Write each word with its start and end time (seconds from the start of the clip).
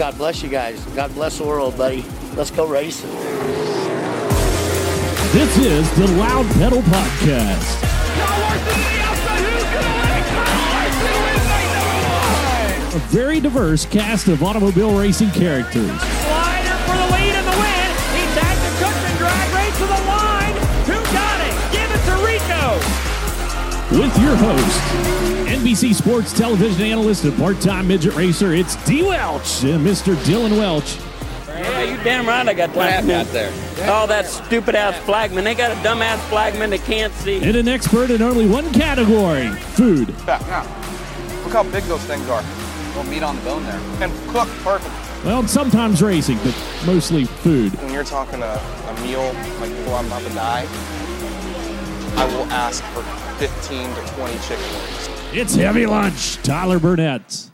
God 0.00 0.16
bless 0.16 0.42
you 0.42 0.48
guys. 0.48 0.82
God 0.96 1.12
bless 1.12 1.36
the 1.36 1.44
world, 1.44 1.76
buddy. 1.76 2.02
Let's 2.34 2.50
go 2.50 2.66
racing. 2.66 3.10
This 5.30 5.58
is 5.58 5.90
the 5.98 6.06
Loud 6.16 6.46
Pedal 6.54 6.80
Podcast. 6.80 7.84
A 12.94 12.98
very 13.10 13.40
diverse 13.40 13.84
cast 13.84 14.28
of 14.28 14.42
automobile 14.42 14.98
racing 14.98 15.32
characters. 15.32 15.84
Slider 15.84 16.78
for 16.88 16.96
the 16.96 17.08
lead 17.12 17.34
in 17.36 17.44
the 17.44 17.56
win. 17.60 17.92
He 18.16 18.24
tagged 18.40 18.62
the 18.64 18.72
Cookman 18.80 19.18
drag 19.18 19.52
race 19.54 19.76
to 19.76 19.84
the 19.84 20.00
line. 20.08 20.56
Who 20.88 20.96
got 21.12 21.40
it? 21.44 21.52
Give 21.76 21.90
it 21.92 22.00
to 22.08 22.16
Rico. 22.24 22.80
With 24.00 24.16
your 24.18 24.34
host, 24.34 25.39
NBC 25.60 25.94
Sports 25.94 26.32
television 26.32 26.80
analyst 26.86 27.24
and 27.24 27.36
part-time 27.36 27.86
midget 27.86 28.14
racer, 28.14 28.54
it's 28.54 28.82
D. 28.86 29.02
Welch 29.02 29.62
and 29.62 29.86
Mr. 29.86 30.16
Dillon 30.24 30.56
Welch. 30.56 30.96
Yeah, 31.48 31.82
you 31.82 32.02
damn 32.02 32.26
right 32.26 32.48
I 32.48 32.54
got 32.54 32.72
time. 32.72 33.10
out 33.10 33.26
there? 33.26 33.52
Oh, 33.80 34.06
that 34.06 34.24
stupid 34.24 34.74
ass 34.74 34.96
flagman. 35.04 35.44
They 35.44 35.54
got 35.54 35.70
a 35.76 35.82
dumb 35.82 36.00
ass 36.00 36.18
flagman 36.30 36.70
that 36.70 36.80
can't 36.84 37.12
see. 37.12 37.42
And 37.44 37.56
an 37.56 37.68
expert 37.68 38.08
in 38.08 38.22
only 38.22 38.48
one 38.48 38.72
category, 38.72 39.50
food. 39.50 40.06
Back 40.24 40.40
now. 40.46 40.62
Look 41.44 41.52
how 41.52 41.64
big 41.64 41.84
those 41.84 42.04
things 42.04 42.26
are. 42.30 42.42
Little 42.96 43.04
meat 43.12 43.22
on 43.22 43.36
the 43.36 43.42
bone 43.42 43.62
there. 43.64 43.80
And 44.00 44.10
cooked 44.30 44.52
perfect. 44.64 45.26
Well, 45.26 45.46
sometimes 45.46 46.00
racing, 46.00 46.38
but 46.38 46.56
mostly 46.86 47.26
food. 47.26 47.74
When 47.82 47.92
you're 47.92 48.04
talking 48.04 48.40
a, 48.42 48.46
a 48.46 49.00
meal 49.02 49.24
like 49.60 49.68
before 49.72 49.96
I'm 49.96 50.06
about 50.06 50.22
to 50.22 50.30
die, 50.30 50.66
I 52.16 52.24
will 52.34 52.50
ask 52.50 52.82
for 52.94 53.02
15 53.38 53.94
to 53.94 54.12
20 54.14 54.38
chicken 54.38 54.64
wings. 54.64 55.19
It's 55.32 55.54
Heavy 55.54 55.86
Lunch, 55.86 56.38
Tyler 56.42 56.80
Burnett. 56.80 57.50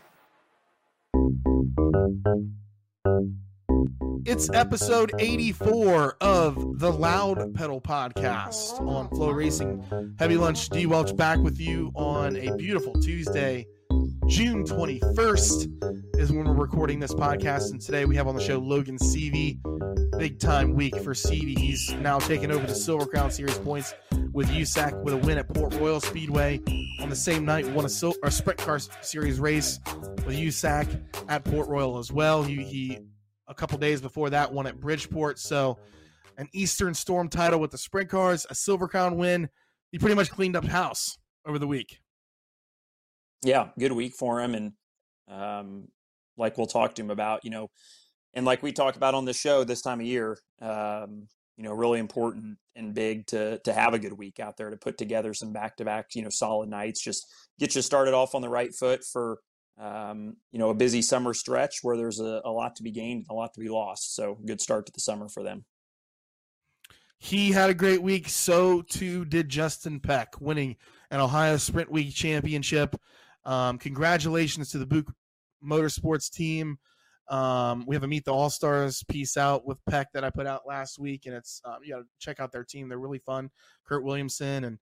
It's 4.25 4.49
episode 4.55 5.13
84 5.19 6.17
of 6.23 6.79
the 6.79 6.91
Loud 6.91 7.55
Pedal 7.55 7.83
Podcast 7.83 8.81
on 8.81 9.11
FloRacing. 9.11 10.19
Heavy 10.19 10.39
Lunch 10.39 10.71
D 10.71 10.87
Welch 10.87 11.15
back 11.19 11.39
with 11.41 11.61
you 11.61 11.93
on 11.95 12.37
a 12.37 12.57
beautiful 12.57 12.95
Tuesday. 12.95 13.67
June 14.27 14.65
21st 14.65 16.19
is 16.19 16.33
when 16.33 16.47
we're 16.47 16.55
recording 16.55 16.99
this 16.99 17.13
podcast. 17.13 17.73
And 17.73 17.81
today 17.81 18.07
we 18.07 18.17
have 18.17 18.27
on 18.27 18.35
the 18.35 18.43
show 18.43 18.59
Logan 18.59 18.97
Seavey. 18.97 19.59
Big 20.19 20.41
time 20.41 20.73
week 20.73 20.97
for 21.03 21.13
Seavey. 21.13 21.59
He's 21.59 21.93
now 21.97 22.21
taken 22.21 22.51
over 22.51 22.67
the 22.67 22.75
Silver 22.75 23.05
Crown 23.05 23.31
Series 23.31 23.59
points 23.59 23.93
with 24.37 24.51
USAC 24.51 25.03
with 25.03 25.15
a 25.15 25.17
win 25.17 25.39
at 25.39 25.49
Port 25.49 25.73
Royal 25.77 25.99
Speedway. 25.99 26.61
On 27.01 27.09
the 27.09 27.17
same 27.17 27.47
night, 27.47 27.67
won 27.71 27.87
a, 27.87 27.89
sil- 27.89 28.21
a 28.23 28.31
Sprint 28.31 28.59
Car 28.59 28.79
Series 29.01 29.41
race 29.41 29.81
with 30.27 30.37
USAC 30.37 31.03
at 31.31 31.43
Port 31.43 31.69
Royal 31.69 31.97
as 31.97 32.13
well. 32.13 32.43
He, 32.43 32.63
he 32.63 32.99
a 33.49 33.55
couple 33.55 33.79
days 33.79 34.03
before 34.03 34.29
that 34.29 34.53
one 34.53 34.67
at 34.67 34.79
Bridgeport. 34.79 35.39
So 35.39 35.79
an 36.37 36.51
Eastern 36.53 36.93
Storm 36.93 37.31
title 37.31 37.59
with 37.59 37.71
the 37.71 37.79
sprint 37.79 38.11
cars, 38.11 38.47
a 38.51 38.55
Silver 38.55 38.87
Crown 38.87 39.17
win. 39.17 39.49
He 39.91 39.99
pretty 39.99 40.15
much 40.15 40.31
cleaned 40.31 40.55
up 40.55 40.67
house 40.67 41.17
over 41.47 41.59
the 41.59 41.67
week. 41.67 42.01
Yeah, 43.43 43.69
good 43.79 43.93
week 43.93 44.13
for 44.13 44.43
him, 44.43 44.55
and 44.55 44.73
um, 45.29 45.89
like 46.37 46.59
we'll 46.59 46.67
talk 46.67 46.95
to 46.97 47.03
him 47.03 47.11
about, 47.11 47.43
you 47.43 47.51
know, 47.51 47.71
and 48.35 48.45
like 48.45 48.63
we 48.63 48.73
talk 48.73 48.97
about 48.97 49.15
on 49.15 49.25
the 49.25 49.33
show 49.33 49.65
this 49.65 49.81
time 49.81 50.01
of 50.01 50.07
year, 50.07 50.37
um, 50.61 51.27
you 51.57 51.65
know, 51.65 51.73
really 51.73 51.99
important 51.99 52.59
and 52.75 52.95
big 52.95 53.27
to 53.29 53.59
to 53.61 53.73
have 53.73 53.95
a 53.95 53.99
good 53.99 54.13
week 54.13 54.41
out 54.41 54.57
there 54.57 54.71
to 54.71 54.77
put 54.77 54.99
together 54.99 55.33
some 55.35 55.53
back 55.53 55.77
to 55.77 55.85
back, 55.85 56.15
you 56.15 56.23
know, 56.23 56.29
solid 56.29 56.69
nights. 56.69 57.03
Just 57.03 57.27
get 57.59 57.75
you 57.75 57.83
started 57.83 58.15
off 58.15 58.35
on 58.35 58.43
the 58.43 58.49
right 58.49 58.75
foot 58.75 59.03
for 59.05 59.41
um, 59.79 60.37
you 60.53 60.59
know, 60.59 60.71
a 60.71 60.75
busy 60.75 61.03
summer 61.03 61.35
stretch 61.35 61.81
where 61.83 61.97
there's 61.97 62.21
a, 62.21 62.41
a 62.45 62.51
lot 62.51 62.77
to 62.77 62.83
be 62.83 62.91
gained 62.91 63.27
and 63.29 63.31
a 63.31 63.35
lot 63.35 63.53
to 63.55 63.61
be 63.61 63.69
lost. 63.69 64.15
So 64.15 64.39
good 64.47 64.61
start 64.61 64.87
to 64.87 64.93
the 64.93 65.01
summer 65.01 65.29
for 65.29 65.43
them. 65.43 65.65
He 67.19 67.53
had 67.53 67.71
a 67.71 67.75
great 67.75 68.03
week. 68.03 68.29
So 68.29 68.83
too 68.83 69.25
did 69.25 69.49
Justin 69.49 70.01
Peck, 70.01 70.41
winning 70.41 70.77
an 71.11 71.21
Ohio 71.21 71.57
Sprint 71.57 71.91
Week 71.91 72.15
championship. 72.15 72.97
Um, 73.45 73.79
congratulations 73.79 74.71
to 74.71 74.79
the 74.79 74.87
Buch 74.87 75.07
Motorsports 75.65 76.31
team. 76.31 76.79
Um, 77.29 77.85
we 77.87 77.97
have 77.97 78.05
a 78.05 78.09
Meet 78.09 78.25
the 78.25 78.33
All 78.33 78.51
Stars 78.51 79.03
piece 79.05 79.37
out 79.37 79.67
with 79.67 79.85
Peck 79.87 80.13
that 80.13 80.25
I 80.25 80.31
put 80.31 80.47
out 80.47 80.67
last 80.67 80.99
week, 80.99 81.27
and 81.27 81.35
it's 81.35 81.61
um, 81.65 81.79
you 81.83 81.95
got 81.95 82.01
to 82.01 82.07
check 82.19 82.41
out 82.41 82.53
their 82.53 82.65
team. 82.65 82.89
They're 82.89 82.99
really 82.99 83.19
fun. 83.19 83.51
Kurt 83.85 84.05
Williamson 84.05 84.65
and 84.65 84.79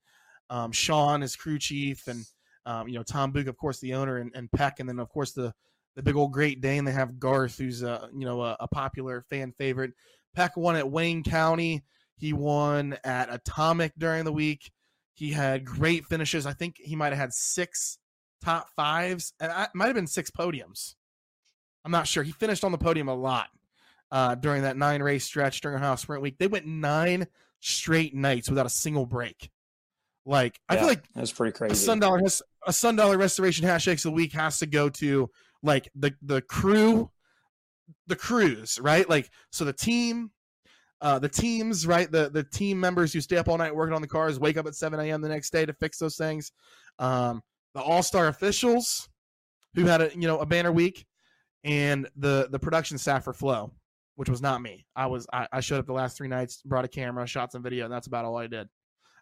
um, 0.51 0.73
Sean 0.73 1.23
is 1.23 1.37
crew 1.37 1.59
chief, 1.59 2.07
and 2.07 2.25
um, 2.67 2.89
you 2.89 2.95
know 2.95 3.03
Tom 3.03 3.33
Buch, 3.33 3.47
of 3.47 3.57
course, 3.57 3.81
the 3.81 3.95
owner, 3.95 4.19
and, 4.19 4.31
and 4.35 4.51
Peck, 4.53 4.81
and 4.81 4.89
then 4.89 4.99
of 4.99 5.09
course 5.09 5.33
the 5.33 5.55
the 5.97 6.03
big 6.03 6.17
old 6.17 6.33
Great 6.33 6.61
Dane. 6.61 6.85
They 6.85 6.93
have 6.93 7.19
Garth, 7.19 7.59
who's 7.59 7.83
a 7.83 8.09
you 8.15 8.27
know 8.27 8.43
a, 8.43 8.57
a 8.61 8.69
popular 8.69 9.25
fan 9.31 9.53
favorite. 9.57 9.93
Peck 10.35 10.57
won 10.57 10.77
at 10.77 10.91
Wayne 10.91 11.23
County. 11.23 11.85
He 12.17 12.33
won 12.33 12.97
at 13.05 13.33
Atomic 13.33 13.93
during 13.99 14.25
the 14.25 14.33
week. 14.33 14.71
He 15.15 15.31
had 15.31 15.65
great 15.65 16.07
finishes. 16.07 16.47
I 16.47 16.53
think 16.53 16.77
he 16.79 16.97
might 16.97 17.11
have 17.13 17.19
had 17.19 17.33
six 17.33 17.99
top 18.43 18.69
fives, 18.77 19.33
and 19.41 19.51
I 19.51 19.69
might 19.75 19.87
have 19.87 19.95
been 19.95 20.07
six 20.07 20.31
podiums. 20.31 20.95
I'm 21.85 21.91
not 21.91 22.07
sure. 22.07 22.23
He 22.23 22.33
finished 22.33 22.65
on 22.65 22.73
the 22.73 22.79
podium 22.79 23.09
a 23.09 23.15
lot 23.15 23.49
uh, 24.11 24.35
during 24.37 24.63
that 24.63 24.77
nine 24.77 25.03
race 25.03 25.25
stretch 25.25 25.61
during 25.61 25.77
Ohio 25.77 25.97
Sprint 25.97 26.23
Week. 26.23 26.39
They 26.39 26.47
went 26.47 26.67
nine 26.67 27.27
straight 27.61 28.15
nights 28.15 28.49
without 28.49 28.67
a 28.67 28.71
single 28.71 29.07
break. 29.07 29.51
Like 30.27 30.59
I 30.69 30.77
feel 30.77 30.87
like 30.87 31.05
That's 31.15 31.33
pretty 31.33 31.51
a 31.51 31.53
crazy. 31.53 31.75
sun 31.75 31.99
dollar 32.01 32.19
has 32.19 32.41
a 32.67 32.73
sun 32.73 32.97
dollar 32.97 33.19
restoration 33.19 33.67
hash 33.67 33.85
shakes 33.85 34.05
of 34.07 34.13
the 34.13 34.17
week 34.17 34.33
has 34.33 34.59
to 34.61 34.67
go 34.67 34.89
to 34.89 35.29
like 35.63 35.91
the 35.95 36.15
the 36.23 36.41
crew 36.41 37.11
the 38.07 38.17
crews 38.17 38.79
right 38.81 39.07
like 39.11 39.31
so 39.51 39.67
the 39.67 39.73
team 39.75 40.31
uh 41.03 41.19
the 41.19 41.29
teams 41.29 41.87
right 41.87 42.11
the 42.11 42.31
the 42.31 42.43
team 42.43 42.81
members 42.81 43.13
who 43.13 43.21
stay 43.21 43.37
up 43.37 43.49
all 43.49 43.59
night 43.59 43.75
working 43.77 43.95
on 43.95 44.01
the 44.01 44.09
cars 44.09 44.41
wake 44.41 44.57
up 44.57 44.67
at 44.67 44.75
7 44.75 44.99
a.m 44.99 45.21
the 45.21 45.29
next 45.29 45.53
day 45.53 45.67
to 45.67 45.75
fix 45.75 45.99
those 45.99 46.17
things 46.17 46.51
um 46.99 47.43
the 47.75 47.83
all-star 47.83 48.29
officials 48.29 49.11
who 49.75 49.85
had 49.85 50.01
a 50.01 50.11
you 50.15 50.27
know 50.27 50.39
a 50.39 50.47
banner 50.47 50.73
week 50.73 51.05
and 51.65 52.09
the 52.17 52.49
the 52.51 52.59
production 52.59 52.99
staff 52.99 53.25
for 53.25 53.33
Flo 53.33 53.73
which 54.17 54.29
was 54.29 54.41
not 54.41 54.63
me 54.63 54.87
i 54.95 55.07
was 55.07 55.27
i, 55.33 55.49
I 55.53 55.61
showed 55.61 55.81
up 55.81 55.87
the 55.87 55.93
last 55.93 56.17
three 56.17 56.29
nights 56.29 56.63
brought 56.65 56.85
a 56.85 56.89
camera 56.89 57.27
shot 57.27 57.51
some 57.51 57.65
video 57.65 57.85
and 57.85 57.93
that's 57.93 58.07
about 58.07 58.25
all 58.25 58.37
i 58.37 58.47
did 58.47 58.69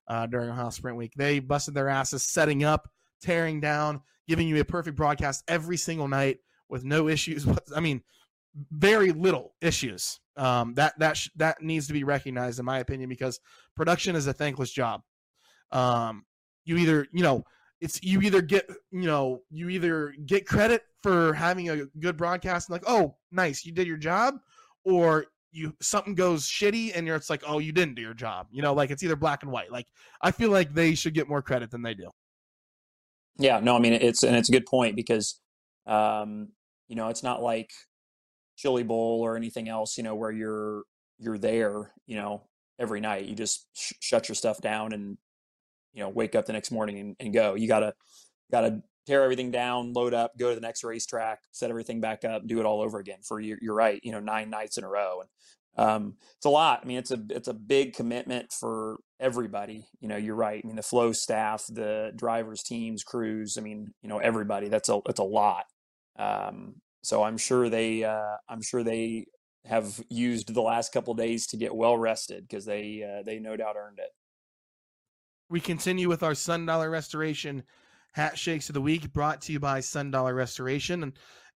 uh, 0.09 0.27
during 0.27 0.51
Ohio 0.51 0.71
Sprint 0.71 0.97
Week. 0.97 1.13
They 1.17 1.39
busted 1.39 1.75
their 1.75 1.89
asses 1.89 2.23
setting 2.23 2.65
up, 2.65 2.91
tearing 3.23 3.61
down, 3.61 4.03
giving 4.29 4.49
you 4.49 4.61
a 4.61 4.65
perfect 4.65 4.97
broadcast 4.97 5.45
every 5.49 5.77
single 5.77 6.09
night 6.09 6.39
with 6.69 6.85
no 6.85 7.09
issues. 7.09 7.47
I 7.77 7.81
mean, 7.81 8.03
very 8.71 9.13
little 9.13 9.55
issues. 9.61 10.21
Um, 10.37 10.75
that 10.75 10.99
that 10.99 11.17
sh- 11.17 11.29
that 11.37 11.63
needs 11.63 11.87
to 11.89 11.93
be 11.93 12.05
recognized, 12.05 12.59
in 12.59 12.65
my 12.65 12.79
opinion, 12.79 13.09
because 13.09 13.39
production 13.77 14.17
is 14.17 14.27
a 14.27 14.33
thankless 14.33 14.71
job. 14.71 15.03
Um, 15.71 16.25
you 16.65 16.79
either 16.79 17.07
you 17.13 17.23
know 17.23 17.45
it's 17.83 18.03
you 18.03 18.21
either 18.23 18.41
get 18.41 18.67
you 18.91 19.07
know 19.07 19.43
you 19.51 19.69
either 19.69 20.15
get 20.25 20.47
credit 20.47 20.83
for 21.03 21.35
having 21.35 21.69
a 21.69 21.85
good 21.99 22.17
broadcast 22.17 22.69
and 22.69 22.75
like 22.75 22.85
oh 22.87 23.15
nice 23.31 23.67
you 23.67 23.73
did 23.73 23.87
your 23.87 23.99
job, 23.99 24.37
or 24.85 25.27
you 25.51 25.75
something 25.83 26.15
goes 26.15 26.47
shitty 26.47 26.93
and 26.95 27.07
you're 27.07 27.17
it's 27.17 27.29
like 27.29 27.43
oh 27.47 27.59
you 27.59 27.73
didn't 27.73 27.95
do 27.95 28.01
your 28.01 28.15
job 28.15 28.47
you 28.51 28.63
know 28.63 28.73
like 28.73 28.91
it's 28.91 29.03
either 29.03 29.17
black 29.17 29.43
and 29.43 29.53
white 29.53 29.71
like 29.71 29.87
i 30.23 30.31
feel 30.31 30.49
like 30.49 30.73
they 30.73 30.95
should 30.95 31.13
get 31.13 31.29
more 31.29 31.43
credit 31.43 31.71
than 31.71 31.83
they 31.83 31.93
do 31.93 32.09
Yeah, 33.37 33.61
no, 33.61 33.77
I 33.77 33.79
mean 33.79 33.93
it's 33.93 34.23
and 34.23 34.35
it's 34.35 34.49
a 34.49 34.53
good 34.53 34.65
point 34.65 34.97
because 34.97 35.43
um, 35.87 36.49
you 36.89 36.97
know, 36.97 37.09
it's 37.09 37.23
not 37.23 37.43
like 37.43 37.71
Chili 38.57 38.83
Bowl 38.83 39.21
or 39.23 39.37
anything 39.37 39.69
else, 39.69 39.97
you 39.97 40.03
know, 40.03 40.15
where 40.15 40.31
you're 40.31 40.83
you're 41.19 41.39
there, 41.39 41.93
you 42.07 42.17
know, 42.17 42.43
every 42.79 43.01
night. 43.01 43.27
You 43.27 43.35
just 43.35 43.67
sh- 43.73 43.93
shut 44.01 44.29
your 44.29 44.37
stuff 44.37 44.61
down 44.61 44.93
and 44.93 45.17
you 45.93 46.03
know, 46.03 46.09
wake 46.09 46.35
up 46.35 46.47
the 46.47 46.53
next 46.53 46.71
morning 46.71 46.99
and, 46.99 47.17
and 47.21 47.35
go. 47.35 47.55
You 47.55 47.69
got 47.69 47.81
to 47.81 47.95
got 48.51 48.63
to 48.63 48.83
tear 49.07 49.23
everything 49.25 49.51
down, 49.51 49.93
load 49.93 50.15
up, 50.15 50.37
go 50.39 50.51
to 50.51 50.55
the 50.55 50.61
next 50.61 50.85
racetrack, 50.85 51.41
set 51.51 51.71
everything 51.71 52.01
back 52.01 52.25
up, 52.25 52.47
do 52.47 52.61
it 52.61 52.67
all 52.67 52.81
over 52.81 52.99
again 52.99 53.19
for 53.23 53.41
you 53.41 53.57
you're 53.61 53.75
right, 53.75 54.01
you 54.05 54.13
know, 54.13 54.21
9 54.21 54.51
nights 54.51 54.79
in 54.79 54.85
a 54.85 54.89
row 54.89 55.21
and 55.21 55.29
um, 55.77 56.17
it's 56.37 56.47
a 56.47 56.51
lot. 56.51 56.81
I 56.83 56.87
mean, 56.87 56.99
it's 56.99 57.11
a 57.11 57.19
it's 57.31 57.49
a 57.49 57.55
big 57.55 57.95
commitment 57.95 58.53
for 58.53 58.99
everybody. 59.19 59.87
You 60.01 60.09
know, 60.09 60.17
you're 60.17 60.35
right. 60.35 60.61
I 60.63 60.67
mean, 60.67 60.77
the 60.77 60.83
Flo 60.83 61.13
staff, 61.13 61.65
the 61.69 62.13
drivers, 62.15 62.63
teams, 62.63 63.03
crews. 63.03 63.57
I 63.57 63.63
mean, 63.63 63.93
you 64.03 64.09
know, 64.09 64.19
everybody. 64.19 64.69
That's 64.69 64.89
a 64.89 65.01
that's 65.07 65.21
a 65.21 65.25
lot. 65.25 65.65
Um, 66.19 66.75
so 67.03 67.23
I'm 67.23 67.39
sure 67.39 67.69
they 67.69 68.05
uh, 68.05 68.37
I'm 68.49 68.63
sure 68.63 68.83
they 68.83 69.27
have 69.65 70.03
used 70.11 70.53
the 70.53 70.63
last 70.63 70.93
couple 70.93 71.15
days 71.15 71.47
to 71.49 71.57
get 71.57 71.75
well 71.75 71.97
rested 71.97 72.47
because 72.47 72.67
they 72.67 73.03
uh, 73.03 73.23
they 73.25 73.39
no 73.39 73.57
doubt 73.57 73.77
earned 73.77 73.99
it. 73.99 74.11
We 75.53 75.61
continue 75.61 76.09
with 76.09 76.23
our 76.23 76.35
sun 76.35 76.65
dollar 76.65 76.89
restoration 76.89 77.63
hat 78.13 78.39
shakes 78.39 78.71
of 78.71 78.75
the 78.75 78.81
week 78.81 79.13
brought 79.13 79.43
to 79.43 79.53
you 79.53 79.61
by 79.61 79.81
sun 79.81 80.11
dollar 80.11 80.35
restoration. 80.35 81.03
And 81.03 81.13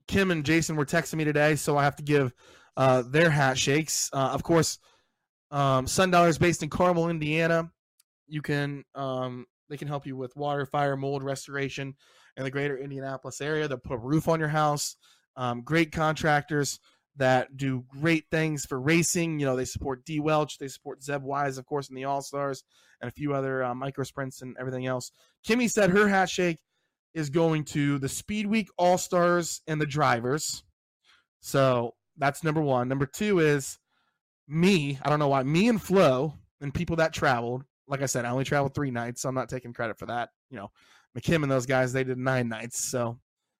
kim 0.07 0.31
and 0.31 0.43
jason 0.43 0.75
were 0.75 0.85
texting 0.85 1.13
me 1.13 1.23
today 1.23 1.55
so 1.55 1.77
i 1.77 1.83
have 1.85 1.95
to 1.95 2.03
give 2.03 2.33
uh, 2.75 3.03
their 3.03 3.29
hat 3.29 3.57
shakes. 3.57 4.09
Uh, 4.11 4.31
of 4.33 4.41
course 4.43 4.79
um, 5.51 5.85
sun 5.85 6.09
dollar 6.09 6.27
is 6.27 6.39
based 6.39 6.63
in 6.63 6.69
carmel 6.69 7.09
indiana. 7.09 7.69
You 8.27 8.41
can 8.41 8.83
um, 8.95 9.45
they 9.69 9.77
can 9.77 9.87
help 9.87 10.07
you 10.07 10.17
with 10.17 10.35
water 10.35 10.65
fire 10.65 10.97
mold 10.97 11.23
restoration 11.23 11.93
in 12.35 12.43
the 12.43 12.51
greater 12.51 12.77
indianapolis 12.77 13.41
area. 13.41 13.67
They'll 13.67 13.77
put 13.77 13.93
a 13.93 13.97
roof 13.97 14.27
on 14.27 14.39
your 14.39 14.49
house. 14.49 14.95
Um, 15.35 15.61
great 15.61 15.91
contractors 15.91 16.79
that 17.18 17.56
do 17.56 17.86
great 18.01 18.25
things 18.31 18.65
for 18.65 18.80
racing. 18.80 19.39
You 19.39 19.45
know, 19.45 19.56
they 19.56 19.65
support 19.65 20.06
D 20.06 20.19
Welch, 20.19 20.57
they 20.57 20.68
support 20.68 21.04
Zeb 21.04 21.24
Wise, 21.24 21.57
of 21.57 21.65
course, 21.65 21.89
in 21.89 21.95
the 21.95 22.06
All 22.06 22.21
Stars, 22.21 22.63
and 23.01 23.07
a 23.07 23.12
few 23.12 23.33
other 23.33 23.63
uh, 23.63 23.75
micro 23.75 24.04
sprints 24.04 24.42
and 24.42 24.56
everything 24.60 24.86
else. 24.86 25.12
Kimmy 25.48 25.69
said 25.69 25.92
her 25.92 26.07
hat 26.07 26.30
shake 26.30 26.60
is 27.13 27.30
going 27.30 27.63
to 27.65 28.00
the 28.00 28.10
Speed 28.10 28.48
Week 28.48 28.69
All 28.77 28.98
Stars 28.98 29.62
and 29.68 29.80
the 29.80 29.86
drivers. 29.86 30.63
So 31.42 31.94
that's 32.18 32.44
number 32.44 32.62
one. 32.62 32.88
Number 32.88 33.06
two 33.06 33.39
is 33.39 33.77
me. 34.48 34.98
I 35.01 35.10
don't 35.10 35.19
know 35.19 35.27
why. 35.27 35.44
Me 35.44 35.68
and 35.68 35.81
Flo 35.81 36.33
and 36.62 36.74
people 36.74 36.95
that 36.98 37.13
traveled. 37.13 37.63
Like 37.88 38.01
I 38.01 38.07
said, 38.07 38.25
I 38.25 38.31
only 38.31 38.45
traveled 38.45 38.74
three 38.74 38.92
nights, 38.92 39.21
so 39.21 39.30
I'm 39.30 39.36
not 39.36 39.50
taking 39.50 39.74
credit 39.74 40.00
for 40.00 40.06
that. 40.07 40.30
You 40.50 40.57
know, 40.57 40.71
McKim 41.18 41.44
and 41.44 41.51
those 41.51 41.65
guys, 41.65 41.94
they 41.94 42.04
did 42.04 42.18
nine 42.18 42.48
nights, 42.48 42.80
so 42.80 43.19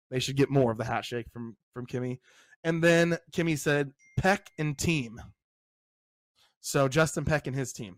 they 0.10 0.20
should 0.20 0.38
get 0.38 0.50
more 0.50 0.72
of 0.72 0.78
the 0.78 0.86
hat 0.86 1.06
shake 1.06 1.30
from 1.32 1.58
from 1.74 1.86
Kimmy. 1.86 2.20
And 2.64 2.84
then 2.84 3.18
Kimmy 3.32 3.58
said 3.58 3.92
Peck 4.18 4.50
and 4.58 4.78
team. 4.78 5.20
So 6.62 6.88
Justin 6.88 7.26
Peck 7.26 7.48
and 7.48 7.56
his 7.56 7.74
team. 7.74 7.98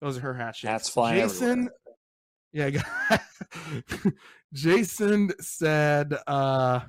Those 0.00 0.16
are 0.16 0.22
her 0.22 0.34
hat 0.34 0.56
That's 0.62 0.62
Hats 0.62 0.88
flying 0.88 1.20
Jason. 1.20 1.70
everywhere. 2.52 2.80
Yeah. 2.82 3.20
Jason 4.52 5.30
said, 5.40 6.14
uh, 6.26 6.80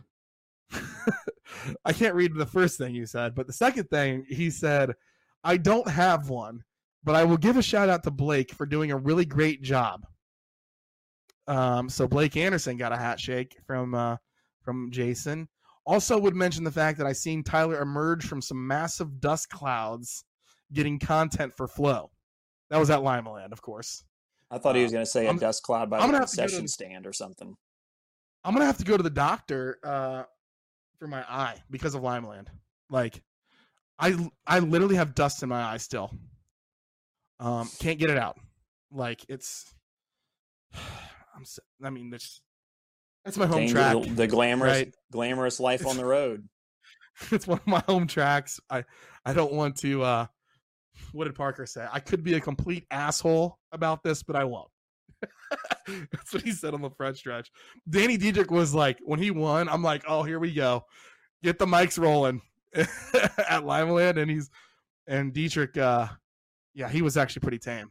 I 1.86 1.94
can't 1.94 2.16
read 2.16 2.34
the 2.34 2.46
first 2.46 2.78
thing 2.78 2.96
you 2.96 3.06
said, 3.06 3.36
but 3.36 3.46
the 3.48 3.54
second 3.54 3.90
thing 3.90 4.26
he 4.28 4.50
said, 4.50 4.94
I 5.44 5.58
don't 5.58 5.88
have 5.90 6.30
one, 6.30 6.64
but 7.04 7.16
I 7.16 7.24
will 7.24 7.38
give 7.38 7.58
a 7.58 7.62
shout 7.62 7.90
out 7.90 8.04
to 8.04 8.12
Blake 8.12 8.52
for 8.54 8.66
doing 8.66 8.92
a 8.92 8.98
really 8.98 9.26
great 9.26 9.62
job. 9.62 10.06
Um, 11.48 11.90
so 11.90 12.08
Blake 12.08 12.38
Anderson 12.38 12.78
got 12.78 12.94
a 12.94 12.98
hat 12.98 13.20
shake 13.20 13.58
from 13.66 13.94
uh, 13.94 14.18
from 14.62 14.90
Jason. 14.92 15.50
Also, 15.86 16.18
would 16.20 16.36
mention 16.36 16.64
the 16.64 16.72
fact 16.72 16.98
that 17.00 17.08
I 17.08 17.14
seen 17.14 17.44
Tyler 17.44 17.82
emerge 17.82 18.26
from 18.26 18.42
some 18.42 18.66
massive 18.68 19.20
dust 19.20 19.50
clouds, 19.50 20.24
getting 20.74 21.00
content 21.00 21.54
for 21.56 21.68
Flo. 21.68 22.12
That 22.70 22.78
was 22.80 22.90
at 22.90 23.00
Limaland, 23.00 23.52
of 23.52 23.62
course. 23.62 24.04
I 24.52 24.58
thought 24.58 24.76
he 24.76 24.84
was 24.84 24.92
going 24.92 25.04
to 25.06 25.10
say 25.10 25.26
a 25.26 25.30
I'm- 25.30 25.38
dust 25.40 25.64
cloud 25.64 25.90
by 25.90 25.98
the 26.00 26.06
gonna 26.06 26.20
have 26.20 26.30
to 26.30 26.36
go 26.36 26.44
to- 26.44 26.48
concession 26.48 26.68
stand 26.68 27.08
or 27.08 27.14
something. 27.14 27.56
I'm 28.44 28.54
gonna 28.54 28.66
have 28.66 28.78
to 28.80 28.84
go 28.86 28.98
to 28.98 29.04
the 29.04 29.10
doctor 29.10 29.78
uh, 29.84 30.24
for 30.98 31.08
my 31.08 31.22
eye 31.30 31.58
because 31.70 31.94
of 31.96 32.02
Limaland. 32.02 32.48
Like, 32.90 33.22
I 34.00 34.16
I 34.48 34.60
literally 34.60 34.96
have 34.96 35.14
dust 35.14 35.44
in 35.44 35.50
my 35.50 35.62
eye 35.64 35.78
still. 35.78 36.12
Um, 37.40 37.70
can't 37.80 38.00
get 38.00 38.10
it 38.10 38.18
out. 38.18 38.38
Like 38.92 39.24
it's. 39.30 39.74
I'm. 40.74 41.44
I 41.84 41.90
mean, 41.92 42.10
that's 42.10 42.42
that's 43.26 43.38
my 43.38 43.46
home 43.46 43.68
track. 43.68 43.98
the 44.16 44.28
glamorous, 44.28 44.78
right? 44.78 44.96
glamorous 45.12 45.60
life 45.60 45.86
on 45.86 45.98
the 45.98 46.06
road. 46.18 46.48
it's 47.32 47.48
one 47.48 47.60
of 47.60 47.68
my 47.68 47.84
home 47.88 48.08
tracks. 48.08 48.60
I 48.70 48.84
I 49.26 49.34
don't 49.34 49.54
want 49.54 49.78
to. 49.78 50.04
uh 50.04 50.26
What 51.12 51.26
did 51.26 51.36
Parker 51.36 51.66
say? 51.66 51.88
I 51.92 52.00
could 52.00 52.24
be 52.24 52.34
a 52.36 52.40
complete 52.42 52.86
asshole 52.92 53.58
about 53.72 54.04
this, 54.04 54.24
but 54.24 54.36
I 54.36 54.46
won't. 54.46 54.70
That's 55.88 56.34
what 56.34 56.44
he 56.44 56.52
said 56.52 56.74
on 56.74 56.82
the 56.82 56.90
front 56.90 57.18
stretch. 57.18 57.52
Danny 57.90 58.18
Dietrich 58.18 58.50
was 58.50 58.74
like, 58.74 58.98
when 59.04 59.20
he 59.20 59.30
won, 59.32 59.70
I'm 59.70 59.84
like, 59.84 60.04
oh, 60.08 60.24
here 60.24 60.40
we 60.40 60.54
go, 60.54 60.86
get 61.44 61.60
the 61.60 61.66
mics 61.66 62.00
rolling 62.00 62.42
at 62.74 62.88
Limaland, 63.64 64.18
and 64.20 64.32
he's 64.32 64.50
and 65.08 65.34
Dietrich, 65.34 65.78
uh, 65.78 66.08
yeah, 66.74 66.90
he 66.90 67.02
was 67.02 67.18
actually 67.18 67.42
pretty 67.42 67.60
tame. 67.60 67.90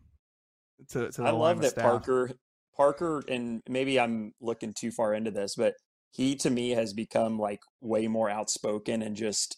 To, 0.91 1.11
to 1.11 1.21
the 1.21 1.29
I 1.29 1.31
love 1.31 1.61
that 1.61 1.73
staff. 1.73 1.85
Parker, 1.85 2.31
Parker, 2.77 3.23
and 3.29 3.63
maybe 3.69 3.99
I'm 4.01 4.33
looking 4.41 4.73
too 4.79 4.91
far 4.91 5.15
into 5.15 5.31
this, 5.31 5.55
but 5.57 5.75
he 6.13 6.35
to 6.37 6.51
me 6.51 6.71
has 6.71 6.93
become 6.93 7.39
like 7.39 7.61
way 7.81 8.09
more 8.09 8.31
outspoken 8.31 9.03
and 9.03 9.17
just 9.17 9.57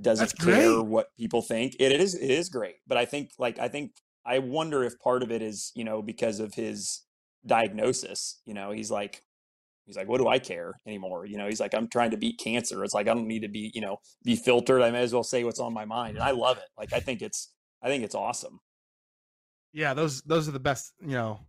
doesn't 0.00 0.32
That's 0.36 0.44
care 0.44 0.74
great. 0.76 0.86
what 0.86 1.06
people 1.18 1.42
think. 1.42 1.74
It, 1.78 1.92
it 1.92 2.00
is 2.00 2.14
it 2.14 2.30
is 2.30 2.48
great, 2.48 2.76
but 2.86 2.98
I 2.98 3.04
think 3.04 3.30
like 3.38 3.58
I 3.58 3.68
think 3.68 3.92
I 4.26 4.38
wonder 4.40 4.84
if 4.84 4.98
part 5.00 5.22
of 5.22 5.30
it 5.32 5.42
is 5.42 5.72
you 5.74 5.84
know 5.84 6.02
because 6.02 6.40
of 6.40 6.54
his 6.54 7.02
diagnosis. 7.46 8.40
You 8.44 8.54
know, 8.54 8.70
he's 8.72 8.90
like 8.90 9.22
he's 9.86 9.96
like, 9.96 10.08
what 10.08 10.18
do 10.18 10.28
I 10.28 10.38
care 10.38 10.74
anymore? 10.86 11.26
You 11.26 11.38
know, 11.38 11.46
he's 11.46 11.60
like, 11.60 11.74
I'm 11.74 11.88
trying 11.88 12.10
to 12.12 12.16
beat 12.16 12.38
cancer. 12.38 12.84
It's 12.84 12.94
like 12.94 13.08
I 13.08 13.14
don't 13.14 13.26
need 13.28 13.42
to 13.42 13.48
be 13.48 13.70
you 13.74 13.80
know 13.80 13.98
be 14.24 14.36
filtered. 14.36 14.82
I 14.82 14.90
may 14.90 15.02
as 15.02 15.12
well 15.12 15.24
say 15.24 15.44
what's 15.44 15.60
on 15.60 15.72
my 15.74 15.84
mind, 15.84 16.16
and 16.16 16.24
I 16.24 16.32
love 16.32 16.58
it. 16.58 16.68
Like 16.78 16.92
I 16.92 17.00
think 17.00 17.22
it's 17.22 17.52
I 17.82 17.88
think 17.88 18.04
it's 18.04 18.14
awesome. 18.14 18.60
yeah 19.72 19.94
those 19.94 20.22
those 20.22 20.48
are 20.48 20.52
the 20.52 20.60
best 20.60 20.92
you 21.00 21.08
know 21.12 21.40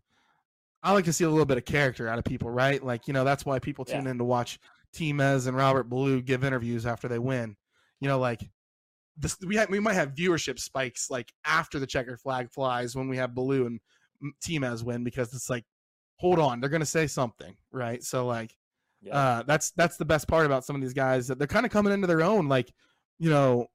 i 0.83 0.91
like 0.93 1.05
to 1.05 1.13
see 1.13 1.23
a 1.23 1.29
little 1.29 1.45
bit 1.45 1.57
of 1.57 1.65
character 1.65 2.07
out 2.07 2.17
of 2.19 2.25
people 2.25 2.49
right 2.49 2.83
like 2.83 3.07
you 3.07 3.13
know 3.13 3.23
that's 3.23 3.45
why 3.45 3.59
people 3.59 3.85
tune 3.85 4.05
Yeah. 4.05 4.11
in 4.11 4.17
to 4.17 4.23
watch 4.23 4.59
Timms 4.93 5.45
and 5.45 5.55
Robert 5.55 5.83
Ballou 5.83 6.21
give 6.21 6.43
interviews 6.43 6.85
after 6.85 7.07
they 7.07 7.19
win 7.19 7.55
you 7.99 8.07
know 8.07 8.17
like 8.19 8.41
this 9.17 9.37
we 9.45 9.55
have, 9.57 9.69
we 9.69 9.79
might 9.79 9.93
have 9.93 10.13
viewership 10.15 10.59
spikes 10.59 11.09
like 11.09 11.31
after 11.45 11.77
the 11.79 11.85
checkered 11.87 12.19
flag 12.19 12.49
flies 12.51 12.95
when 12.95 13.07
we 13.09 13.17
have 13.17 13.35
blue 13.35 13.65
and 13.67 13.79
Timms 14.41 14.83
win 14.83 15.03
because 15.03 15.33
it's 15.33 15.49
like 15.49 15.65
hold 16.17 16.39
on 16.39 16.59
they're 16.59 16.69
gonna 16.69 16.85
say 16.85 17.07
something 17.07 17.55
right 17.71 18.03
so 18.03 18.25
like 18.25 18.55
Yeah. 19.01 19.15
uh, 19.15 19.43
that's 19.43 19.71
that's 19.71 19.97
the 19.97 20.05
best 20.05 20.27
part 20.27 20.45
about 20.45 20.65
some 20.65 20.75
of 20.75 20.81
these 20.81 20.93
guys 20.93 21.27
that 21.27 21.37
they're 21.37 21.47
kind 21.47 21.65
of 21.65 21.71
coming 21.71 21.93
into 21.93 22.07
their 22.07 22.21
own, 22.21 22.47
like 22.49 22.73
you 23.17 23.29
know, 23.29 23.67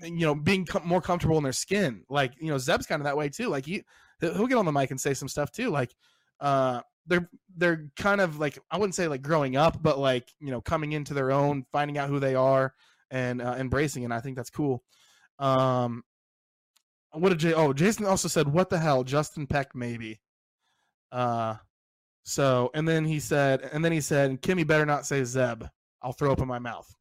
you 0.00 0.24
know, 0.26 0.34
being 0.34 0.64
com- 0.66 0.86
more 0.86 1.00
comfortable 1.00 1.36
in 1.38 1.42
their 1.42 1.52
skin. 1.52 2.04
Like 2.08 2.32
you 2.40 2.48
know, 2.48 2.58
Zeb's 2.58 2.86
kind 2.86 3.00
of 3.00 3.04
that 3.04 3.16
way 3.16 3.28
too. 3.28 3.48
Like 3.48 3.64
he 3.66 3.82
he'll 4.20 4.46
get 4.46 4.56
on 4.58 4.64
the 4.66 4.72
mic 4.72 4.90
and 4.92 5.00
say 5.00 5.14
some 5.14 5.28
stuff 5.28 5.50
too. 5.50 5.70
Like 5.70 5.92
uh, 6.40 6.80
they're 7.06 7.28
they're 7.56 7.90
kind 7.96 8.20
of 8.20 8.38
like 8.38 8.58
I 8.70 8.78
wouldn't 8.78 8.94
say 8.94 9.08
like 9.08 9.22
growing 9.22 9.56
up, 9.56 9.82
but 9.82 9.98
like 9.98 10.28
you 10.40 10.50
know, 10.50 10.60
coming 10.60 10.92
into 10.92 11.14
their 11.14 11.30
own, 11.30 11.64
finding 11.72 11.98
out 11.98 12.08
who 12.08 12.20
they 12.20 12.34
are, 12.34 12.74
and 13.10 13.40
uh, 13.40 13.56
embracing 13.58 14.02
it. 14.02 14.06
And 14.06 14.14
I 14.14 14.20
think 14.20 14.36
that's 14.36 14.50
cool. 14.50 14.82
Um, 15.38 16.02
what 17.12 17.30
did 17.30 17.38
Jay? 17.38 17.54
Oh, 17.54 17.72
Jason 17.72 18.04
also 18.06 18.28
said, 18.28 18.48
"What 18.48 18.70
the 18.70 18.78
hell, 18.78 19.04
Justin 19.04 19.46
Peck 19.46 19.74
maybe." 19.74 20.20
Uh, 21.10 21.56
so 22.24 22.70
and 22.74 22.86
then 22.86 23.04
he 23.04 23.20
said, 23.20 23.68
and 23.72 23.84
then 23.84 23.92
he 23.92 24.00
said, 24.00 24.42
"Kimmy 24.42 24.66
better 24.66 24.86
not 24.86 25.06
say 25.06 25.24
Zeb. 25.24 25.64
I'll 26.02 26.12
throw 26.12 26.32
up 26.32 26.40
in 26.40 26.48
my 26.48 26.58
mouth." 26.58 26.92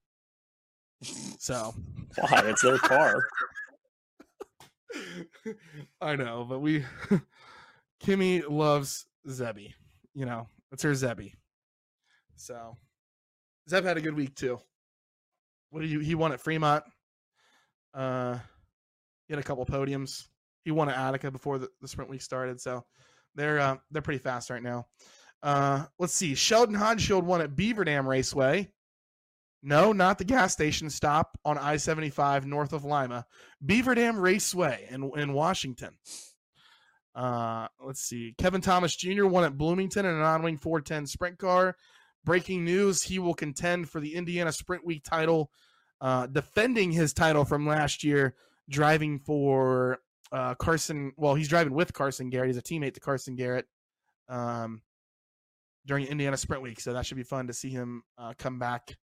So 1.39 1.73
Why? 2.17 2.41
It's 2.45 2.61
their 2.61 2.77
car. 2.77 3.27
I 6.01 6.15
know, 6.15 6.45
but 6.47 6.59
we 6.59 6.85
Kimmy 8.03 8.43
loves 8.49 9.05
Zebby. 9.27 9.73
You 10.13 10.25
know, 10.25 10.47
it's 10.71 10.83
her 10.83 10.91
Zebby. 10.91 11.33
So 12.35 12.75
Zeb 13.69 13.83
had 13.83 13.97
a 13.97 14.01
good 14.01 14.15
week 14.15 14.35
too. 14.35 14.59
What 15.69 15.81
did 15.81 15.89
you 15.89 15.99
he 15.99 16.15
won 16.15 16.31
at 16.31 16.41
Fremont? 16.41 16.83
Uh 17.93 18.37
he 19.27 19.33
had 19.33 19.39
a 19.39 19.43
couple 19.43 19.65
podiums. 19.65 20.27
He 20.63 20.71
won 20.71 20.89
at 20.89 20.97
Attica 20.97 21.31
before 21.31 21.59
the, 21.59 21.69
the 21.81 21.87
sprint 21.87 22.09
week 22.09 22.21
started, 22.21 22.61
so 22.61 22.85
they're 23.35 23.59
uh, 23.59 23.77
they're 23.91 24.01
pretty 24.01 24.23
fast 24.23 24.49
right 24.49 24.63
now. 24.63 24.85
Uh 25.43 25.85
let's 25.99 26.13
see. 26.13 26.35
Sheldon 26.35 26.75
Haudenschild 26.75 27.23
won 27.23 27.41
at 27.41 27.55
Beaver 27.55 27.83
Dam 27.83 28.07
Raceway. 28.07 28.71
No, 29.63 29.91
not 29.91 30.17
the 30.17 30.23
gas 30.23 30.53
station 30.53 30.89
stop 30.89 31.37
on 31.43 31.57
I 31.57 31.77
75 31.77 32.45
north 32.45 32.73
of 32.73 32.85
Lima. 32.85 33.25
Beaver 33.65 33.95
Dam 33.95 34.19
Raceway 34.19 34.87
in, 34.89 35.11
in 35.17 35.33
Washington. 35.33 35.97
Uh, 37.17 37.67
let's 37.83 38.01
see. 38.01 38.35
Kevin 38.37 38.61
Thomas 38.61 38.95
Jr. 38.95 39.25
won 39.25 39.43
at 39.43 39.57
Bloomington 39.57 40.05
in 40.05 40.13
an 40.13 40.21
on 40.21 40.43
wing 40.43 40.57
410 40.57 41.07
sprint 41.07 41.39
car. 41.39 41.75
Breaking 42.23 42.63
news 42.63 43.01
he 43.01 43.17
will 43.17 43.33
contend 43.33 43.89
for 43.89 43.99
the 43.99 44.13
Indiana 44.13 44.51
Sprint 44.51 44.85
Week 44.85 45.03
title, 45.03 45.49
uh, 45.99 46.27
defending 46.27 46.91
his 46.91 47.13
title 47.13 47.43
from 47.43 47.65
last 47.65 48.03
year, 48.03 48.35
driving 48.69 49.17
for 49.17 49.99
uh, 50.31 50.53
Carson. 50.55 51.13
Well, 51.17 51.33
he's 51.33 51.47
driving 51.47 51.73
with 51.73 51.91
Carson 51.91 52.29
Garrett. 52.29 52.49
He's 52.49 52.57
a 52.57 52.61
teammate 52.61 52.93
to 52.93 52.99
Carson 52.99 53.35
Garrett 53.35 53.65
um, 54.29 54.81
during 55.87 56.05
Indiana 56.05 56.37
Sprint 56.37 56.61
Week. 56.61 56.79
So 56.79 56.93
that 56.93 57.05
should 57.05 57.17
be 57.17 57.23
fun 57.23 57.47
to 57.47 57.53
see 57.53 57.69
him 57.69 58.03
uh, 58.17 58.33
come 58.37 58.59
back 58.59 58.95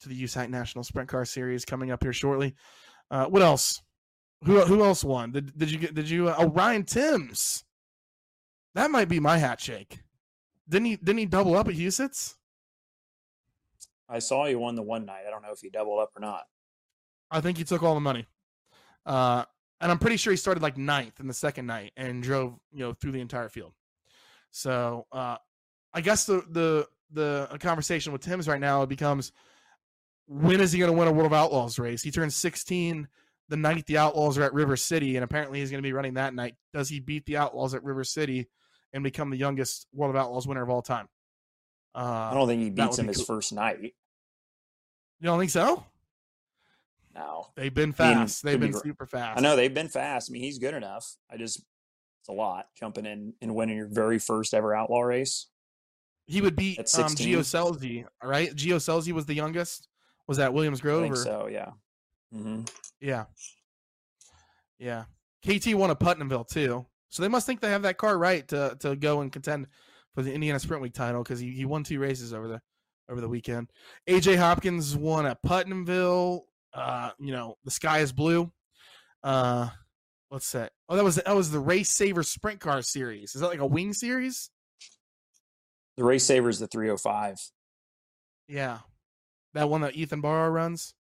to 0.00 0.08
the 0.08 0.22
USAC 0.24 0.48
National 0.48 0.82
Sprint 0.82 1.08
Car 1.08 1.24
Series 1.24 1.64
coming 1.64 1.92
up 1.92 2.02
here 2.02 2.12
shortly. 2.12 2.54
Uh, 3.10 3.26
what 3.26 3.42
else? 3.42 3.80
Who 4.44 4.60
who 4.60 4.84
else 4.84 5.02
won? 5.02 5.32
Did 5.32 5.56
did 5.56 5.70
you 5.70 5.78
get? 5.78 5.94
Did 5.94 6.08
you? 6.08 6.28
Uh, 6.28 6.36
oh, 6.38 6.48
Ryan 6.48 6.84
Timms. 6.84 7.64
That 8.74 8.90
might 8.90 9.08
be 9.08 9.20
my 9.20 9.38
hat 9.38 9.60
shake. 9.60 10.00
Didn't 10.68 10.86
he? 10.86 10.96
Didn't 10.96 11.18
he 11.18 11.26
double 11.26 11.56
up 11.56 11.68
at 11.68 11.74
Huset's? 11.74 12.36
I 14.08 14.18
saw 14.18 14.46
he 14.46 14.54
won 14.54 14.74
the 14.74 14.82
one 14.82 15.06
night. 15.06 15.22
I 15.26 15.30
don't 15.30 15.42
know 15.42 15.52
if 15.52 15.60
he 15.60 15.70
doubled 15.70 16.00
up 16.00 16.10
or 16.14 16.20
not. 16.20 16.44
I 17.30 17.40
think 17.40 17.56
he 17.56 17.64
took 17.64 17.82
all 17.82 17.94
the 17.94 18.00
money. 18.00 18.26
Uh, 19.06 19.44
and 19.80 19.90
I'm 19.90 19.98
pretty 19.98 20.16
sure 20.16 20.30
he 20.30 20.36
started 20.36 20.62
like 20.62 20.76
ninth 20.76 21.20
in 21.20 21.26
the 21.26 21.34
second 21.34 21.66
night 21.66 21.92
and 21.96 22.22
drove 22.22 22.58
you 22.72 22.80
know 22.80 22.92
through 22.92 23.12
the 23.12 23.20
entire 23.20 23.48
field. 23.48 23.72
So 24.50 25.06
uh, 25.10 25.36
I 25.92 26.00
guess 26.00 26.26
the 26.26 26.44
the 26.50 26.86
the 27.12 27.56
conversation 27.60 28.12
with 28.12 28.22
Timms 28.22 28.46
right 28.46 28.60
now 28.60 28.82
it 28.82 28.88
becomes 28.88 29.32
when 30.26 30.60
is 30.60 30.72
he 30.72 30.78
going 30.78 30.90
to 30.90 30.96
win 30.96 31.08
a 31.08 31.12
World 31.12 31.26
of 31.26 31.32
Outlaws 31.32 31.78
race? 31.78 32.02
He 32.02 32.10
turns 32.10 32.34
16 32.34 33.08
the 33.48 33.56
night 33.56 33.86
the 33.86 33.98
Outlaws 33.98 34.38
are 34.38 34.42
at 34.42 34.54
River 34.54 34.76
City, 34.76 35.16
and 35.16 35.24
apparently 35.24 35.60
he's 35.60 35.70
going 35.70 35.82
to 35.82 35.86
be 35.86 35.92
running 35.92 36.14
that 36.14 36.34
night. 36.34 36.54
Does 36.72 36.88
he 36.88 37.00
beat 37.00 37.26
the 37.26 37.36
Outlaws 37.36 37.74
at 37.74 37.84
River 37.84 38.04
City 38.04 38.48
and 38.92 39.04
become 39.04 39.30
the 39.30 39.36
youngest 39.36 39.86
World 39.92 40.14
of 40.14 40.20
Outlaws 40.20 40.46
winner 40.46 40.62
of 40.62 40.70
all 40.70 40.82
time? 40.82 41.08
Uh, 41.94 42.30
I 42.30 42.34
don't 42.34 42.48
think 42.48 42.62
he 42.62 42.70
beats 42.70 42.98
him 42.98 43.06
be 43.06 43.08
his 43.08 43.18
cool. 43.18 43.36
first 43.36 43.52
night. 43.52 43.80
You 43.82 43.90
don't 45.22 45.38
think 45.38 45.50
so? 45.50 45.84
No, 47.14 47.46
They've 47.54 47.72
been 47.72 47.94
I 47.98 48.08
mean, 48.08 48.16
fast. 48.16 48.42
They've 48.42 48.54
could 48.54 48.60
be 48.60 48.72
been 48.72 48.80
super 48.80 49.06
fast. 49.06 49.38
I 49.38 49.40
know 49.42 49.54
they've 49.54 49.72
been 49.72 49.88
fast. 49.88 50.30
I 50.30 50.32
mean, 50.32 50.42
he's 50.42 50.58
good 50.58 50.74
enough. 50.74 51.16
I 51.30 51.36
just 51.36 51.62
it's 52.20 52.28
a 52.28 52.32
lot 52.32 52.66
jumping 52.76 53.06
in 53.06 53.34
and 53.40 53.54
winning 53.54 53.76
your 53.76 53.86
very 53.86 54.18
first 54.18 54.54
ever 54.54 54.74
outlaw 54.74 55.02
race. 55.02 55.46
He 56.26 56.40
would 56.40 56.56
beat 56.56 56.78
At 56.78 56.92
um, 56.98 57.08
16? 57.10 57.28
Gio 57.28 57.40
Scelzi, 57.40 58.04
right? 58.22 58.50
Gio 58.54 58.76
Scelzi 58.76 59.12
was 59.12 59.26
the 59.26 59.34
youngest. 59.34 59.88
Was 60.26 60.38
that 60.38 60.54
Williams 60.54 60.80
I 60.80 60.82
Grove? 60.82 61.18
so. 61.18 61.48
Yeah. 61.50 61.70
Hmm 62.34 62.62
Yeah. 63.00 63.24
Yeah. 64.78 65.04
KT 65.46 65.74
won 65.74 65.90
at 65.90 66.00
Putnamville 66.00 66.44
too. 66.44 66.86
So 67.10 67.22
they 67.22 67.28
must 67.28 67.46
think 67.46 67.60
they 67.60 67.70
have 67.70 67.82
that 67.82 67.98
car 67.98 68.18
right 68.18 68.46
to 68.48 68.76
to 68.80 68.96
go 68.96 69.20
and 69.20 69.30
contend 69.32 69.68
for 70.14 70.22
the 70.22 70.32
Indiana 70.32 70.58
Sprint 70.58 70.82
Week 70.82 70.94
title 70.94 71.22
because 71.22 71.38
he, 71.38 71.50
he 71.50 71.64
won 71.64 71.84
two 71.84 72.00
races 72.00 72.32
over 72.32 72.48
the 72.48 72.60
over 73.08 73.20
the 73.20 73.28
weekend. 73.28 73.70
AJ 74.08 74.36
Hopkins 74.38 74.96
won 74.96 75.26
at 75.26 75.42
Putnamville. 75.42 76.46
Uh, 76.72 77.10
you 77.20 77.30
know, 77.32 77.56
the 77.64 77.70
sky 77.70 78.00
is 78.00 78.12
blue. 78.12 78.50
Uh 79.22 79.68
what's 80.28 80.50
that? 80.52 80.72
Oh, 80.88 80.96
that 80.96 81.04
was 81.04 81.16
that 81.16 81.36
was 81.36 81.50
the 81.52 81.62
RaceSaver 81.62 82.24
Sprint 82.24 82.58
Car 82.60 82.82
series. 82.82 83.34
Is 83.34 83.40
that 83.42 83.48
like 83.48 83.60
a 83.60 83.66
wing 83.66 83.92
series? 83.92 84.50
The 85.96 86.02
race 86.04 86.24
saver 86.24 86.48
is 86.48 86.58
the 86.58 86.66
305. 86.66 87.36
Yeah. 88.48 88.78
That 89.52 89.70
one 89.70 89.82
that 89.82 89.94
Ethan 89.94 90.20
Barrow 90.20 90.50
runs? 90.50 90.94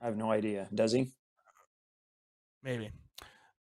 I 0.00 0.06
have 0.06 0.16
no 0.16 0.30
idea. 0.30 0.68
Does 0.74 0.92
he? 0.92 1.08
Maybe. 2.62 2.90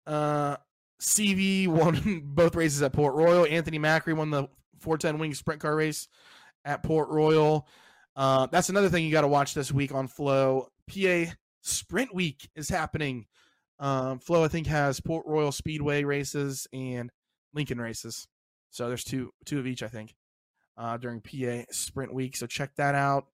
Uh, 0.06 0.58
Seavey 1.00 1.68
won 1.68 2.22
both 2.25 2.56
races 2.56 2.82
at 2.82 2.94
Port 2.94 3.15
Royal. 3.15 3.46
Anthony 3.46 3.80
Macri 3.80 4.15
won 4.15 4.30
the 4.32 4.48
410 4.80 5.20
wing 5.20 5.34
sprint 5.34 5.62
car 5.62 5.75
race 5.75 6.08
at 6.63 6.84
Port 6.84 7.10
Royal. 7.10 7.68
Uh, 8.15 8.48
that's 8.48 8.70
another 8.70 8.89
thing 8.89 9.06
you 9.06 9.12
got 9.12 9.22
to 9.22 9.27
watch 9.27 9.54
this 9.54 9.72
week 9.72 9.94
on 9.94 10.08
Flo. 10.08 10.70
PA 10.89 11.25
Sprint 11.62 12.13
Week 12.13 12.50
is 12.56 12.70
happening. 12.70 13.25
Um, 13.80 14.20
Flo, 14.20 14.44
I 14.44 14.48
think, 14.48 14.68
has 14.68 15.00
Port 15.00 15.25
Royal 15.25 15.51
Speedway 15.51 16.04
races 16.04 16.68
and 16.72 17.12
Lincoln 17.54 17.80
races. 17.80 18.27
So 18.70 18.88
there's 18.88 19.04
two 19.04 19.32
two 19.46 19.60
of 19.60 19.68
each, 19.68 19.84
I 19.84 19.88
think, 19.88 20.15
uh, 20.77 20.98
during 20.98 21.22
PA 21.22 21.63
Sprint 21.72 22.13
Week. 22.13 22.38
So 22.38 22.46
check 22.46 22.75
that 22.75 22.96
out. 22.96 23.25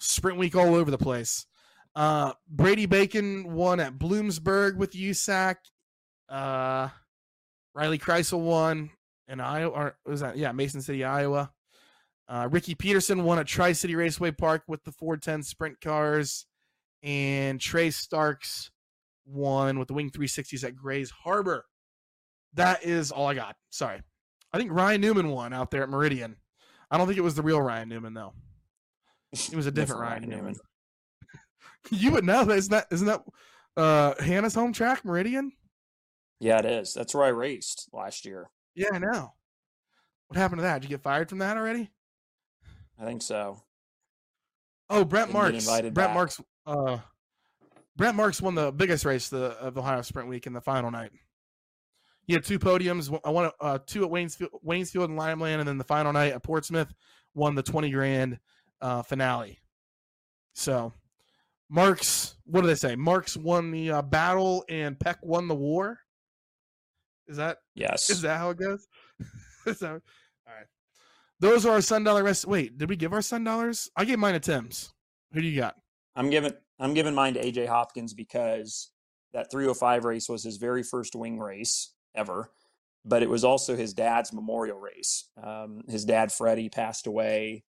Sprint 0.00 0.38
Week 0.38 0.56
all 0.56 0.74
over 0.74 0.90
the 0.90 0.98
place. 0.98 1.46
Uh, 1.94 2.32
Brady 2.48 2.86
Bacon 2.86 3.52
won 3.52 3.80
at 3.80 3.98
Bloomsburg 3.98 4.76
with 4.76 4.92
USAC. 4.92 5.56
Uh, 6.28 6.88
Riley 7.74 7.98
Kreisel 7.98 8.40
won 8.40 8.90
in 9.28 9.40
Iowa. 9.40 9.70
Or 9.70 9.96
was 10.06 10.20
that 10.20 10.36
yeah, 10.36 10.52
Mason 10.52 10.80
City, 10.80 11.04
Iowa. 11.04 11.52
Uh, 12.28 12.48
Ricky 12.50 12.74
Peterson 12.74 13.24
won 13.24 13.38
at 13.38 13.46
Tri 13.46 13.72
City 13.72 13.94
Raceway 13.94 14.30
Park 14.30 14.62
with 14.66 14.84
the 14.84 14.92
410 14.92 15.42
sprint 15.42 15.80
cars, 15.80 16.46
and 17.02 17.60
Trey 17.60 17.90
Starks 17.90 18.70
won 19.26 19.78
with 19.78 19.88
the 19.88 19.94
Wing 19.94 20.10
360s 20.10 20.64
at 20.64 20.76
Grays 20.76 21.10
Harbor. 21.10 21.66
That 22.54 22.84
is 22.84 23.10
all 23.10 23.26
I 23.26 23.34
got. 23.34 23.56
Sorry, 23.70 24.00
I 24.52 24.58
think 24.58 24.72
Ryan 24.72 25.00
Newman 25.00 25.28
won 25.28 25.52
out 25.52 25.70
there 25.70 25.82
at 25.82 25.90
Meridian. 25.90 26.36
I 26.90 26.96
don't 26.96 27.06
think 27.06 27.18
it 27.18 27.22
was 27.22 27.34
the 27.34 27.42
real 27.42 27.60
Ryan 27.60 27.88
Newman 27.88 28.14
though. 28.14 28.32
It 29.32 29.54
was 29.54 29.66
a 29.66 29.70
different, 29.70 30.02
Ryan, 30.02 30.28
Newman. 30.28 30.56
You 31.90 32.12
would 32.12 32.24
know 32.24 32.44
that 32.44 32.56
isn't 32.58 32.70
that 32.70 32.86
isn't 32.90 33.06
that 33.06 33.22
uh 33.76 34.14
Hannah's 34.22 34.54
home 34.54 34.72
track, 34.72 35.04
Meridian? 35.04 35.52
Yeah, 36.40 36.58
it 36.58 36.66
is. 36.66 36.94
That's 36.94 37.14
where 37.14 37.24
I 37.24 37.28
raced 37.28 37.88
last 37.92 38.24
year. 38.24 38.50
Yeah, 38.74 38.88
I 38.92 38.98
know. 38.98 39.32
What 40.28 40.38
happened 40.38 40.58
to 40.58 40.62
that? 40.62 40.80
Did 40.80 40.90
you 40.90 40.96
get 40.96 41.02
fired 41.02 41.28
from 41.28 41.38
that 41.38 41.56
already? 41.56 41.90
I 42.98 43.04
think 43.04 43.22
so. 43.22 43.62
Oh, 44.88 45.04
Brent 45.04 45.32
Marks. 45.32 45.66
Brent 45.66 45.94
back. 45.94 46.14
Marks. 46.14 46.40
Uh, 46.66 46.98
Brent 47.96 48.16
Marks 48.16 48.40
won 48.40 48.54
the 48.54 48.72
biggest 48.72 49.04
race 49.04 49.28
the, 49.28 49.58
of 49.58 49.74
the 49.74 49.80
Ohio 49.80 50.02
Sprint 50.02 50.28
Week 50.28 50.46
in 50.46 50.52
the 50.52 50.60
final 50.60 50.90
night. 50.90 51.12
He 52.24 52.32
had 52.32 52.44
two 52.44 52.58
podiums. 52.58 53.14
I 53.24 53.30
won 53.30 53.50
uh, 53.60 53.78
two 53.86 54.04
at 54.04 54.10
Waynesfield, 54.10 54.48
Waynesfield 54.64 55.06
and 55.06 55.18
Limaland, 55.18 55.58
and 55.58 55.68
then 55.68 55.78
the 55.78 55.84
final 55.84 56.12
night 56.12 56.32
at 56.32 56.42
Portsmouth 56.42 56.92
won 57.34 57.54
the 57.54 57.62
twenty 57.62 57.90
grand 57.90 58.38
uh, 58.80 59.02
finale. 59.02 59.60
So, 60.54 60.92
Marks. 61.72 62.36
What 62.44 62.60
do 62.60 62.66
they 62.66 62.74
say? 62.74 62.96
Marks 62.96 63.34
won 63.36 63.70
the 63.70 63.90
uh, 63.90 64.02
battle, 64.02 64.62
and 64.68 65.00
Peck 65.00 65.18
won 65.22 65.48
the 65.48 65.54
war. 65.54 65.98
Is 67.26 67.38
that 67.38 67.58
Yes. 67.74 68.10
is 68.10 68.20
that 68.22 68.36
how 68.38 68.50
it 68.50 68.58
goes? 68.58 68.86
Is 69.66 69.78
that- 69.78 69.90
all 69.90 70.54
right. 70.54 70.66
Those 71.40 71.64
are 71.64 71.72
our 71.72 71.80
Sun 71.80 72.04
Dollar 72.04 72.22
rest. 72.24 72.46
Wait, 72.46 72.76
did 72.76 72.88
we 72.90 72.96
give 72.96 73.12
our 73.12 73.22
Sun 73.22 73.44
Dollars? 73.44 73.88
I 73.96 74.04
gave 74.04 74.18
mine 74.18 74.34
to 74.34 74.40
Timms. 74.40 74.92
Who 75.32 75.40
do 75.40 75.46
you 75.48 75.58
got? 75.58 75.76
I'm 76.14 76.28
giving 76.30 76.52
I'm 76.78 76.92
giving 76.94 77.14
mine 77.14 77.34
to 77.34 77.40
AJ 77.42 77.68
Hopkins 77.68 78.12
because 78.12 78.90
that 79.32 79.50
305 79.50 80.04
race 80.04 80.28
was 80.28 80.42
his 80.44 80.58
very 80.58 80.82
first 80.82 81.14
wing 81.16 81.38
race 81.38 81.94
ever, 82.14 82.50
but 83.04 83.22
it 83.22 83.30
was 83.30 83.44
also 83.44 83.76
his 83.76 83.94
dad's 83.94 84.32
memorial 84.32 84.78
race. 84.78 85.30
Um, 85.42 85.82
his 85.88 86.04
dad 86.04 86.30
Freddie 86.32 86.68
passed 86.68 87.06
away 87.06 87.64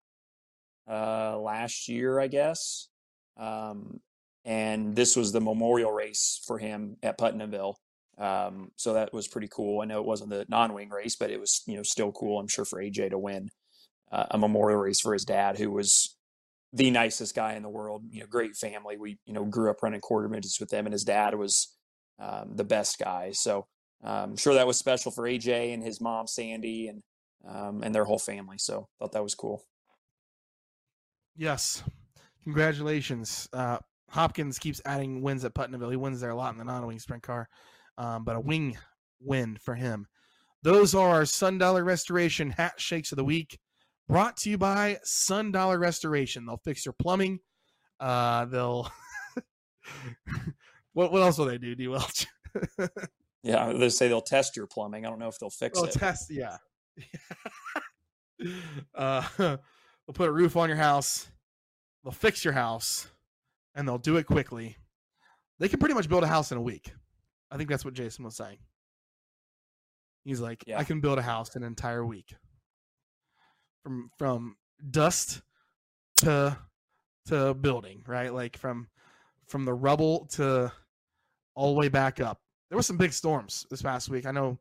uh, 0.88 1.37
last 1.38 1.88
year, 1.88 2.21
I 2.21 2.28
guess, 2.28 2.88
um, 3.38 4.00
and 4.45 4.95
this 4.97 5.16
was 5.16 5.33
the 5.33 5.40
memorial 5.40 5.92
race 5.92 6.40
for 6.47 6.59
him 6.59 6.97
at 7.02 7.18
Putnamville. 7.18 7.76
Um, 8.18 8.73
so 8.76 8.95
that 8.95 9.12
was 9.12 9.28
pretty 9.28 9.49
cool. 9.49 9.80
I 9.80 9.85
know 9.85 10.00
it 10.00 10.07
wasn't 10.07 10.30
the 10.30 10.47
non-wing 10.49 10.90
race, 10.90 11.16
but 11.16 11.30
it 11.30 11.38
was 11.38 11.62
you 11.66 11.76
know 11.76 11.83
still 11.83 12.12
cool. 12.12 12.38
I'm 12.38 12.49
sure 12.49 12.64
for 12.64 12.83
AJ 12.83 13.11
to 13.11 13.18
win 13.18 13.49
uh, 14.11 14.26
a 14.30 14.38
memorial 14.38 14.80
race 14.80 15.00
for 15.00 15.12
his 15.12 15.25
dad, 15.25 15.59
who 15.59 15.71
was 15.71 16.16
the 16.73 16.90
nicest 16.90 17.35
guy 17.35 17.54
in 17.54 17.62
the 17.62 17.68
world. 17.68 18.02
You 18.11 18.21
know, 18.21 18.26
great 18.26 18.57
family. 18.57 18.97
We 18.97 19.18
you 19.25 19.35
know 19.35 19.45
grew 19.45 19.71
up 19.71 19.83
running 19.83 20.00
quarter 20.00 20.28
midgets 20.28 20.59
with 20.59 20.71
them, 20.71 20.87
and 20.87 20.92
his 20.92 21.04
dad 21.04 21.35
was 21.35 21.76
um, 22.18 22.57
the 22.57 22.64
best 22.64 22.99
guy. 22.99 23.30
So 23.33 23.66
um, 24.02 24.30
I'm 24.30 24.37
sure 24.37 24.54
that 24.54 24.66
was 24.66 24.78
special 24.78 25.12
for 25.12 25.25
AJ 25.25 25.73
and 25.75 25.83
his 25.83 26.00
mom 26.00 26.26
Sandy 26.26 26.88
and 26.88 27.02
um, 27.47 27.83
and 27.83 27.95
their 27.95 28.04
whole 28.04 28.18
family. 28.18 28.59
So 28.59 28.88
thought 28.99 29.12
that 29.12 29.23
was 29.23 29.35
cool. 29.35 29.64
Yes. 31.37 31.85
Congratulations. 32.49 33.47
Uh, 33.52 33.78
Hopkins 34.09 34.59
keeps 34.59 34.81
adding 34.87 35.21
wins 35.21 35.45
at 35.45 35.55
Putnamville. 35.55 35.90
He 35.90 35.97
wins 35.97 36.21
there 36.21 36.31
a 36.31 36.35
lot 36.35 36.52
in 36.52 36.59
the 36.59 36.64
non-wing 36.64 36.99
sprint 36.99 37.23
car, 37.23 37.47
um, 37.99 38.25
but 38.25 38.37
a 38.37 38.40
wing 38.40 38.78
win 39.21 39.59
for 39.61 39.75
him. 39.75 40.07
Those 40.62 40.95
are 40.95 41.11
our 41.11 41.26
Sun 41.26 41.59
Dollar 41.59 41.85
Restoration 41.85 42.50
hat 42.50 42.81
shakes 42.81 43.12
of 43.12 43.17
the 43.17 43.25
week, 43.25 43.59
brought 44.09 44.38
to 44.38 44.50
you 44.50 44.57
by 44.57 44.99
Sun 45.05 45.52
Dollar 45.52 45.78
Restoration. 45.78 46.47
They'll 46.47 46.57
fix 46.64 46.87
your 46.87 46.95
plumbing. 46.95 47.40
Uh, 48.00 48.47
they'll. 48.47 48.90
what 50.95 51.12
what 51.12 51.23
else 51.23 51.37
will 51.37 51.47
they 51.47 51.59
do? 51.59 51.75
D 51.75 51.87
Welch? 51.87 52.26
Yeah, 53.43 53.73
they 53.73 53.88
say 53.88 54.09
they'll 54.09 54.21
test 54.21 54.57
your 54.57 54.67
plumbing. 54.67 55.07
I 55.07 55.11
don't 55.11 55.19
know 55.19 55.28
if 55.28 55.38
they'll 55.38 55.50
fix 55.50 55.78
it. 55.78 55.83
Oh, 55.83 55.85
it. 55.85 55.93
test, 55.93 56.31
yeah. 56.31 56.57
uh, 58.95 59.23
they'll 59.38 59.59
put 60.12 60.28
a 60.28 60.33
roof 60.33 60.57
on 60.57 60.69
your 60.69 60.78
house. 60.78 61.28
They'll 62.09 62.15
fix 62.15 62.43
your 62.43 62.55
house, 62.55 63.07
and 63.75 63.87
they'll 63.87 63.99
do 63.99 64.17
it 64.17 64.25
quickly. 64.25 64.79
They 65.59 65.69
can 65.69 65.79
pretty 65.79 65.95
much 65.95 66.09
build 66.09 66.25
a 66.25 66.27
house 66.27 66.50
in 66.50 66.57
a 66.57 66.62
week. 66.62 66.91
I 67.50 67.59
think 67.59 67.69
that's 67.69 67.85
what 67.85 67.93
Jason 67.93 68.25
was 68.25 68.35
saying. 68.35 68.57
He's 70.25 70.41
like, 70.41 70.65
Yeah. 70.67 70.79
I 70.79 70.85
can 70.85 71.03
build 71.03 71.19
a 71.19 71.23
house 71.23 71.55
in 71.55 71.62
an 71.62 71.67
entire 71.67 72.07
week. 72.07 72.35
From 73.83 74.11
from 74.17 74.57
dust 74.91 75.43
to 76.17 76.57
to 77.27 77.53
building, 77.53 78.03
right? 78.07 78.33
Like 78.33 78.57
from 78.57 78.88
from 79.47 79.67
the 79.67 79.75
rubble 79.75 80.29
to 80.37 80.73
all 81.55 81.75
the 81.75 81.79
way 81.79 81.91
back 81.91 82.21
up. 82.21 82.41
There 82.71 82.79
were 82.79 82.83
some 82.83 82.97
big 82.97 83.12
storms 83.12 83.67
this 83.69 83.83
past 83.83 84.09
week. 84.09 84.25
I 84.25 84.31
know 84.31 84.59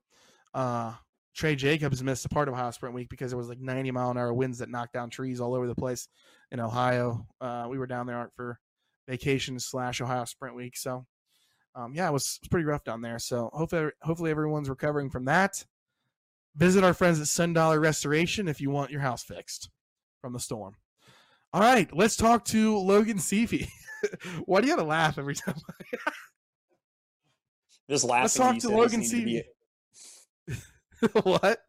uh 0.54 0.96
Trey 1.34 1.56
Jacobs 1.56 2.04
missed 2.04 2.26
a 2.26 2.30
part 2.30 2.50
of 2.50 2.56
Ohio 2.56 2.72
Sprint 2.72 2.94
Week 2.94 3.08
because 3.08 3.32
there 3.32 3.38
was 3.38 3.48
like 3.48 3.62
90 3.62 3.92
mile 3.92 4.12
an 4.12 4.18
hour 4.18 4.34
winds 4.34 4.58
that 4.58 4.70
knocked 4.70 4.92
down 4.92 5.10
trees 5.10 5.40
all 5.40 5.56
over 5.56 5.66
the 5.68 5.76
place 5.76 6.10
in 6.52 6.60
Ohio. 6.60 7.26
Uh, 7.42 7.68
we 7.70 7.78
were 7.78 7.88
down 7.88 8.08
there 8.08 8.30
for 8.36 8.60
vacation 9.08 9.60
slash 9.60 10.02
Ohio 10.02 10.26
Sprint 10.26 10.56
Week, 10.56 10.78
so 10.78 11.06
um, 11.76 11.94
yeah, 11.94 12.10
it 12.10 12.14
was, 12.14 12.40
it 12.42 12.46
was 12.46 12.50
pretty 12.50 12.66
rough 12.66 12.84
down 12.84 13.02
there. 13.02 13.20
So 13.20 13.50
hopefully, 13.54 13.92
hopefully 14.02 14.32
everyone's 14.32 14.70
recovering 14.70 15.10
from 15.10 15.26
that. 15.26 15.64
Visit 16.56 16.84
our 16.84 16.94
friends 16.94 17.22
at 17.22 17.28
Sun 17.28 17.54
Dollar 17.54 17.80
Restoration 17.80 18.48
if 18.48 18.60
you 18.60 18.72
want 18.72 18.90
your 18.90 19.02
house 19.02 19.24
fixed 19.24 19.70
from 20.22 20.34
the 20.34 20.40
storm. 20.40 20.76
All 21.54 21.62
right, 21.62 21.90
let's 21.96 22.16
talk 22.16 22.46
to 22.46 22.78
Logan 22.78 23.18
Seavey. 23.18 23.70
Why 24.46 24.62
do 24.62 24.68
you 24.68 24.72
have 24.72 24.80
to 24.80 24.86
laugh 24.86 25.18
every 25.18 25.36
time? 25.46 25.56
Just 27.90 28.04
laughing. 28.04 28.24
Let's 28.24 28.36
talk 28.36 28.58
to 28.60 28.70
Logan 28.70 29.02
be- 29.02 29.44
what? 31.24 31.60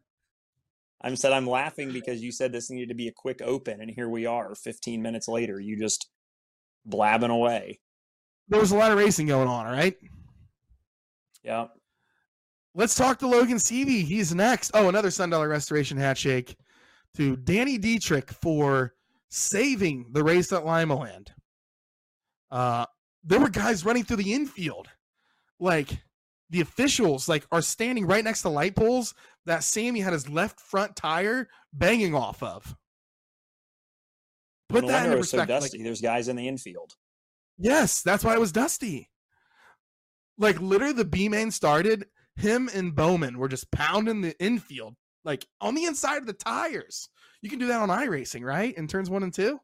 I'm 1.01 1.15
said 1.15 1.31
I'm 1.31 1.47
laughing 1.47 1.91
because 1.91 2.21
you 2.21 2.31
said 2.31 2.51
this 2.51 2.69
needed 2.69 2.89
to 2.89 2.95
be 2.95 3.07
a 3.07 3.13
quick 3.13 3.41
open, 3.41 3.79
and 3.79 3.89
here 3.89 4.09
we 4.09 4.25
are, 4.25 4.53
15 4.55 5.01
minutes 5.01 5.27
later. 5.27 5.59
You 5.59 5.77
just 5.77 6.09
blabbing 6.85 7.29
away. 7.29 7.79
There 8.49 8.59
was 8.59 8.71
a 8.71 8.77
lot 8.77 8.91
of 8.91 8.97
racing 8.97 9.27
going 9.27 9.47
on. 9.47 9.65
All 9.65 9.71
right. 9.71 9.95
Yeah. 11.43 11.67
Let's 12.75 12.95
talk 12.95 13.19
to 13.19 13.27
Logan 13.27 13.57
Seavey. 13.57 14.03
He's 14.03 14.33
next. 14.33 14.71
Oh, 14.73 14.89
another 14.89 15.11
Sun 15.11 15.29
Dollar 15.29 15.47
Restoration 15.47 15.97
hat 15.97 16.17
shake 16.17 16.57
to 17.15 17.35
Danny 17.35 17.77
Dietrich 17.77 18.29
for 18.29 18.93
saving 19.29 20.07
the 20.11 20.23
race 20.23 20.51
at 20.51 20.63
Limaland. 20.63 21.27
Uh, 22.51 22.85
there 23.23 23.39
were 23.39 23.49
guys 23.49 23.85
running 23.85 24.03
through 24.03 24.17
the 24.17 24.33
infield, 24.33 24.87
like 25.59 25.89
the 26.49 26.61
officials, 26.61 27.27
like 27.29 27.45
are 27.51 27.61
standing 27.61 28.05
right 28.05 28.23
next 28.23 28.41
to 28.43 28.49
light 28.49 28.75
poles 28.75 29.13
that 29.45 29.63
Sammy 29.63 29.99
had 29.99 30.13
his 30.13 30.27
left 30.29 30.59
front 30.59 30.95
tire 30.95 31.47
banging 31.73 32.15
off 32.15 32.41
of. 32.43 32.75
Put 34.69 34.83
no 34.83 34.89
that 34.91 35.11
in 35.11 35.17
was 35.17 35.29
so 35.29 35.45
dusty. 35.45 35.77
like, 35.77 35.83
There's 35.85 36.01
guys 36.01 36.27
in 36.27 36.35
the 36.35 36.47
infield. 36.47 36.93
yes, 37.57 38.01
that's 38.01 38.23
why 38.23 38.33
it 38.33 38.39
was 38.39 38.51
dusty. 38.51 39.09
Like 40.37 40.59
literally, 40.61 40.93
the 40.93 41.05
B 41.05 41.27
main 41.29 41.51
started. 41.51 42.05
Him 42.35 42.69
and 42.73 42.95
Bowman 42.95 43.37
were 43.37 43.49
just 43.49 43.69
pounding 43.71 44.21
the 44.21 44.39
infield, 44.41 44.95
like 45.25 45.45
on 45.59 45.75
the 45.75 45.85
inside 45.85 46.17
of 46.17 46.25
the 46.27 46.33
tires. 46.33 47.09
You 47.41 47.49
can 47.49 47.59
do 47.59 47.67
that 47.67 47.81
on 47.81 47.89
iRacing, 47.89 48.43
right? 48.43 48.73
In 48.77 48.87
turns 48.87 49.09
one 49.09 49.23
and 49.23 49.33
two. 49.33 49.59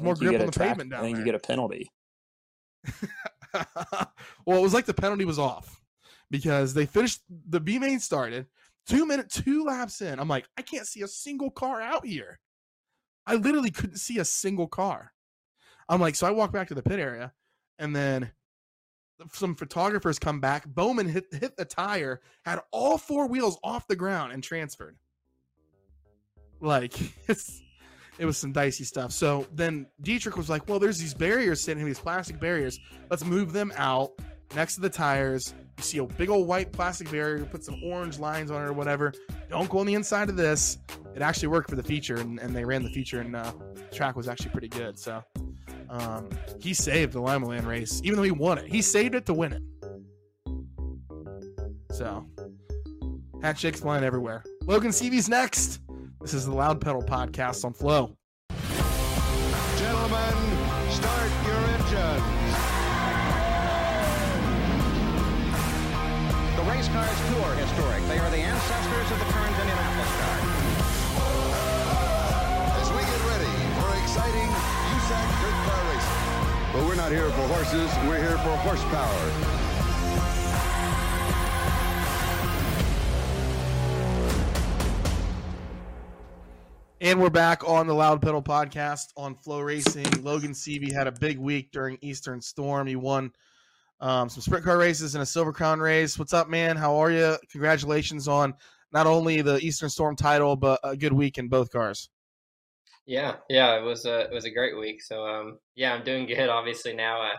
More 0.00 0.14
grip 0.14 0.40
on 0.40 0.46
the 0.46 0.52
track- 0.52 0.68
pavement 0.70 0.90
down 0.90 1.00
I 1.00 1.02
think 1.02 1.16
there. 1.16 1.26
you 1.26 1.32
get 1.32 1.34
a 1.34 1.46
penalty. 1.46 1.90
well, 4.46 4.58
it 4.58 4.62
was 4.62 4.74
like 4.74 4.86
the 4.86 4.94
penalty 4.94 5.24
was 5.24 5.38
off 5.38 5.80
because 6.30 6.74
they 6.74 6.86
finished 6.86 7.20
the 7.48 7.60
B 7.60 7.78
main 7.78 8.00
started 8.00 8.46
two 8.86 9.06
minute 9.06 9.30
two 9.30 9.64
laps 9.64 10.00
in. 10.00 10.18
I'm 10.18 10.28
like, 10.28 10.48
I 10.56 10.62
can't 10.62 10.86
see 10.86 11.02
a 11.02 11.08
single 11.08 11.50
car 11.50 11.80
out 11.80 12.06
here. 12.06 12.38
I 13.26 13.34
literally 13.36 13.70
couldn't 13.70 13.98
see 13.98 14.18
a 14.18 14.24
single 14.24 14.66
car. 14.66 15.12
I'm 15.88 16.00
like, 16.00 16.14
so 16.14 16.26
I 16.26 16.30
walk 16.30 16.52
back 16.52 16.68
to 16.68 16.74
the 16.74 16.82
pit 16.82 16.98
area, 16.98 17.32
and 17.78 17.94
then 17.94 18.32
some 19.32 19.54
photographers 19.54 20.18
come 20.18 20.40
back. 20.40 20.66
Bowman 20.66 21.08
hit 21.08 21.26
hit 21.32 21.56
the 21.56 21.64
tire, 21.64 22.20
had 22.44 22.60
all 22.70 22.98
four 22.98 23.26
wheels 23.26 23.58
off 23.62 23.86
the 23.86 23.96
ground 23.96 24.32
and 24.32 24.42
transferred. 24.42 24.96
Like 26.60 26.94
it's 27.28 27.62
it 28.18 28.26
was 28.26 28.36
some 28.36 28.52
dicey 28.52 28.84
stuff. 28.84 29.12
So 29.12 29.46
then 29.52 29.86
Dietrich 30.02 30.36
was 30.36 30.50
like, 30.50 30.68
"Well, 30.68 30.78
there's 30.78 30.98
these 30.98 31.14
barriers 31.14 31.60
sitting, 31.60 31.78
here, 31.78 31.88
these 31.88 31.98
plastic 31.98 32.38
barriers. 32.38 32.78
Let's 33.10 33.24
move 33.24 33.52
them 33.52 33.72
out 33.76 34.12
next 34.54 34.74
to 34.76 34.80
the 34.80 34.90
tires. 34.90 35.54
You 35.78 35.84
see 35.84 35.98
a 35.98 36.04
big 36.04 36.28
old 36.28 36.46
white 36.46 36.72
plastic 36.72 37.10
barrier, 37.10 37.44
put 37.44 37.64
some 37.64 37.82
orange 37.82 38.18
lines 38.18 38.50
on 38.50 38.62
it 38.62 38.66
or 38.66 38.72
whatever. 38.72 39.12
Don't 39.48 39.68
go 39.68 39.78
on 39.78 39.86
the 39.86 39.94
inside 39.94 40.28
of 40.28 40.36
this. 40.36 40.78
It 41.14 41.22
actually 41.22 41.48
worked 41.48 41.68
for 41.70 41.76
the 41.76 41.82
feature, 41.82 42.16
and, 42.16 42.38
and 42.38 42.54
they 42.54 42.64
ran 42.64 42.82
the 42.82 42.90
feature, 42.90 43.20
and 43.20 43.34
uh, 43.34 43.52
the 43.74 43.94
track 43.94 44.16
was 44.16 44.28
actually 44.28 44.50
pretty 44.50 44.68
good. 44.68 44.98
So 44.98 45.22
um, 45.90 46.28
he 46.60 46.74
saved 46.74 47.12
the 47.12 47.20
Limaland 47.20 47.66
race, 47.66 48.00
even 48.04 48.16
though 48.16 48.22
he 48.22 48.30
won 48.30 48.58
it. 48.58 48.66
He 48.66 48.82
saved 48.82 49.14
it 49.14 49.26
to 49.26 49.34
win 49.34 49.52
it. 49.52 49.62
So 51.92 52.26
handshakes 53.42 53.80
flying 53.80 54.04
everywhere. 54.04 54.44
Logan 54.64 54.90
Seavey's 54.90 55.28
next. 55.28 55.80
This 56.22 56.34
is 56.34 56.46
the 56.46 56.54
Loud 56.54 56.80
Pedal 56.80 57.02
podcast 57.02 57.64
on 57.64 57.72
Flo. 57.72 58.16
Gentlemen, 59.74 60.34
start 60.94 61.30
your 61.42 61.58
engines. 61.66 62.54
The 66.54 66.62
race 66.70 66.86
cars 66.94 67.18
too 67.26 67.42
are 67.42 67.58
historic. 67.58 68.06
They 68.06 68.22
are 68.22 68.30
the 68.30 68.38
ancestors 68.38 69.10
of 69.10 69.18
the 69.18 69.26
current 69.34 69.50
Indianapolis 69.50 70.12
car. 70.22 70.38
As 72.78 72.88
we 72.94 73.02
get 73.02 73.22
ready 73.26 73.50
for 73.82 73.90
exciting 73.98 74.46
USAC 74.94 75.26
Dirt 75.42 75.58
Car 75.66 75.82
Racing. 75.90 76.72
But 76.72 76.86
we're 76.86 76.94
not 76.94 77.10
here 77.10 77.30
for 77.30 77.48
horses, 77.50 77.90
we're 78.06 78.22
here 78.22 78.38
for 78.38 78.54
horsepower. 78.62 79.61
And 87.02 87.20
we're 87.20 87.30
back 87.30 87.68
on 87.68 87.88
the 87.88 87.94
Loud 87.94 88.22
Pedal 88.22 88.44
podcast 88.44 89.08
on 89.16 89.34
FloRacing. 89.34 90.22
Logan 90.22 90.52
Seavey 90.52 90.92
had 90.92 91.08
a 91.08 91.10
big 91.12 91.36
week 91.36 91.72
during 91.72 91.98
Eastern 92.00 92.40
Storm. 92.40 92.86
He 92.86 92.94
won 92.94 93.32
um, 94.00 94.28
some 94.28 94.40
sprint 94.40 94.64
car 94.64 94.78
races 94.78 95.16
and 95.16 95.22
a 95.22 95.26
Silver 95.26 95.52
Crown 95.52 95.80
race. 95.80 96.16
What's 96.16 96.32
up, 96.32 96.48
man? 96.48 96.76
How 96.76 96.94
are 97.02 97.10
you? 97.10 97.36
Congratulations 97.50 98.28
on 98.28 98.54
not 98.92 99.08
only 99.08 99.42
the 99.42 99.58
Eastern 99.58 99.90
Storm 99.90 100.14
title, 100.14 100.54
but 100.54 100.78
a 100.84 100.96
good 100.96 101.12
week 101.12 101.38
in 101.38 101.48
both 101.48 101.72
cars. 101.72 102.08
Yeah, 103.04 103.34
yeah, 103.48 103.76
it 103.76 103.82
was 103.82 104.04
a 104.04 104.20
it 104.20 104.32
was 104.32 104.44
a 104.44 104.50
great 104.50 104.78
week. 104.78 105.02
So 105.02 105.26
um, 105.26 105.58
yeah, 105.74 105.94
I'm 105.94 106.04
doing 106.04 106.24
good. 106.24 106.48
Obviously 106.48 106.94
now, 106.94 107.20
I 107.20 107.32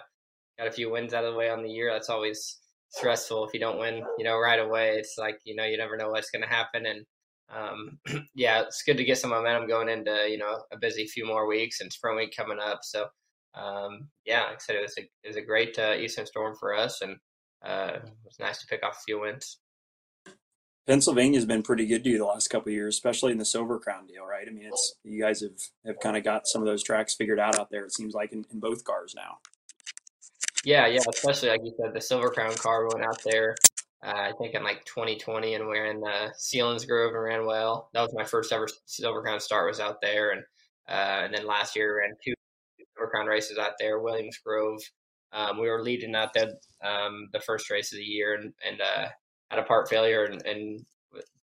got 0.60 0.68
a 0.68 0.72
few 0.72 0.92
wins 0.92 1.14
out 1.14 1.24
of 1.24 1.32
the 1.32 1.40
way 1.40 1.50
on 1.50 1.64
the 1.64 1.72
year. 1.72 1.90
That's 1.90 2.10
always 2.10 2.60
stressful 2.90 3.48
if 3.48 3.54
you 3.54 3.62
don't 3.62 3.80
win, 3.80 4.04
you 4.18 4.26
know, 4.26 4.38
right 4.38 4.60
away. 4.60 4.98
It's 4.98 5.16
like 5.18 5.38
you 5.46 5.56
know 5.56 5.64
you 5.64 5.78
never 5.78 5.96
know 5.96 6.10
what's 6.10 6.32
going 6.32 6.44
to 6.44 6.50
happen, 6.50 6.86
and 6.86 7.06
um, 7.50 8.00
yeah, 8.36 8.62
it's 8.62 8.84
good 8.84 8.98
to 8.98 9.04
get 9.04 9.18
some 9.18 9.32
momentum 9.32 9.68
going 9.68 9.90
into 9.90 10.28
you 10.30 10.38
know 10.38 10.64
a 10.72 10.78
busy 10.78 11.06
few 11.06 11.26
more 11.26 11.48
weeks 11.48 11.82
and 11.82 11.92
spring 11.92 12.18
week 12.18 12.34
coming 12.36 12.60
up. 12.60 12.80
So 12.84 13.08
um, 13.56 14.10
yeah, 14.26 14.44
like 14.44 14.56
I 14.56 14.60
said, 14.60 14.76
it 14.76 14.82
was 14.82 14.98
a 14.98 15.02
it 15.02 15.28
was 15.28 15.36
a 15.38 15.42
great 15.42 15.78
uh, 15.78 15.96
Eastern 16.00 16.26
Storm 16.26 16.56
for 16.60 16.76
us, 16.76 17.02
and 17.02 17.18
uh, 17.66 18.00
it 18.04 18.12
was 18.26 18.40
nice 18.40 18.60
to 18.60 18.68
pick 18.68 18.84
off 18.84 18.98
a 18.98 19.04
few 19.06 19.22
wins. 19.22 19.60
Pennsylvania's 20.86 21.46
been 21.46 21.64
pretty 21.64 21.86
good 21.86 22.04
to 22.04 22.10
you 22.10 22.18
the 22.18 22.26
last 22.26 22.50
couple 22.50 22.70
of 22.70 22.74
years, 22.74 22.96
especially 22.96 23.32
in 23.32 23.38
the 23.38 23.46
Silver 23.46 23.80
Crown 23.80 24.06
deal, 24.06 24.26
right? 24.26 24.46
I 24.48 24.52
mean, 24.52 24.66
it's 24.66 24.96
you 25.04 25.22
guys 25.22 25.42
have 25.42 25.52
have 25.86 26.00
kind 26.02 26.18
of 26.18 26.24
got 26.24 26.48
some 26.48 26.62
of 26.62 26.68
those 26.68 26.84
tracks 26.84 27.16
figured 27.16 27.40
out 27.40 27.58
out 27.58 27.70
there. 27.72 27.86
It 27.86 27.94
seems 27.94 28.14
like 28.14 28.34
in, 28.34 28.46
in 28.52 28.60
both 28.60 28.84
cars 28.84 29.14
now. 29.16 29.38
Yeah, 30.66 30.88
yeah, 30.88 31.02
especially 31.14 31.50
like 31.50 31.62
you 31.64 31.74
said, 31.78 31.94
the 31.94 32.02
Silver 32.02 32.30
Crown 32.30 32.54
car 32.56 32.88
went 32.88 33.06
out 33.06 33.22
there. 33.24 33.56
Uh, 34.06 34.30
I 34.30 34.32
think 34.38 34.54
in 34.54 34.64
like 34.64 34.84
2020, 34.86 35.56
and 35.56 35.68
we 35.68 35.80
ran 35.80 36.04
uh, 36.04 36.30
Selinsgrove 36.38 37.14
and 37.14 37.24
ran 37.24 37.46
well. 37.46 37.90
That 37.94 38.02
was 38.02 38.14
my 38.14 38.26
first 38.26 38.52
ever 38.52 38.68
Silver 38.86 39.22
Crown 39.22 39.40
start 39.40 39.68
was 39.68 39.80
out 39.80 40.02
there, 40.02 40.32
and 40.32 40.44
uh, 40.90 41.26
and 41.26 41.34
then 41.34 41.48
last 41.48 41.76
year 41.76 42.00
ran 42.00 42.14
two 42.24 42.34
Silver 42.96 43.10
Crown 43.10 43.28
races 43.28 43.58
out 43.58 43.74
there, 43.80 44.00
Williams 44.00 44.38
Grove. 44.46 44.82
Um, 45.32 45.60
we 45.60 45.70
were 45.70 45.82
leading 45.82 46.16
out 46.16 46.34
there 46.34 46.52
um, 46.84 47.30
the 47.32 47.40
first 47.40 47.70
race 47.70 47.94
of 47.94 47.98
the 47.98 48.04
year, 48.04 48.36
and 48.36 48.54
and 48.68 48.82
uh, 48.82 49.08
had 49.50 49.60
a 49.60 49.64
part 49.64 49.88
failure, 49.90 50.26
and, 50.26 50.46
and 50.46 50.86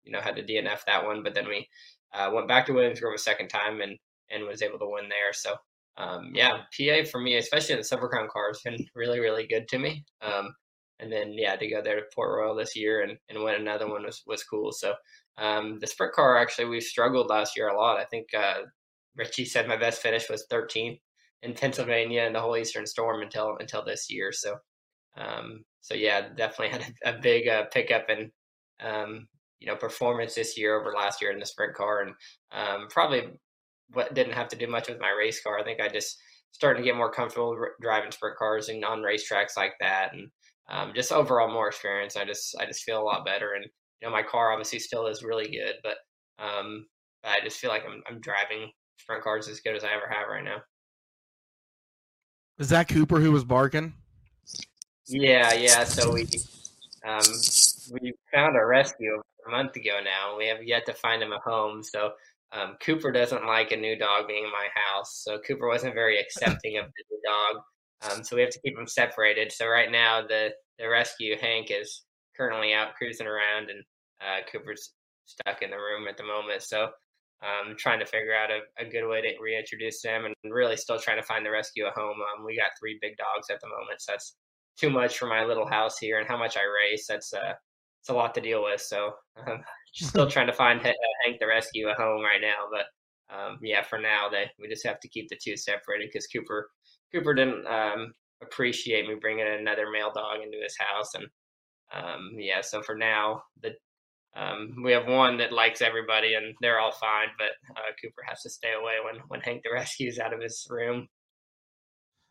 you 0.04 0.12
know 0.12 0.22
had 0.22 0.36
to 0.36 0.44
DNF 0.44 0.86
that 0.86 1.04
one. 1.04 1.24
But 1.24 1.34
then 1.34 1.48
we 1.48 1.68
uh, 2.14 2.30
went 2.32 2.48
back 2.48 2.68
to 2.68 2.74
Williams 2.74 3.00
Grove 3.00 3.16
a 3.16 3.20
second 3.20 3.48
time, 3.48 3.82
and 3.82 3.98
and 4.30 4.46
was 4.46 4.62
able 4.62 4.80
to 4.80 4.90
win 4.90 5.10
there. 5.10 5.34
So 5.34 5.56
um, 5.98 6.32
yeah, 6.34 6.60
PA 6.78 7.08
for 7.10 7.20
me, 7.20 7.38
especially 7.38 7.74
in 7.74 7.80
the 7.80 7.84
Silver 7.84 8.10
Crown 8.10 8.28
cars, 8.32 8.62
been 8.64 8.86
really, 8.96 9.20
really 9.20 9.48
good 9.48 9.68
to 9.70 9.80
me. 9.80 10.04
Um, 10.22 10.54
and 11.00 11.12
then 11.12 11.34
yeah, 11.34 11.56
to 11.56 11.68
go 11.68 11.82
there 11.82 11.98
to 11.98 12.06
Port 12.14 12.38
Royal 12.38 12.56
this 12.56 12.76
year 12.76 13.02
and, 13.02 13.18
and 13.30 13.44
win 13.44 13.56
another 13.56 13.90
one 13.90 14.04
was, 14.04 14.24
was 14.26 14.44
cool. 14.44 14.72
So 14.72 14.94
um, 15.38 15.80
the 15.80 15.88
sprint 15.88 16.14
car 16.14 16.38
actually 16.38 16.66
we 16.66 16.80
struggled 16.80 17.28
last 17.28 17.58
year 17.58 17.70
a 17.70 17.78
lot. 17.78 18.00
I 18.00 18.06
think 18.06 18.28
uh, 18.34 18.62
Richie 19.16 19.46
said 19.46 19.68
my 19.68 19.78
best 19.78 20.02
finish 20.02 20.30
was 20.30 20.46
13th 20.52 21.00
in 21.42 21.54
Pennsylvania 21.54 22.22
and 22.22 22.36
the 22.36 22.40
whole 22.40 22.58
Eastern 22.58 22.86
Storm 22.86 23.22
until 23.22 23.58
until 23.60 23.84
this 23.84 24.10
year. 24.10 24.32
So 24.32 24.56
um, 25.18 25.64
so 25.82 25.94
yeah, 25.94 26.30
definitely 26.36 26.70
had 26.80 26.94
a, 27.04 27.18
a 27.18 27.22
big 27.22 27.48
uh, 27.48 27.66
pickup 27.66 28.10
in 28.10 28.32
um, 28.82 29.28
you 29.60 29.68
know 29.68 29.76
performance 29.76 30.36
this 30.36 30.58
year 30.58 30.80
over 30.80 30.94
last 30.94 31.22
year 31.22 31.32
in 31.32 31.40
the 31.40 31.46
sprint 31.46 31.76
car, 31.76 32.02
and 32.02 32.14
um, 32.52 32.88
probably 32.90 33.24
what 33.92 34.14
didn't 34.14 34.34
have 34.34 34.48
to 34.50 34.56
do 34.56 34.68
much 34.68 34.90
with 34.90 35.00
my 35.00 35.12
race 35.12 35.42
car. 35.42 35.60
I 35.60 35.64
think 35.64 35.80
I 35.80 35.88
just 35.88 36.18
started 36.52 36.80
to 36.80 36.86
get 36.86 36.96
more 36.96 37.12
comfortable 37.12 37.56
r- 37.60 37.74
driving 37.82 38.12
sprint 38.12 38.38
cars 38.38 38.70
and 38.70 38.84
on 38.84 39.00
racetracks 39.00 39.58
like 39.58 39.74
that, 39.80 40.14
and 40.14 40.30
um, 40.70 40.94
just 40.96 41.12
overall 41.12 41.52
more 41.52 41.68
experience. 41.68 42.16
I 42.16 42.26
just 42.26 42.56
I 42.60 42.66
just 42.66 42.84
feel 42.84 43.02
a 43.02 43.04
lot 43.04 43.26
better, 43.26 43.54
and 43.54 43.66
you 43.66 44.08
know 44.08 44.12
my 44.12 44.24
car 44.24 44.52
obviously 44.52 44.80
still 44.80 45.08
is 45.08 45.24
really 45.24 45.50
good, 45.50 45.76
but 45.84 45.98
um, 46.44 46.86
I 47.24 47.40
just 47.44 47.58
feel 47.58 47.70
like 47.70 47.84
I'm 47.86 48.02
I'm 48.10 48.20
driving 48.22 48.72
sprint 48.98 49.24
cars 49.24 49.48
as 49.48 49.60
good 49.60 49.76
as 49.76 49.84
I 49.84 49.94
ever 49.94 50.08
have 50.10 50.28
right 50.30 50.44
now. 50.44 50.58
Is 52.60 52.70
that 52.70 52.88
Cooper 52.88 53.20
who 53.20 53.32
was 53.32 53.44
barking? 53.44 53.94
Yeah, 55.08 55.54
yeah. 55.54 55.84
So 55.84 56.14
we 56.14 56.28
um, 57.06 57.24
we 57.92 58.14
found 58.32 58.56
a 58.56 58.66
rescue 58.66 59.22
a 59.46 59.52
month 59.52 59.76
ago 59.76 60.00
now. 60.04 60.38
We 60.38 60.48
have 60.48 60.64
yet 60.64 60.86
to 60.86 60.94
find 60.94 61.22
him 61.22 61.34
a 61.34 61.40
home. 61.40 61.84
So 61.84 62.12
um, 62.52 62.78
Cooper 62.82 63.12
doesn't 63.12 63.46
like 63.46 63.72
a 63.72 63.78
new 63.78 63.98
dog 63.98 64.28
being 64.28 64.46
in 64.46 64.52
my 64.52 64.68
house. 64.74 65.24
So 65.24 65.40
Cooper 65.40 65.68
wasn't 65.68 65.96
very 65.96 66.20
accepting 66.22 66.78
of 66.78 66.86
the 66.86 67.04
new 67.12 67.20
dog. 67.26 67.64
Um, 68.10 68.24
so 68.24 68.36
we 68.36 68.42
have 68.42 68.52
to 68.52 68.60
keep 68.62 68.76
them 68.76 68.88
separated. 68.88 69.52
So 69.52 69.68
right 69.68 69.92
now 69.92 70.22
the 70.22 70.52
the 70.80 70.90
rescue 70.90 71.38
Hank 71.40 71.70
is 71.70 72.04
currently 72.36 72.74
out 72.74 72.96
cruising 72.96 73.28
around, 73.28 73.70
and 73.70 73.84
uh, 74.22 74.46
Cooper's 74.52 74.92
stuck 75.26 75.62
in 75.62 75.70
the 75.70 75.78
room 75.78 76.08
at 76.08 76.18
the 76.18 76.24
moment. 76.24 76.64
So 76.64 76.90
um, 77.44 77.76
trying 77.78 78.00
to 78.00 78.06
figure 78.06 78.34
out 78.34 78.50
a, 78.52 78.60
a 78.84 78.90
good 78.90 79.08
way 79.08 79.22
to 79.22 79.42
reintroduce 79.42 80.02
them, 80.02 80.26
and 80.26 80.54
really 80.54 80.78
still 80.78 81.00
trying 81.00 81.20
to 81.20 81.28
find 81.28 81.46
the 81.46 81.52
rescue 81.52 81.86
a 81.86 81.92
home. 81.92 82.18
Um, 82.18 82.46
we 82.46 82.58
got 82.58 82.72
three 82.80 82.98
big 83.02 83.18
dogs 83.18 83.50
at 83.50 83.60
the 83.62 83.68
moment, 83.68 84.02
so 84.02 84.14
that's 84.14 84.36
too 84.78 84.90
much 84.90 85.18
for 85.18 85.28
my 85.28 85.44
little 85.44 85.68
house 85.68 85.98
here, 85.98 86.20
and 86.20 86.28
how 86.28 86.38
much 86.38 86.58
I 86.58 86.64
race. 86.64 87.06
That's 87.08 87.34
uh, 87.34 87.54
it's 88.02 88.10
a 88.10 88.14
lot 88.14 88.34
to 88.36 88.42
deal 88.42 88.64
with. 88.64 88.82
So 88.82 89.12
um, 89.48 89.62
still 89.94 90.30
trying 90.30 90.48
to 90.48 90.54
find 90.54 90.80
H- 90.86 90.96
Hank 91.26 91.40
the 91.40 91.48
rescue 91.48 91.90
a 91.90 91.94
home 91.94 92.22
right 92.22 92.42
now, 92.42 92.68
but 92.72 92.86
um, 93.36 93.60
yeah, 93.62 93.84
for 93.84 94.00
now 94.00 94.30
they 94.30 94.50
we 94.60 94.68
just 94.68 94.86
have 94.86 95.00
to 95.02 95.08
keep 95.08 95.30
the 95.30 95.38
two 95.42 95.58
separated 95.58 96.10
because 96.12 96.28
Cooper 96.28 96.70
Cooper 97.14 97.34
didn't 97.34 97.66
um, 97.68 98.14
appreciate 98.42 99.08
me 99.08 99.16
bringing 99.20 99.48
another 99.48 99.90
male 99.92 100.12
dog 100.14 100.42
into 100.44 100.58
his 100.62 100.76
house, 100.78 101.14
and 101.16 101.26
um, 101.94 102.32
yeah, 102.38 102.62
so 102.62 102.82
for 102.82 102.96
now 102.96 103.44
the 103.62 103.74
um, 104.36 104.76
we 104.84 104.92
have 104.94 105.08
one 105.08 105.38
that 105.38 105.52
likes 105.52 105.82
everybody 105.82 106.34
and 106.34 106.56
they're 106.60 106.80
all 106.80 106.92
fine, 106.92 107.28
but 107.38 107.50
uh, 107.78 107.92
Cooper 108.02 108.24
has 108.28 108.42
to 108.42 108.50
stay 108.50 108.74
away 108.74 108.96
when 109.04 109.22
when 109.28 109.42
Hank 109.42 109.62
the 109.64 109.70
Rescue's 109.74 110.20
out 110.20 110.34
of 110.34 110.42
his 110.42 110.66
room. 110.70 111.08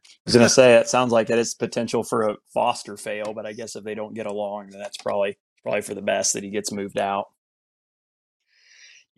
I 0.05 0.21
was 0.27 0.35
gonna 0.35 0.49
say 0.49 0.75
it 0.75 0.89
sounds 0.89 1.13
like 1.13 1.29
that 1.29 1.39
is 1.39 1.55
potential 1.55 2.03
for 2.03 2.29
a 2.29 2.37
foster 2.53 2.97
fail, 2.97 3.33
but 3.35 3.47
I 3.47 3.53
guess 3.53 3.77
if 3.77 3.85
they 3.85 3.95
don't 3.95 4.15
get 4.15 4.27
along, 4.27 4.71
then 4.71 4.81
that's 4.81 4.97
probably 4.97 5.39
probably 5.63 5.83
for 5.83 5.95
the 5.95 6.03
best 6.03 6.33
that 6.33 6.43
he 6.43 6.51
gets 6.51 6.73
moved 6.73 6.99
out. 6.99 7.27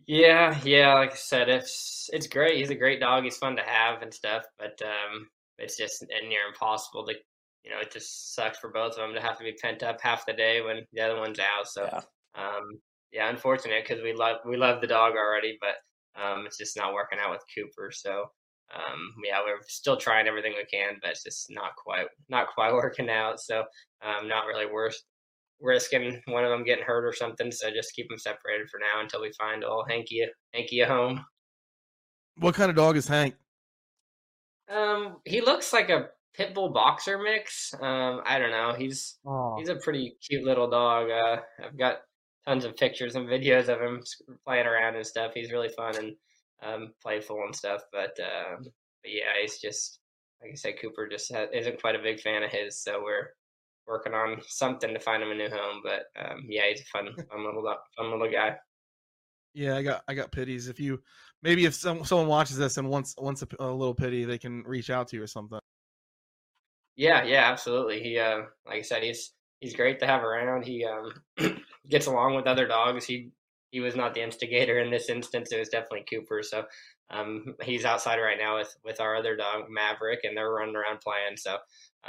Yeah, 0.07 0.59
yeah, 0.63 0.93
like 0.93 1.13
I 1.13 1.15
said, 1.15 1.49
it's 1.49 2.09
it's 2.13 2.27
great. 2.27 2.57
He's 2.57 2.69
a 2.69 2.75
great 2.75 2.99
dog. 2.99 3.23
He's 3.23 3.37
fun 3.37 3.55
to 3.55 3.63
have 3.63 4.03
and 4.03 4.13
stuff, 4.13 4.45
but 4.59 4.79
um, 4.83 5.27
it's 5.57 5.77
just 5.77 6.05
near 6.27 6.47
impossible 6.47 7.05
to, 7.07 7.13
you 7.63 7.71
know, 7.71 7.79
it 7.79 7.91
just 7.91 8.35
sucks 8.35 8.59
for 8.59 8.69
both 8.71 8.91
of 8.93 8.97
them 8.97 9.13
to 9.13 9.21
have 9.21 9.37
to 9.37 9.43
be 9.43 9.53
pent 9.61 9.83
up 9.83 10.01
half 10.01 10.25
the 10.25 10.33
day 10.33 10.61
when 10.61 10.85
the 10.93 11.01
other 11.01 11.19
one's 11.19 11.39
out. 11.39 11.67
So, 11.67 11.83
Yeah. 11.85 12.01
um, 12.35 12.79
yeah, 13.11 13.29
unfortunate 13.29 13.85
because 13.87 14.03
we 14.03 14.13
love 14.13 14.37
we 14.45 14.57
love 14.57 14.81
the 14.81 14.87
dog 14.87 15.13
already, 15.15 15.57
but 15.61 15.75
um, 16.21 16.45
it's 16.45 16.57
just 16.57 16.77
not 16.77 16.93
working 16.93 17.19
out 17.19 17.31
with 17.31 17.43
Cooper. 17.55 17.91
So, 17.91 18.25
um, 18.73 19.13
yeah, 19.23 19.41
we're 19.45 19.61
still 19.67 19.97
trying 19.97 20.27
everything 20.27 20.53
we 20.57 20.65
can, 20.65 20.97
but 21.01 21.11
it's 21.11 21.23
just 21.23 21.47
not 21.49 21.75
quite 21.77 22.07
not 22.29 22.47
quite 22.53 22.73
working 22.83 23.09
out. 23.09 23.39
So, 23.39 23.63
um, 24.01 24.27
not 24.27 24.47
really 24.47 24.65
worth 24.65 24.97
risking 25.61 26.21
one 26.27 26.43
of 26.43 26.49
them 26.51 26.65
getting 26.65 26.83
hurt 26.83 27.05
or 27.05 27.13
something. 27.13 27.51
So 27.51 27.71
just 27.71 27.95
keep 27.95 28.09
them 28.09 28.19
separated 28.19 28.69
for 28.69 28.79
now 28.79 29.01
until 29.01 29.21
we 29.21 29.31
find 29.39 29.63
old 29.63 29.89
Hanky 29.89 30.25
Hanky 30.53 30.81
a 30.81 30.87
home. 30.87 31.25
What 32.37 32.55
kind 32.55 32.69
of 32.69 32.75
dog 32.75 32.97
is 32.97 33.07
Hank? 33.07 33.35
Um, 34.69 35.17
he 35.25 35.41
looks 35.41 35.73
like 35.73 35.89
a 35.89 36.09
pit 36.33 36.53
bull 36.53 36.69
boxer 36.69 37.17
mix. 37.17 37.73
Um, 37.75 38.21
I 38.25 38.39
don't 38.39 38.51
know. 38.51 38.73
He's 38.77 39.17
Oh, 39.25 39.55
he's 39.57 39.69
a 39.69 39.75
pretty 39.75 40.17
cute 40.27 40.43
little 40.43 40.69
dog. 40.69 41.09
Uh, 41.09 41.37
I've 41.63 41.77
got 41.77 41.99
tons 42.45 42.65
of 42.65 42.75
pictures 42.77 43.15
and 43.15 43.27
videos 43.27 43.69
of 43.69 43.79
him 43.81 44.01
playing 44.45 44.65
around 44.67 44.95
and 44.95 45.05
stuff. 45.05 45.31
He's 45.33 45.51
really 45.51 45.69
fun 45.69 45.95
and 45.97 46.15
um, 46.63 46.93
playful 47.01 47.41
and 47.45 47.55
stuff. 47.55 47.81
But, 47.91 48.17
um, 48.19 48.63
but 48.63 49.11
yeah, 49.11 49.33
he's 49.41 49.59
just 49.59 49.99
like 50.41 50.51
I 50.51 50.55
said, 50.55 50.73
Cooper 50.81 51.07
just 51.07 51.33
ha- 51.33 51.47
isn't 51.53 51.81
quite 51.81 51.95
a 51.95 52.03
big 52.03 52.19
fan 52.19 52.43
of 52.43 52.51
his. 52.51 52.81
So 52.81 53.01
we're 53.03 53.29
working 53.87 54.13
on 54.13 54.41
something 54.47 54.93
to 54.93 54.99
find 54.99 55.23
him 55.23 55.31
a 55.31 55.35
new 55.35 55.49
home. 55.49 55.81
But 55.83 56.03
um, 56.19 56.41
yeah, 56.49 56.63
he's 56.69 56.81
a 56.81 56.85
fun, 56.85 57.07
fun 57.15 57.45
little 57.45 57.63
fun 57.97 58.11
little 58.11 58.29
guy. 58.31 58.57
yeah, 59.53 59.77
I 59.77 59.83
got 59.83 60.03
I 60.07 60.13
got 60.13 60.31
pities. 60.31 60.67
If 60.67 60.79
you 60.79 61.01
maybe 61.43 61.65
if 61.65 61.73
some, 61.73 62.03
someone 62.05 62.27
watches 62.27 62.57
this 62.57 62.77
and 62.77 62.89
wants 62.89 63.15
wants 63.17 63.43
a, 63.43 63.47
a 63.59 63.71
little 63.71 63.95
pity, 63.95 64.25
they 64.25 64.37
can 64.37 64.63
reach 64.63 64.89
out 64.89 65.07
to 65.09 65.17
you 65.17 65.23
or 65.23 65.27
something. 65.27 65.59
Yeah, 66.95 67.23
yeah, 67.23 67.51
absolutely. 67.51 68.01
He, 68.01 68.17
uh, 68.17 68.43
like 68.65 68.79
I 68.79 68.81
said, 68.81 69.03
he's 69.03 69.33
he's 69.59 69.75
great 69.75 69.99
to 69.99 70.07
have 70.07 70.23
around. 70.23 70.63
He 70.63 70.85
um, 70.85 71.61
gets 71.89 72.07
along 72.07 72.35
with 72.35 72.47
other 72.47 72.67
dogs. 72.67 73.05
He 73.05 73.31
he 73.71 73.81
was 73.81 73.95
not 73.95 74.13
the 74.13 74.23
instigator 74.23 74.79
in 74.79 74.89
this 74.91 75.09
instance. 75.09 75.51
It 75.51 75.59
was 75.59 75.69
definitely 75.69 76.05
Cooper. 76.09 76.41
So 76.43 76.63
um, 77.09 77.55
he's 77.61 77.83
outside 77.83 78.19
right 78.19 78.37
now 78.39 78.57
with 78.57 78.73
with 78.83 79.01
our 79.01 79.15
other 79.15 79.35
dog 79.35 79.65
Maverick, 79.69 80.21
and 80.23 80.35
they're 80.35 80.51
running 80.51 80.75
around 80.75 81.01
playing. 81.01 81.35
So 81.37 81.57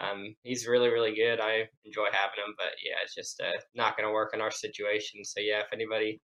um, 0.01 0.37
he's 0.45 0.69
really 0.69 0.89
really 0.89 1.15
good. 1.15 1.41
I 1.41 1.69
enjoy 1.85 2.07
having 2.13 2.45
him, 2.47 2.55
but 2.57 2.73
yeah, 2.85 2.97
it's 3.03 3.15
just 3.15 3.41
uh, 3.41 3.59
not 3.75 3.97
going 3.97 4.09
to 4.09 4.13
work 4.13 4.33
in 4.35 4.41
our 4.41 4.53
situation. 4.53 5.25
So 5.25 5.41
yeah, 5.41 5.61
if 5.61 5.73
anybody 5.73 6.21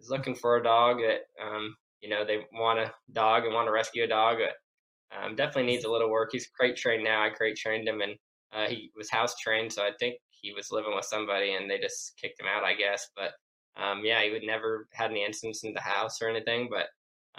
is 0.00 0.08
looking 0.08 0.34
for 0.34 0.56
a 0.56 0.62
dog 0.62 0.98
that 0.98 1.44
um, 1.44 1.76
you 2.00 2.08
know 2.08 2.24
they 2.24 2.46
want 2.52 2.78
a 2.78 2.92
dog 3.12 3.44
and 3.44 3.54
want 3.54 3.66
to 3.66 3.72
rescue 3.72 4.04
a 4.04 4.08
dog, 4.08 4.38
uh, 4.40 5.26
um, 5.26 5.34
definitely 5.34 5.70
needs 5.70 5.84
a 5.84 5.90
little 5.90 6.10
work. 6.10 6.30
He's 6.32 6.48
crate 6.48 6.76
trained 6.76 7.04
now. 7.04 7.24
I 7.24 7.30
crate 7.30 7.56
trained 7.56 7.88
him, 7.88 8.00
and 8.00 8.14
uh, 8.52 8.66
he 8.66 8.90
was 8.96 9.10
house 9.10 9.34
trained, 9.36 9.72
so 9.72 9.82
I 9.82 9.90
think 9.98 10.16
he 10.30 10.52
was 10.52 10.70
living 10.70 10.94
with 10.94 11.04
somebody, 11.04 11.54
and 11.54 11.70
they 11.70 11.78
just 11.78 12.14
kicked 12.20 12.40
him 12.40 12.46
out, 12.46 12.64
I 12.64 12.74
guess. 12.74 13.08
But 13.16 13.32
um, 13.80 14.02
yeah, 14.04 14.22
he 14.22 14.30
would 14.30 14.42
never 14.42 14.88
had 14.92 15.10
any 15.10 15.24
incidents 15.24 15.64
in 15.64 15.74
the 15.74 15.80
house 15.80 16.20
or 16.20 16.28
anything. 16.28 16.68
But 16.70 16.86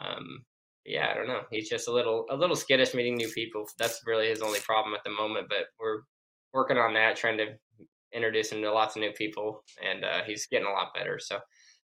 um, 0.03 0.43
yeah, 0.85 1.09
I 1.11 1.15
don't 1.15 1.27
know. 1.27 1.41
He's 1.51 1.69
just 1.69 1.87
a 1.87 1.93
little 1.93 2.25
a 2.29 2.35
little 2.35 2.55
skittish 2.55 2.93
meeting 2.93 3.15
new 3.15 3.29
people. 3.29 3.67
That's 3.77 4.01
really 4.05 4.27
his 4.27 4.41
only 4.41 4.59
problem 4.59 4.95
at 4.95 5.03
the 5.03 5.11
moment. 5.11 5.47
But 5.49 5.65
we're 5.79 6.01
working 6.53 6.77
on 6.77 6.93
that, 6.93 7.15
trying 7.15 7.37
to 7.37 7.47
introduce 8.13 8.51
him 8.51 8.61
to 8.61 8.71
lots 8.71 8.95
of 8.95 9.01
new 9.01 9.11
people, 9.11 9.63
and 9.83 10.03
uh, 10.03 10.21
he's 10.25 10.47
getting 10.47 10.67
a 10.67 10.71
lot 10.71 10.93
better. 10.93 11.19
So 11.19 11.39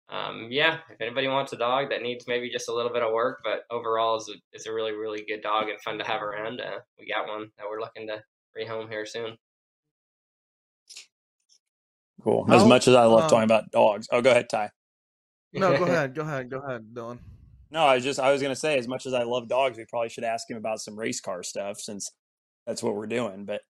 um, 0.09 0.49
yeah, 0.51 0.79
if 0.91 1.01
anybody 1.01 1.27
wants 1.27 1.53
a 1.53 1.57
dog 1.57 1.91
that 1.91 2.03
needs 2.03 2.27
maybe 2.29 2.49
just 2.51 2.69
a 2.69 2.75
little 2.75 2.93
bit 2.93 3.03
of 3.03 3.13
work, 3.13 3.41
but 3.43 3.63
overall 3.71 4.17
is 4.17 4.29
a, 4.29 4.57
is 4.57 4.67
a 4.67 4.73
really 4.73 4.93
really 4.93 5.25
good 5.27 5.43
dog 5.43 5.69
and 5.69 5.81
fun 5.81 5.99
to 5.99 6.05
have 6.05 6.23
around, 6.23 6.61
uh, 6.61 6.79
we 6.99 7.07
got 7.07 7.27
one 7.27 7.51
that 7.59 7.67
we're 7.69 7.81
looking 7.81 8.07
to 8.07 8.23
rehome 8.57 8.89
here 8.89 9.05
soon. 9.05 9.37
Cool. 12.23 12.47
As 12.49 12.63
How, 12.63 12.69
much 12.69 12.89
as 12.89 12.95
I 12.95 13.05
love 13.05 13.25
um, 13.25 13.31
talking 13.31 13.45
about 13.45 13.71
dogs. 13.71 14.09
Oh, 14.11 14.21
go 14.21 14.31
ahead, 14.31 14.49
Ty. 14.49 14.71
No, 15.53 15.77
go 15.77 15.85
ahead, 15.87 16.15
go 16.15 16.23
ahead, 16.23 16.51
go 16.51 16.59
ahead, 16.59 16.87
Dylan. 16.93 17.19
No, 17.71 17.85
I 17.85 17.97
was 17.97 18.05
just 18.05 18.21
I 18.21 18.31
was 18.31 18.41
gonna 18.41 18.57
say 18.57 18.79
as 18.79 18.87
much 18.87 19.07
as 19.07 19.13
I 19.13 19.25
love 19.25 19.49
dogs, 19.49 19.77
we 19.77 19.85
probably 19.87 20.09
should 20.09 20.25
ask 20.25 20.49
him 20.49 20.57
about 20.57 20.81
some 20.81 20.97
race 20.97 21.21
car 21.21 21.43
stuff 21.43 21.81
since 21.81 22.11
that's 22.67 22.83
what 22.83 22.95
we're 22.95 23.07
doing. 23.07 23.45
But 23.45 23.61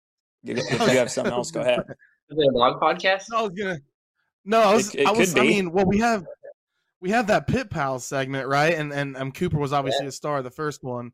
if 0.45 0.59
if 0.59 0.81
you 0.81 0.99
have 0.99 1.11
something 1.11 1.33
else, 1.33 1.51
go 1.51 1.61
ahead. 1.61 1.81
Is 2.29 2.39
it 2.39 2.49
a 2.49 2.59
dog 2.59 2.81
podcast? 2.81 3.25
No, 3.31 3.39
I 3.39 3.43
was 3.43 3.53
gonna. 3.53 3.79
No, 4.47 4.61
I 4.61 4.75
was. 4.75 4.95
It- 4.95 5.01
it 5.01 5.07
I 5.07 5.11
was. 5.11 5.35
I 5.37 5.43
mean, 5.43 5.73
well, 5.73 5.85
we 5.87 5.99
have 5.99 6.25
we 7.01 7.11
have 7.11 7.27
that 7.27 7.47
Pit 7.47 7.69
Pals 7.69 8.07
segment, 8.07 8.49
right? 8.49 8.75
And 8.75 8.93
and 8.93 9.17
um, 9.17 9.33
Cooper 9.33 9.59
was 9.59 9.73
obviously 9.73 10.07
a 10.07 10.13
star 10.13 10.43
the 10.43 10.51
first 10.51 10.83
one. 10.83 11.13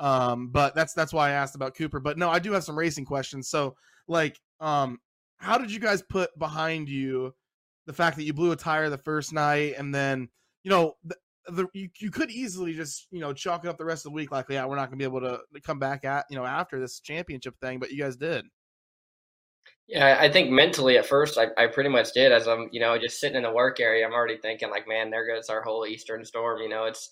Um, 0.00 0.48
but 0.48 0.74
that's 0.74 0.92
that's 0.92 1.12
why 1.12 1.28
I 1.30 1.32
asked 1.32 1.54
about 1.54 1.74
Cooper. 1.76 1.98
But 2.00 2.18
no, 2.18 2.30
I 2.30 2.38
do 2.38 2.52
have 2.52 2.64
some 2.64 2.78
racing 2.78 3.04
questions. 3.04 3.48
So, 3.48 3.74
like, 4.06 4.38
um, 4.60 4.98
how 5.38 5.58
did 5.58 5.72
you 5.72 5.80
guys 5.80 6.02
put 6.02 6.36
behind 6.38 6.88
you 6.88 7.34
the 7.86 7.92
fact 7.92 8.16
that 8.16 8.24
you 8.24 8.32
blew 8.32 8.52
a 8.52 8.56
tire 8.56 8.90
the 8.90 8.98
first 8.98 9.32
night, 9.32 9.74
and 9.78 9.94
then 9.94 10.28
you 10.62 10.70
know 10.70 10.94
the, 11.04 11.16
the 11.48 11.66
you, 11.74 11.88
you 12.00 12.10
could 12.10 12.30
easily 12.30 12.74
just 12.74 13.06
you 13.10 13.20
know 13.20 13.32
chalk 13.32 13.64
it 13.64 13.68
up 13.68 13.78
the 13.78 13.84
rest 13.84 14.04
of 14.04 14.10
the 14.12 14.16
week, 14.16 14.30
like, 14.32 14.46
yeah, 14.48 14.64
we're 14.66 14.76
not 14.76 14.86
gonna 14.86 14.96
be 14.96 15.04
able 15.04 15.20
to 15.20 15.40
come 15.62 15.78
back 15.78 16.04
at 16.04 16.24
you 16.30 16.36
know 16.36 16.44
after 16.44 16.80
this 16.80 17.00
championship 17.00 17.54
thing, 17.60 17.78
but 17.78 17.90
you 17.90 17.98
guys 18.02 18.16
did. 18.16 18.44
Yeah, 19.86 20.16
I 20.18 20.30
think 20.32 20.50
mentally 20.50 20.96
at 20.96 21.04
first 21.06 21.36
I, 21.36 21.48
I 21.58 21.66
pretty 21.66 21.90
much 21.90 22.12
did 22.12 22.32
as 22.32 22.48
I'm, 22.48 22.68
you 22.72 22.80
know, 22.80 22.96
just 22.98 23.20
sitting 23.20 23.36
in 23.36 23.42
the 23.42 23.52
work 23.52 23.80
area, 23.80 24.06
I'm 24.06 24.14
already 24.14 24.38
thinking 24.38 24.70
like, 24.70 24.88
man, 24.88 25.10
there 25.10 25.26
goes 25.26 25.50
our 25.50 25.62
whole 25.62 25.86
Eastern 25.86 26.24
storm. 26.24 26.62
You 26.62 26.70
know, 26.70 26.84
it's, 26.84 27.10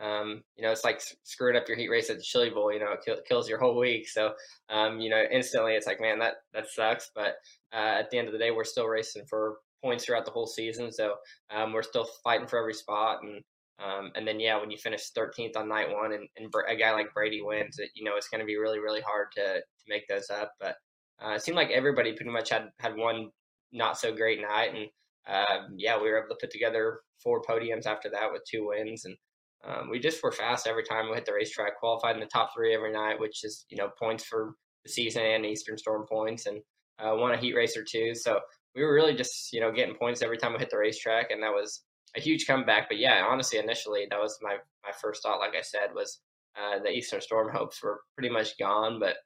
um, 0.00 0.42
you 0.56 0.62
know, 0.64 0.70
it's 0.70 0.84
like 0.84 1.00
screwing 1.24 1.56
up 1.56 1.66
your 1.66 1.76
heat 1.76 1.88
race 1.88 2.10
at 2.10 2.18
the 2.18 2.22
Chili 2.22 2.50
Bowl, 2.50 2.72
you 2.72 2.78
know, 2.78 2.92
it 2.92 3.00
kill, 3.04 3.16
kills 3.28 3.48
your 3.48 3.58
whole 3.58 3.76
week. 3.78 4.08
So, 4.08 4.34
um, 4.70 5.00
you 5.00 5.10
know, 5.10 5.22
instantly 5.32 5.74
it's 5.74 5.86
like, 5.86 6.00
man, 6.00 6.18
that, 6.20 6.34
that 6.54 6.68
sucks. 6.68 7.10
But, 7.14 7.34
uh, 7.72 7.98
at 7.98 8.10
the 8.10 8.18
end 8.18 8.28
of 8.28 8.32
the 8.32 8.38
day, 8.38 8.52
we're 8.52 8.64
still 8.64 8.86
racing 8.86 9.24
for 9.28 9.56
points 9.82 10.04
throughout 10.04 10.24
the 10.24 10.30
whole 10.30 10.46
season. 10.46 10.92
So, 10.92 11.14
um, 11.50 11.72
we're 11.72 11.82
still 11.82 12.06
fighting 12.22 12.46
for 12.46 12.58
every 12.58 12.74
spot. 12.74 13.20
And, 13.24 13.42
um, 13.84 14.12
and 14.14 14.26
then, 14.26 14.38
yeah, 14.38 14.60
when 14.60 14.70
you 14.70 14.78
finish 14.78 15.10
13th 15.12 15.56
on 15.56 15.68
night 15.68 15.90
one 15.90 16.12
and, 16.12 16.28
and 16.36 16.52
a 16.68 16.76
guy 16.76 16.92
like 16.92 17.12
Brady 17.14 17.42
wins, 17.42 17.78
it, 17.80 17.90
you 17.94 18.04
know, 18.04 18.16
it's 18.16 18.28
going 18.28 18.40
to 18.40 18.46
be 18.46 18.56
really, 18.56 18.78
really 18.78 19.00
hard 19.00 19.26
to, 19.36 19.42
to 19.56 19.84
make 19.88 20.06
those 20.08 20.30
up. 20.30 20.52
But, 20.60 20.76
uh, 21.24 21.32
it 21.32 21.42
seemed 21.42 21.56
like 21.56 21.70
everybody 21.70 22.12
pretty 22.12 22.30
much 22.30 22.50
had 22.50 22.68
had 22.78 22.96
one 22.96 23.28
not 23.72 23.98
so 23.98 24.14
great 24.14 24.40
night, 24.40 24.74
and 24.74 24.86
um, 25.28 25.74
yeah, 25.76 25.96
we 25.96 26.10
were 26.10 26.18
able 26.18 26.34
to 26.34 26.38
put 26.40 26.50
together 26.50 27.00
four 27.22 27.42
podiums 27.42 27.86
after 27.86 28.10
that 28.10 28.32
with 28.32 28.42
two 28.50 28.68
wins, 28.68 29.04
and 29.04 29.16
um, 29.64 29.90
we 29.90 29.98
just 30.00 30.22
were 30.22 30.32
fast 30.32 30.66
every 30.66 30.82
time 30.82 31.08
we 31.08 31.14
hit 31.14 31.24
the 31.24 31.32
racetrack. 31.32 31.78
Qualified 31.78 32.16
in 32.16 32.20
the 32.20 32.26
top 32.26 32.50
three 32.54 32.74
every 32.74 32.92
night, 32.92 33.20
which 33.20 33.44
is 33.44 33.64
you 33.68 33.76
know 33.76 33.90
points 33.98 34.24
for 34.24 34.54
the 34.84 34.90
season 34.90 35.22
and 35.22 35.46
Eastern 35.46 35.78
Storm 35.78 36.06
points, 36.10 36.46
and 36.46 36.60
uh, 36.98 37.14
won 37.14 37.32
a 37.32 37.36
heat 37.36 37.54
race 37.54 37.76
or 37.76 37.84
two. 37.84 38.14
So 38.14 38.40
we 38.74 38.82
were 38.82 38.94
really 38.94 39.14
just 39.14 39.52
you 39.52 39.60
know 39.60 39.72
getting 39.72 39.94
points 39.94 40.22
every 40.22 40.38
time 40.38 40.52
we 40.52 40.58
hit 40.58 40.70
the 40.70 40.78
racetrack, 40.78 41.30
and 41.30 41.42
that 41.42 41.52
was 41.52 41.84
a 42.16 42.20
huge 42.20 42.46
comeback. 42.46 42.88
But 42.88 42.98
yeah, 42.98 43.24
honestly, 43.28 43.58
initially 43.58 44.06
that 44.10 44.20
was 44.20 44.38
my 44.42 44.56
my 44.84 44.92
first 45.00 45.22
thought. 45.22 45.38
Like 45.38 45.54
I 45.56 45.62
said, 45.62 45.94
was 45.94 46.20
uh, 46.56 46.80
the 46.82 46.90
Eastern 46.90 47.20
Storm 47.20 47.54
hopes 47.54 47.82
were 47.82 48.00
pretty 48.16 48.32
much 48.32 48.58
gone, 48.58 48.98
but 48.98 49.16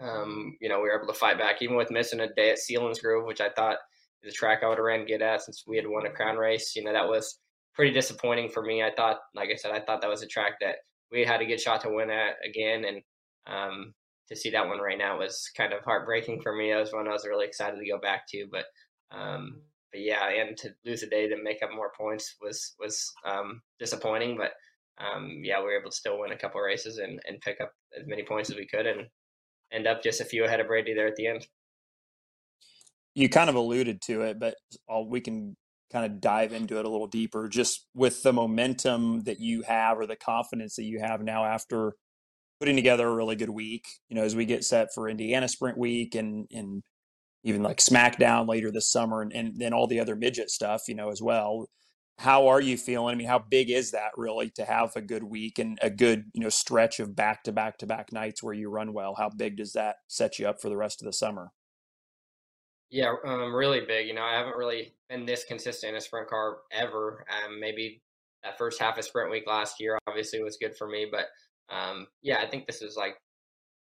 um, 0.00 0.56
you 0.60 0.68
know, 0.68 0.80
we 0.80 0.88
were 0.88 0.96
able 0.96 1.12
to 1.12 1.18
fight 1.18 1.38
back, 1.38 1.60
even 1.60 1.76
with 1.76 1.90
missing 1.90 2.20
a 2.20 2.32
day 2.34 2.50
at 2.50 2.58
Selinsgrove, 2.58 3.26
which 3.26 3.40
I 3.40 3.50
thought 3.50 3.78
is 4.22 4.32
a 4.32 4.36
track 4.36 4.62
I 4.62 4.68
would 4.68 4.78
have 4.78 4.84
ran 4.84 5.06
good 5.06 5.22
at 5.22 5.42
since 5.42 5.64
we 5.66 5.76
had 5.76 5.86
won 5.86 6.06
a 6.06 6.10
crown 6.10 6.36
race. 6.36 6.74
You 6.76 6.84
know, 6.84 6.92
that 6.92 7.08
was 7.08 7.38
pretty 7.74 7.92
disappointing 7.92 8.48
for 8.50 8.62
me. 8.62 8.82
I 8.82 8.92
thought, 8.94 9.18
like 9.34 9.50
I 9.50 9.56
said, 9.56 9.72
I 9.72 9.80
thought 9.80 10.00
that 10.00 10.10
was 10.10 10.22
a 10.22 10.26
track 10.26 10.54
that 10.60 10.76
we 11.10 11.24
had 11.24 11.40
a 11.40 11.46
good 11.46 11.60
shot 11.60 11.80
to 11.82 11.90
win 11.90 12.10
at 12.10 12.36
again, 12.48 12.84
and 12.84 13.02
um, 13.46 13.94
to 14.28 14.36
see 14.36 14.50
that 14.50 14.66
one 14.66 14.80
right 14.80 14.98
now 14.98 15.18
was 15.18 15.50
kind 15.56 15.72
of 15.72 15.82
heartbreaking 15.84 16.42
for 16.42 16.54
me. 16.54 16.72
That 16.72 16.80
was 16.80 16.92
one 16.92 17.08
I 17.08 17.12
was 17.12 17.26
really 17.26 17.46
excited 17.46 17.78
to 17.78 17.88
go 17.88 17.98
back 17.98 18.22
to, 18.30 18.46
but 18.50 18.66
um, 19.10 19.62
but 19.90 20.02
yeah, 20.02 20.28
and 20.28 20.56
to 20.58 20.74
lose 20.84 21.02
a 21.02 21.08
day 21.08 21.28
to 21.28 21.42
make 21.42 21.62
up 21.62 21.70
more 21.74 21.92
points 21.98 22.36
was 22.40 22.74
was 22.78 23.10
um, 23.24 23.62
disappointing. 23.78 24.36
But 24.36 24.52
um, 24.98 25.40
yeah, 25.42 25.58
we 25.58 25.66
were 25.66 25.78
able 25.78 25.90
to 25.90 25.96
still 25.96 26.18
win 26.18 26.32
a 26.32 26.38
couple 26.38 26.60
races 26.60 26.98
and, 26.98 27.20
and 27.26 27.40
pick 27.40 27.60
up 27.60 27.72
as 27.98 28.06
many 28.06 28.22
points 28.22 28.50
as 28.50 28.56
we 28.56 28.66
could, 28.66 28.86
and 28.86 29.06
end 29.72 29.86
up 29.86 30.02
just 30.02 30.20
a 30.20 30.24
few 30.24 30.44
ahead 30.44 30.60
of 30.60 30.66
Brady 30.66 30.94
there 30.94 31.06
at 31.06 31.16
the 31.16 31.26
end. 31.26 31.46
You 33.14 33.28
kind 33.28 33.50
of 33.50 33.56
alluded 33.56 34.00
to 34.02 34.22
it, 34.22 34.38
but 34.38 34.54
we 35.06 35.20
can 35.20 35.56
kind 35.92 36.04
of 36.04 36.20
dive 36.20 36.52
into 36.52 36.78
it 36.78 36.84
a 36.84 36.88
little 36.88 37.06
deeper. 37.06 37.48
Just 37.48 37.86
with 37.94 38.22
the 38.22 38.32
momentum 38.32 39.22
that 39.24 39.40
you 39.40 39.62
have, 39.62 39.98
or 39.98 40.06
the 40.06 40.16
confidence 40.16 40.76
that 40.76 40.84
you 40.84 41.00
have 41.00 41.22
now 41.22 41.44
after 41.44 41.94
putting 42.60 42.76
together 42.76 43.08
a 43.08 43.14
really 43.14 43.36
good 43.36 43.50
week. 43.50 43.86
You 44.08 44.16
know, 44.16 44.22
as 44.22 44.36
we 44.36 44.44
get 44.44 44.64
set 44.64 44.88
for 44.94 45.08
Indiana 45.08 45.48
Sprint 45.48 45.78
Week, 45.78 46.14
and 46.14 46.46
and 46.52 46.82
even 47.44 47.62
like 47.62 47.78
SmackDown 47.78 48.48
later 48.48 48.70
this 48.70 48.90
summer, 48.90 49.22
and, 49.22 49.32
and 49.32 49.56
then 49.56 49.72
all 49.72 49.86
the 49.86 50.00
other 50.00 50.16
midget 50.16 50.50
stuff, 50.50 50.82
you 50.88 50.94
know, 50.94 51.10
as 51.10 51.22
well. 51.22 51.66
How 52.18 52.48
are 52.48 52.60
you 52.60 52.76
feeling? 52.76 53.14
I 53.14 53.16
mean, 53.16 53.28
how 53.28 53.38
big 53.38 53.70
is 53.70 53.92
that 53.92 54.10
really 54.16 54.50
to 54.56 54.64
have 54.64 54.96
a 54.96 55.00
good 55.00 55.22
week 55.22 55.60
and 55.60 55.78
a 55.80 55.88
good, 55.88 56.24
you 56.34 56.40
know, 56.40 56.48
stretch 56.48 56.98
of 56.98 57.14
back 57.14 57.44
to 57.44 57.52
back 57.52 57.78
to 57.78 57.86
back 57.86 58.12
nights 58.12 58.42
where 58.42 58.54
you 58.54 58.68
run 58.68 58.92
well? 58.92 59.14
How 59.16 59.28
big 59.28 59.56
does 59.56 59.72
that 59.74 59.96
set 60.08 60.38
you 60.38 60.48
up 60.48 60.60
for 60.60 60.68
the 60.68 60.76
rest 60.76 61.00
of 61.00 61.06
the 61.06 61.12
summer? 61.12 61.52
Yeah, 62.90 63.14
um, 63.24 63.54
really 63.54 63.82
big. 63.86 64.08
You 64.08 64.14
know, 64.14 64.22
I 64.22 64.32
haven't 64.32 64.56
really 64.56 64.94
been 65.08 65.26
this 65.26 65.44
consistent 65.44 65.90
in 65.90 65.96
a 65.96 66.00
sprint 66.00 66.28
car 66.28 66.58
ever. 66.72 67.24
Um, 67.30 67.60
maybe 67.60 68.02
that 68.42 68.58
first 68.58 68.80
half 68.80 68.98
of 68.98 69.04
sprint 69.04 69.30
week 69.30 69.44
last 69.46 69.78
year 69.78 69.98
obviously 70.08 70.42
was 70.42 70.56
good 70.56 70.76
for 70.76 70.88
me, 70.88 71.06
but 71.10 71.26
um, 71.72 72.08
yeah, 72.22 72.38
I 72.40 72.46
think 72.48 72.66
this 72.66 72.82
is 72.82 72.96
like 72.96 73.14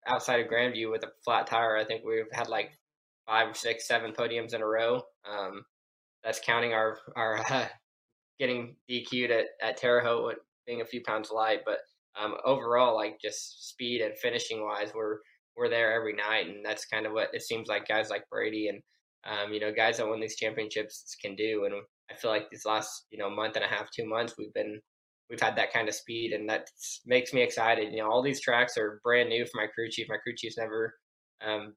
outside 0.06 0.40
of 0.40 0.50
Grandview 0.50 0.90
with 0.90 1.04
a 1.04 1.12
flat 1.24 1.46
tire. 1.46 1.76
I 1.76 1.84
think 1.84 2.02
we've 2.04 2.30
had 2.32 2.48
like 2.48 2.76
five, 3.26 3.56
six, 3.56 3.86
seven 3.86 4.12
podiums 4.12 4.52
in 4.52 4.60
a 4.60 4.66
row. 4.66 5.02
Um, 5.30 5.64
that's 6.24 6.40
counting 6.40 6.72
our 6.72 6.98
our 7.16 7.38
uh, 7.38 7.66
getting 8.38 8.76
DQ'd 8.90 9.30
at, 9.30 9.46
at 9.62 9.76
Terre 9.76 10.02
Haute 10.02 10.36
being 10.66 10.80
a 10.80 10.86
few 10.86 11.02
pounds 11.02 11.30
light, 11.30 11.60
but 11.64 11.78
um, 12.20 12.34
overall, 12.44 12.94
like 12.94 13.20
just 13.20 13.68
speed 13.68 14.00
and 14.00 14.16
finishing 14.18 14.64
wise, 14.64 14.92
we're 14.94 15.18
we're 15.56 15.68
there 15.68 15.92
every 15.92 16.14
night, 16.14 16.46
and 16.46 16.64
that's 16.64 16.86
kind 16.86 17.06
of 17.06 17.12
what 17.12 17.28
it 17.32 17.42
seems 17.42 17.68
like 17.68 17.88
guys 17.88 18.10
like 18.10 18.28
Brady 18.30 18.68
and 18.68 18.80
um, 19.24 19.52
you 19.52 19.60
know 19.60 19.72
guys 19.72 19.96
that 19.98 20.08
win 20.08 20.20
these 20.20 20.36
championships 20.36 21.16
can 21.20 21.34
do. 21.34 21.64
And 21.64 21.74
I 22.10 22.14
feel 22.14 22.30
like 22.30 22.48
these 22.50 22.64
last 22.64 23.06
you 23.10 23.18
know 23.18 23.30
month 23.30 23.56
and 23.56 23.64
a 23.64 23.68
half, 23.68 23.90
two 23.90 24.06
months, 24.06 24.34
we've 24.38 24.54
been 24.54 24.80
we've 25.30 25.40
had 25.40 25.56
that 25.56 25.72
kind 25.72 25.88
of 25.88 25.94
speed, 25.94 26.32
and 26.32 26.48
that 26.48 26.68
makes 27.06 27.32
me 27.32 27.42
excited. 27.42 27.92
You 27.92 27.98
know, 27.98 28.10
all 28.10 28.22
these 28.22 28.40
tracks 28.40 28.76
are 28.76 29.00
brand 29.04 29.28
new 29.28 29.44
for 29.44 29.60
my 29.60 29.66
crew 29.66 29.88
chief. 29.90 30.06
My 30.08 30.16
crew 30.16 30.34
chief's 30.36 30.58
never 30.58 30.94
um, 31.46 31.74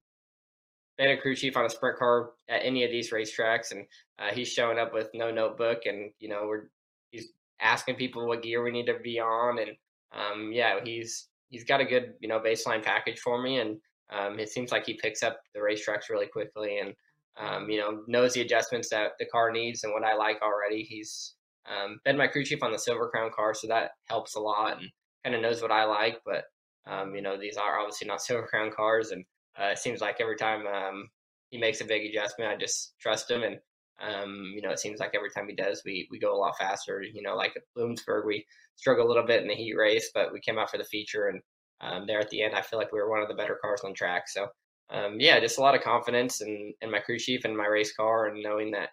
been 1.01 1.17
a 1.17 1.17
crew 1.17 1.35
chief 1.35 1.57
on 1.57 1.65
a 1.65 1.69
sprint 1.69 1.97
car 1.97 2.29
at 2.47 2.63
any 2.63 2.83
of 2.83 2.91
these 2.91 3.09
racetracks, 3.09 3.71
and 3.71 3.85
uh, 4.19 4.31
he's 4.31 4.47
showing 4.47 4.77
up 4.77 4.93
with 4.93 5.09
no 5.15 5.31
notebook, 5.31 5.79
and 5.85 6.11
you 6.19 6.29
know 6.29 6.43
we're 6.45 6.69
he's 7.09 7.29
asking 7.59 7.95
people 7.95 8.27
what 8.27 8.43
gear 8.43 8.63
we 8.63 8.69
need 8.69 8.85
to 8.85 8.99
be 9.03 9.19
on, 9.19 9.57
and 9.57 9.71
um, 10.15 10.51
yeah, 10.53 10.79
he's 10.83 11.27
he's 11.49 11.63
got 11.63 11.81
a 11.81 11.85
good 11.85 12.13
you 12.19 12.29
know 12.29 12.39
baseline 12.39 12.83
package 12.83 13.19
for 13.19 13.41
me, 13.41 13.57
and 13.57 13.77
um, 14.11 14.39
it 14.39 14.49
seems 14.49 14.71
like 14.71 14.85
he 14.85 14.93
picks 14.93 15.23
up 15.23 15.39
the 15.55 15.59
racetracks 15.59 16.09
really 16.11 16.27
quickly, 16.27 16.77
and 16.77 16.93
um, 17.39 17.67
you 17.67 17.79
know 17.79 18.03
knows 18.07 18.33
the 18.33 18.41
adjustments 18.41 18.89
that 18.89 19.13
the 19.17 19.25
car 19.25 19.51
needs 19.51 19.83
and 19.83 19.93
what 19.93 20.03
I 20.03 20.15
like 20.15 20.39
already. 20.43 20.83
He's 20.83 21.33
um, 21.65 21.99
been 22.05 22.17
my 22.17 22.27
crew 22.27 22.45
chief 22.45 22.61
on 22.61 22.71
the 22.71 22.77
Silver 22.77 23.09
Crown 23.09 23.31
car, 23.35 23.55
so 23.55 23.65
that 23.67 23.91
helps 24.05 24.35
a 24.35 24.39
lot, 24.39 24.79
and 24.79 24.89
kind 25.23 25.35
of 25.35 25.41
knows 25.41 25.61
what 25.61 25.71
I 25.71 25.85
like, 25.85 26.19
but. 26.25 26.43
Um, 26.87 27.13
you 27.13 27.21
know, 27.21 27.37
these 27.39 27.57
are 27.57 27.79
obviously 27.79 28.07
not 28.07 28.23
Silver 28.23 28.47
Crown 28.47 28.71
cars, 28.75 29.11
and 29.11 29.23
uh, 29.59 29.67
it 29.67 29.77
seems 29.77 30.01
like 30.01 30.17
every 30.19 30.37
time 30.37 30.65
um, 30.67 31.09
he 31.49 31.57
makes 31.57 31.81
a 31.81 31.85
big 31.85 32.05
adjustment, 32.05 32.51
I 32.51 32.55
just 32.57 32.93
trust 32.99 33.29
him. 33.29 33.43
And, 33.43 33.59
um, 34.01 34.51
you 34.55 34.61
know, 34.61 34.71
it 34.71 34.79
seems 34.79 34.99
like 34.99 35.11
every 35.13 35.29
time 35.29 35.47
he 35.47 35.55
does, 35.55 35.81
we, 35.85 36.07
we 36.09 36.19
go 36.19 36.35
a 36.35 36.37
lot 36.37 36.57
faster. 36.57 37.01
You 37.01 37.21
know, 37.21 37.35
like 37.35 37.53
at 37.55 37.63
Bloomsburg, 37.77 38.25
we 38.25 38.45
struggled 38.75 39.05
a 39.05 39.09
little 39.09 39.25
bit 39.25 39.41
in 39.41 39.47
the 39.47 39.55
heat 39.55 39.75
race, 39.75 40.09
but 40.13 40.33
we 40.33 40.39
came 40.39 40.57
out 40.57 40.69
for 40.69 40.77
the 40.77 40.83
feature. 40.85 41.27
And 41.27 41.41
um, 41.81 42.07
there 42.07 42.19
at 42.19 42.29
the 42.29 42.43
end, 42.43 42.55
I 42.55 42.61
feel 42.61 42.79
like 42.79 42.91
we 42.91 42.99
were 42.99 43.09
one 43.09 43.21
of 43.21 43.27
the 43.27 43.35
better 43.35 43.57
cars 43.61 43.81
on 43.83 43.93
track. 43.93 44.27
So, 44.27 44.47
um, 44.89 45.17
yeah, 45.19 45.39
just 45.39 45.57
a 45.57 45.61
lot 45.61 45.75
of 45.75 45.81
confidence 45.81 46.41
in, 46.41 46.73
in 46.81 46.91
my 46.91 46.99
crew 46.99 47.19
chief 47.19 47.45
and 47.45 47.55
my 47.55 47.67
race 47.67 47.93
car, 47.93 48.27
and 48.27 48.41
knowing 48.43 48.71
that 48.71 48.89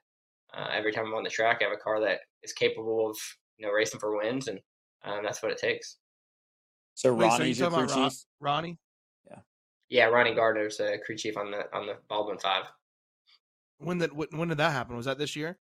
uh, 0.55 0.69
every 0.73 0.93
time 0.93 1.07
I'm 1.07 1.15
on 1.15 1.25
the 1.25 1.31
track, 1.31 1.59
I 1.61 1.65
have 1.65 1.73
a 1.73 1.83
car 1.83 2.01
that 2.01 2.21
is 2.43 2.53
capable 2.53 3.11
of, 3.11 3.19
you 3.59 3.67
know, 3.67 3.73
racing 3.73 4.01
for 4.01 4.17
wins. 4.17 4.49
And 4.49 4.61
um, 5.05 5.21
that's 5.23 5.43
what 5.43 5.53
it 5.53 5.59
takes. 5.59 5.97
So 6.95 7.15
Ronnie's 7.15 7.61
your 7.61 7.71
crew 7.71 7.87
chief? 7.87 8.13
Ronnie? 8.41 8.79
Yeah, 9.89 10.07
Ronnie 10.07 10.35
Gardner's 10.35 10.81
a 10.81 10.99
crew 10.99 11.17
chief 11.17 11.37
on 11.37 11.51
the 11.51 11.65
on 11.75 11.87
the 11.87 11.95
Baldwin 12.09 12.39
Five. 12.39 12.65
When 13.79 13.99
did 13.99 14.11
when 14.13 14.49
did 14.49 14.59
that 14.59 14.73
happen? 14.73 14.97
Was 14.97 15.07
that 15.07 15.19
this 15.19 15.37
year? 15.37 15.59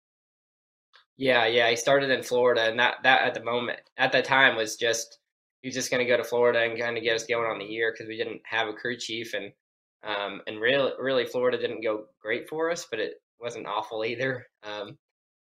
Yeah, 1.17 1.45
yeah. 1.45 1.69
He 1.69 1.75
started 1.75 2.09
in 2.09 2.23
Florida, 2.23 2.69
and 2.69 2.79
that 2.79 2.95
that 3.03 3.21
at 3.21 3.33
the 3.33 3.43
moment 3.43 3.79
at 3.97 4.11
that 4.11 4.25
time 4.25 4.55
was 4.55 4.75
just 4.75 5.19
he 5.61 5.67
was 5.67 5.75
just 5.75 5.91
going 5.91 6.05
to 6.05 6.09
go 6.09 6.17
to 6.17 6.23
Florida 6.23 6.61
and 6.61 6.79
kind 6.79 6.97
of 6.97 7.03
get 7.03 7.15
us 7.15 7.25
going 7.25 7.49
on 7.49 7.59
the 7.59 7.65
year 7.65 7.91
because 7.91 8.07
we 8.07 8.17
didn't 8.17 8.41
have 8.45 8.67
a 8.67 8.73
crew 8.73 8.97
chief, 8.97 9.33
and 9.33 9.51
um, 10.03 10.41
and 10.47 10.59
really 10.59 10.91
really 10.99 11.25
Florida 11.25 11.57
didn't 11.57 11.83
go 11.83 12.05
great 12.21 12.49
for 12.49 12.71
us, 12.71 12.88
but 12.89 12.99
it 12.99 13.21
wasn't 13.39 13.67
awful 13.67 14.05
either. 14.05 14.47
Um, 14.63 14.97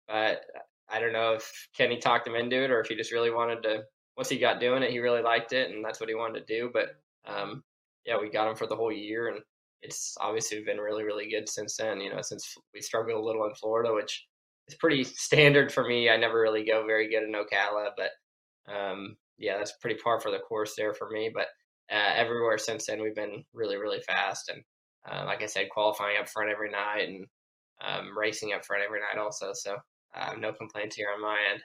but 0.06 0.42
I 0.88 1.00
don't 1.00 1.12
know 1.12 1.34
if 1.34 1.68
Kenny 1.76 1.98
talked 1.98 2.26
him 2.26 2.34
into 2.34 2.62
it 2.62 2.70
or 2.70 2.80
if 2.80 2.88
he 2.88 2.96
just 2.96 3.12
really 3.12 3.30
wanted 3.30 3.62
to. 3.64 3.82
Once 4.16 4.28
he 4.28 4.38
got 4.38 4.60
doing 4.60 4.82
it, 4.82 4.90
he 4.90 4.98
really 4.98 5.22
liked 5.22 5.52
it, 5.52 5.70
and 5.70 5.84
that's 5.84 6.00
what 6.00 6.08
he 6.08 6.14
wanted 6.14 6.46
to 6.46 6.60
do. 6.60 6.70
But 6.72 6.96
um, 7.24 7.62
yeah, 8.08 8.16
we 8.18 8.30
got 8.30 8.48
him 8.48 8.56
for 8.56 8.66
the 8.66 8.74
whole 8.74 8.90
year, 8.90 9.28
and 9.28 9.40
it's 9.82 10.16
obviously 10.18 10.64
been 10.64 10.78
really, 10.78 11.04
really 11.04 11.28
good 11.28 11.46
since 11.46 11.76
then. 11.76 12.00
You 12.00 12.10
know, 12.10 12.22
since 12.22 12.54
we 12.72 12.80
struggled 12.80 13.22
a 13.22 13.24
little 13.24 13.44
in 13.44 13.54
Florida, 13.54 13.92
which 13.92 14.26
is 14.66 14.76
pretty 14.76 15.04
standard 15.04 15.70
for 15.70 15.86
me. 15.86 16.08
I 16.08 16.16
never 16.16 16.40
really 16.40 16.64
go 16.64 16.86
very 16.86 17.10
good 17.10 17.22
in 17.22 17.34
Ocala, 17.34 17.90
but 17.96 18.72
um, 18.72 19.16
yeah, 19.36 19.58
that's 19.58 19.76
pretty 19.82 20.00
par 20.02 20.20
for 20.20 20.30
the 20.30 20.38
course 20.38 20.72
there 20.74 20.94
for 20.94 21.10
me. 21.10 21.30
But 21.32 21.48
uh, 21.94 22.14
everywhere 22.14 22.56
since 22.56 22.86
then, 22.86 23.02
we've 23.02 23.14
been 23.14 23.44
really, 23.52 23.76
really 23.76 24.00
fast, 24.00 24.48
and 24.48 24.62
uh, 25.10 25.26
like 25.26 25.42
I 25.42 25.46
said, 25.46 25.68
qualifying 25.70 26.16
up 26.18 26.30
front 26.30 26.50
every 26.50 26.70
night 26.70 27.06
and 27.08 27.26
um, 27.86 28.16
racing 28.16 28.54
up 28.54 28.64
front 28.64 28.82
every 28.82 29.00
night 29.00 29.22
also. 29.22 29.50
So 29.52 29.76
uh, 30.16 30.32
no 30.38 30.54
complaints 30.54 30.96
here 30.96 31.08
on 31.14 31.20
my 31.20 31.36
end. 31.52 31.60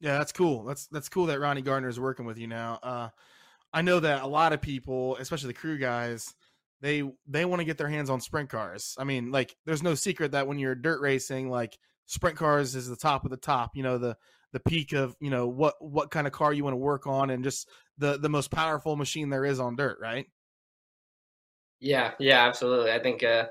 Yeah, 0.00 0.16
that's 0.16 0.32
cool. 0.32 0.64
That's 0.64 0.86
that's 0.86 1.10
cool 1.10 1.26
that 1.26 1.40
Ronnie 1.40 1.60
Gardner 1.60 1.90
is 1.90 2.00
working 2.00 2.24
with 2.24 2.38
you 2.38 2.46
now. 2.46 3.10
I 3.72 3.82
know 3.82 4.00
that 4.00 4.22
a 4.22 4.26
lot 4.26 4.52
of 4.52 4.60
people, 4.60 5.16
especially 5.16 5.48
the 5.48 5.54
crew 5.54 5.78
guys, 5.78 6.34
they 6.80 7.02
they 7.26 7.44
want 7.44 7.60
to 7.60 7.64
get 7.64 7.78
their 7.78 7.88
hands 7.88 8.10
on 8.10 8.20
sprint 8.20 8.48
cars. 8.50 8.94
I 8.98 9.04
mean, 9.04 9.30
like 9.30 9.54
there's 9.66 9.82
no 9.82 9.94
secret 9.94 10.32
that 10.32 10.46
when 10.46 10.58
you're 10.58 10.74
dirt 10.74 11.00
racing, 11.00 11.50
like 11.50 11.78
sprint 12.06 12.36
cars 12.36 12.74
is 12.74 12.88
the 12.88 12.96
top 12.96 13.24
of 13.24 13.30
the 13.30 13.36
top, 13.36 13.72
you 13.74 13.82
know, 13.82 13.98
the 13.98 14.16
the 14.52 14.60
peak 14.60 14.92
of, 14.92 15.14
you 15.20 15.30
know, 15.30 15.46
what 15.46 15.74
what 15.80 16.10
kind 16.10 16.26
of 16.26 16.32
car 16.32 16.52
you 16.52 16.64
want 16.64 16.72
to 16.74 16.78
work 16.78 17.06
on 17.06 17.30
and 17.30 17.44
just 17.44 17.68
the 17.98 18.18
the 18.18 18.28
most 18.28 18.50
powerful 18.50 18.96
machine 18.96 19.28
there 19.30 19.44
is 19.44 19.60
on 19.60 19.76
dirt, 19.76 19.98
right? 20.00 20.26
Yeah, 21.80 22.12
yeah, 22.18 22.46
absolutely. 22.46 22.92
I 22.92 22.98
think 22.98 23.22
uh 23.22 23.46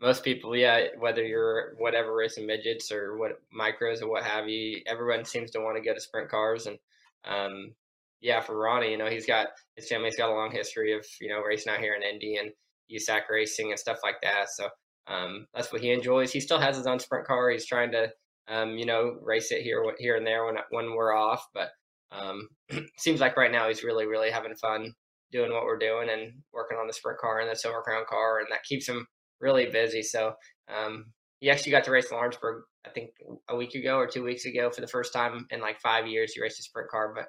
most 0.00 0.24
people, 0.24 0.56
yeah, 0.56 0.88
whether 0.98 1.22
you're 1.24 1.74
whatever 1.78 2.14
racing 2.14 2.46
midgets 2.46 2.90
or 2.90 3.18
what 3.18 3.40
micros 3.56 4.00
or 4.02 4.08
what 4.08 4.24
have 4.24 4.48
you, 4.48 4.80
everyone 4.86 5.24
seems 5.26 5.50
to 5.52 5.60
want 5.60 5.76
to 5.76 5.82
go 5.82 5.92
to 5.94 6.00
sprint 6.00 6.30
cars 6.30 6.66
and 6.66 6.78
um 7.24 7.74
yeah, 8.20 8.40
for 8.40 8.56
Ronnie, 8.56 8.90
you 8.90 8.98
know, 8.98 9.08
he's 9.08 9.26
got 9.26 9.48
his 9.76 9.88
family's 9.88 10.16
got 10.16 10.30
a 10.30 10.34
long 10.34 10.50
history 10.52 10.92
of 10.92 11.04
you 11.20 11.28
know 11.28 11.40
racing 11.40 11.72
out 11.72 11.80
here 11.80 11.94
in 11.94 12.02
Indy 12.02 12.36
and 12.36 12.50
USAC 12.92 13.22
racing 13.30 13.70
and 13.70 13.78
stuff 13.78 13.98
like 14.02 14.20
that. 14.22 14.46
So 14.50 14.68
um, 15.06 15.46
that's 15.54 15.72
what 15.72 15.80
he 15.82 15.90
enjoys. 15.90 16.32
He 16.32 16.40
still 16.40 16.60
has 16.60 16.76
his 16.76 16.86
own 16.86 16.98
sprint 16.98 17.26
car. 17.26 17.50
He's 17.50 17.66
trying 17.66 17.92
to 17.92 18.10
um, 18.48 18.76
you 18.76 18.86
know 18.86 19.16
race 19.22 19.52
it 19.52 19.62
here 19.62 19.82
here 19.98 20.16
and 20.16 20.26
there 20.26 20.44
when 20.44 20.56
when 20.70 20.94
we're 20.94 21.14
off, 21.14 21.46
but 21.54 21.70
um, 22.12 22.48
seems 22.98 23.20
like 23.20 23.36
right 23.36 23.52
now 23.52 23.68
he's 23.68 23.84
really 23.84 24.06
really 24.06 24.30
having 24.30 24.54
fun 24.54 24.92
doing 25.32 25.52
what 25.52 25.64
we're 25.64 25.78
doing 25.78 26.08
and 26.10 26.32
working 26.52 26.76
on 26.76 26.86
the 26.86 26.92
sprint 26.92 27.18
car 27.18 27.40
and 27.40 27.50
the 27.50 27.56
silver 27.56 27.82
crown 27.82 28.04
car, 28.08 28.38
and 28.38 28.48
that 28.50 28.64
keeps 28.64 28.88
him 28.88 29.06
really 29.40 29.66
busy. 29.66 30.02
So 30.02 30.34
um, 30.68 31.06
he 31.38 31.50
actually 31.50 31.72
got 31.72 31.84
to 31.84 31.90
race 31.90 32.10
Lawrenceburg, 32.10 32.64
I 32.86 32.90
think 32.90 33.10
a 33.48 33.56
week 33.56 33.74
ago 33.74 33.96
or 33.96 34.06
two 34.06 34.22
weeks 34.22 34.44
ago 34.44 34.70
for 34.70 34.80
the 34.80 34.86
first 34.86 35.12
time 35.12 35.46
in 35.50 35.60
like 35.60 35.80
five 35.80 36.06
years. 36.06 36.32
He 36.32 36.42
raced 36.42 36.60
a 36.60 36.62
sprint 36.62 36.90
car, 36.90 37.12
but 37.14 37.26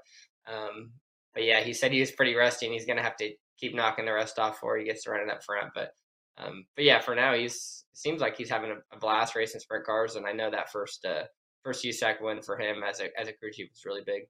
um, 0.47 0.91
but 1.33 1.43
yeah, 1.43 1.61
he 1.61 1.73
said 1.73 1.91
he 1.91 1.99
was 1.99 2.11
pretty 2.11 2.35
rusty 2.35 2.65
and 2.65 2.73
he's 2.73 2.85
going 2.85 2.97
to 2.97 3.03
have 3.03 3.15
to 3.17 3.31
keep 3.57 3.75
knocking 3.75 4.05
the 4.05 4.11
rust 4.11 4.39
off 4.39 4.55
before 4.55 4.77
he 4.77 4.85
gets 4.85 5.03
to 5.03 5.11
running 5.11 5.29
up 5.29 5.43
front. 5.43 5.69
But 5.73 5.91
um, 6.37 6.65
but 6.75 6.85
yeah, 6.85 6.99
for 6.99 7.15
now 7.15 7.33
he's 7.33 7.85
seems 7.93 8.21
like 8.21 8.37
he's 8.37 8.49
having 8.49 8.71
a, 8.71 8.95
a, 8.95 8.99
blast 8.99 9.35
racing 9.35 9.59
sprint 9.59 9.85
cars, 9.85 10.15
and 10.15 10.25
I 10.25 10.31
know 10.31 10.49
that 10.49 10.71
first 10.71 11.05
uh, 11.05 11.23
first 11.63 11.83
USAC 11.83 12.21
win 12.21 12.41
for 12.41 12.57
him 12.57 12.83
as 12.87 12.99
a 12.99 13.07
as 13.19 13.27
a 13.27 13.33
crew 13.33 13.51
chief 13.51 13.69
was 13.71 13.85
really 13.85 14.01
big. 14.05 14.23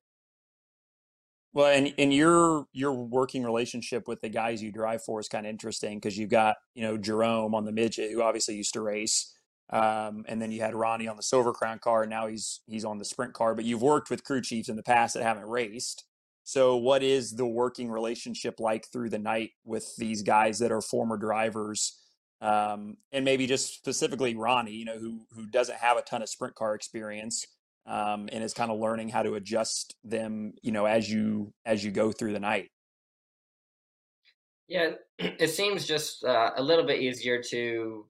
Well, 1.54 1.72
and 1.72 1.94
and 1.98 2.14
your 2.14 2.66
your 2.74 2.94
working 2.94 3.44
relationship 3.44 4.08
with 4.08 4.22
the 4.22 4.30
guys 4.30 4.64
you 4.64 4.72
drive 4.72 5.04
for 5.04 5.20
is 5.20 5.28
kind 5.28 5.46
of 5.46 5.50
interesting 5.50 5.98
because 5.98 6.18
you've 6.18 6.30
got 6.30 6.58
you 6.76 6.84
know 6.84 6.98
Jerome 6.98 7.56
on 7.56 7.66
the 7.66 7.72
midget 7.72 8.12
who 8.12 8.22
obviously 8.22 8.56
used 8.56 8.74
to 8.74 8.82
race, 8.82 9.34
um, 9.72 10.26
and 10.28 10.42
then 10.42 10.52
you 10.52 10.62
had 10.62 10.76
Ronnie 10.76 11.08
on 11.08 11.18
the 11.18 11.24
Silver 11.24 11.54
Crown 11.54 11.80
car, 11.80 12.04
and 12.04 12.10
now 12.10 12.28
he's 12.28 12.62
he's 12.68 12.86
on 12.86 12.98
the 12.98 13.06
sprint 13.06 13.34
car. 13.34 13.56
But 13.56 13.66
you've 13.66 13.82
worked 13.82 14.10
with 14.10 14.24
crew 14.24 14.42
chiefs 14.42 14.70
in 14.70 14.76
the 14.76 14.84
past 14.84 15.14
that 15.14 15.24
haven't 15.24 15.48
raced. 15.48 16.06
So, 16.44 16.76
what 16.76 17.04
is 17.04 17.36
the 17.36 17.48
working 17.48 17.90
relationship 17.90 18.60
like 18.60 18.88
through 18.92 19.10
the 19.10 19.20
night 19.20 19.52
with 19.64 19.96
these 19.98 20.24
guys 20.24 20.60
that 20.60 20.72
are 20.72 20.82
former 20.82 21.18
drivers, 21.18 21.98
um, 22.42 22.98
and 23.12 23.24
maybe 23.24 23.48
just 23.48 23.76
specifically 23.76 24.36
Ronnie, 24.36 24.74
you 24.74 24.86
know, 24.86 24.98
who 24.98 25.22
who 25.34 25.46
doesn't 25.46 25.78
have 25.78 25.98
a 25.98 26.02
ton 26.02 26.22
of 26.22 26.30
sprint 26.30 26.56
car 26.56 26.76
experience 26.76 27.46
um, 27.86 28.28
and 28.32 28.44
is 28.44 28.54
kind 28.54 28.72
of 28.72 28.80
learning 28.80 29.10
how 29.10 29.24
to 29.24 29.36
adjust 29.36 29.96
them, 30.04 30.54
you 30.62 30.72
know, 30.72 30.86
as 30.86 31.10
you 31.10 31.54
as 31.66 31.84
you 31.84 31.92
go 31.92 32.12
through 32.12 32.34
the 32.34 32.40
night. 32.40 32.70
Yeah, 34.68 34.92
it 35.20 35.50
seems 35.50 35.86
just 35.86 36.24
uh, 36.24 36.52
a 36.56 36.62
little 36.62 36.86
bit 36.86 37.02
easier 37.02 37.42
to 37.50 38.06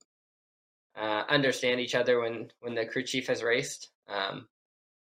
uh, 1.00 1.24
understand 1.30 1.80
each 1.80 1.96
other 1.96 2.20
when 2.20 2.52
when 2.60 2.76
the 2.76 2.86
crew 2.86 3.04
chief 3.04 3.28
has 3.28 3.44
raced. 3.44 3.90
Um, 4.08 4.48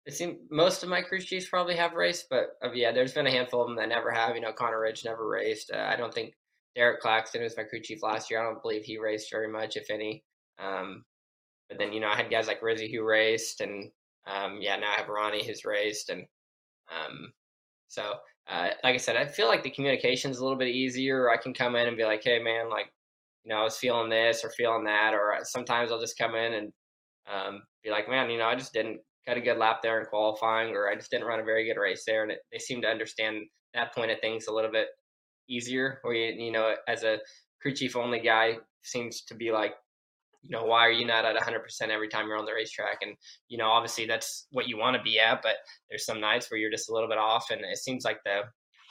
it 0.05 0.15
seems 0.15 0.39
most 0.51 0.83
of 0.83 0.89
my 0.89 1.01
crew 1.01 1.21
chiefs 1.21 1.49
probably 1.49 1.77
have 1.77 1.95
raced, 1.95 2.27
but 2.29 2.57
uh, 2.63 2.73
yeah, 2.73 2.93
there's 2.93 3.15
been 3.15 3.27
a 3.27 3.31
handful 3.31 3.63
of 3.63 3.69
them 3.69 3.77
that 3.77 3.89
never 3.89 4.11
have. 4.11 4.35
You 4.35 4.43
know, 4.43 4.53
Connor 4.53 4.81
Ridge 4.81 5.05
never 5.05 5.29
raced. 5.29 5.71
Uh, 5.73 5.89
I 5.91 5.97
don't 5.97 6.13
think 6.13 6.35
Derek 6.75 7.01
Claxton 7.01 7.43
was 7.43 7.57
my 7.57 7.65
crew 7.65 7.81
chief 7.81 8.03
last 8.03 8.31
year. 8.31 8.41
I 8.41 8.45
don't 8.45 8.63
believe 8.63 8.85
he 8.85 8.99
raced 8.99 9.31
very 9.31 9.49
much, 9.49 9.77
if 9.77 9.91
any. 9.91 10.25
Um, 10.59 11.05
but 11.69 11.79
then 11.79 11.93
you 11.93 12.01
know 12.01 12.09
I 12.09 12.17
had 12.17 12.31
guys 12.31 12.49
like 12.49 12.61
Rizzy 12.61 12.93
who 12.93 13.05
raced, 13.05 13.61
and 13.61 13.91
um, 14.27 14.59
yeah, 14.61 14.77
now 14.77 14.93
I 14.93 14.97
have 15.01 15.09
Ronnie 15.09 15.47
who's 15.47 15.65
raced, 15.65 16.11
and 16.11 16.27
um, 16.91 17.33
so 17.89 18.15
uh, 18.49 18.71
like 18.83 18.95
I 18.95 18.99
said, 18.99 19.17
I 19.17 19.27
feel 19.27 19.47
like 19.47 19.63
the 19.63 19.71
communication 19.71 20.31
is 20.31 20.39
a 20.39 20.43
little 20.43 20.59
bit 20.59 20.69
easier. 20.69 21.31
I 21.31 21.37
can 21.37 21.55
come 21.55 21.77
in 21.77 21.87
and 21.87 21.97
be 21.97 22.05
like, 22.05 22.25
hey 22.25 22.39
man, 22.43 22.69
like 22.69 22.93
you 23.45 23.51
know 23.53 23.61
I 23.61 23.65
was 23.65 23.77
feeling 23.77 24.11
this 24.11 24.45
or 24.45 24.51
feeling 24.51 24.85
that, 24.85 25.15
or 25.15 25.39
sometimes 25.43 25.91
I'll 25.91 26.01
just 26.01 26.19
come 26.19 26.35
in 26.35 26.55
and 26.55 26.73
um, 27.33 27.63
be 27.83 27.91
like, 27.91 28.09
man, 28.09 28.31
you 28.31 28.39
know 28.39 28.47
I 28.47 28.55
just 28.55 28.73
didn't 28.73 29.01
cut 29.27 29.37
a 29.37 29.41
good 29.41 29.59
lap 29.59 29.81
there 29.83 30.01
in 30.01 30.07
qualifying, 30.07 30.75
or 30.75 30.89
I 30.89 30.95
just 30.95 31.11
didn't 31.11 31.27
run 31.27 31.41
a 31.41 31.45
very 31.45 31.67
good 31.67 31.81
race 31.81 32.05
there, 32.07 32.23
and 32.23 32.33
it, 32.33 32.39
they 32.51 32.59
seem 32.59 32.83
to 32.83 32.89
understand 32.89 33.39
that 33.75 33.95
point 33.95 34.11
of 34.11 34.21
things 34.21 34.47
a 34.47 34.53
little 34.53 34.71
bit 34.71 34.89
easier. 35.49 36.01
Or 36.05 36.15
you, 36.15 36.33
you 36.47 36.53
know, 36.53 36.75
as 36.89 37.05
a 37.05 37.19
crew 37.61 37.75
chief 37.75 37.97
only 37.97 38.21
guy, 38.21 38.59
seems 38.83 39.23
to 39.23 39.35
be 39.35 39.53
like, 39.53 39.75
you 40.43 40.51
know, 40.51 40.65
why 40.65 40.81
are 40.81 40.91
you 40.91 41.07
not 41.07 41.25
at 41.25 41.37
100% 41.37 41.89
every 41.89 42.09
time 42.09 42.27
you're 42.27 42.37
on 42.37 42.45
the 42.45 42.53
racetrack? 42.53 42.99
And, 43.03 43.15
you 43.49 43.59
know, 43.59 43.69
obviously 43.69 44.07
that's 44.07 44.49
what 44.51 44.67
you 44.67 44.77
want 44.77 44.97
to 44.97 45.03
be 45.03 45.21
at, 45.21 45.41
but 45.41 45.55
there's 45.89 46.05
some 46.05 46.21
nights 46.21 46.51
where 46.51 46.59
you're 46.59 46.71
just 46.71 46.91
a 46.91 46.93
little 46.93 47.09
bit 47.09 47.19
off. 47.19 47.51
And 47.51 47.61
it 47.61 47.79
seems 47.79 48.05
like 48.05 48.19
the, 48.25 48.41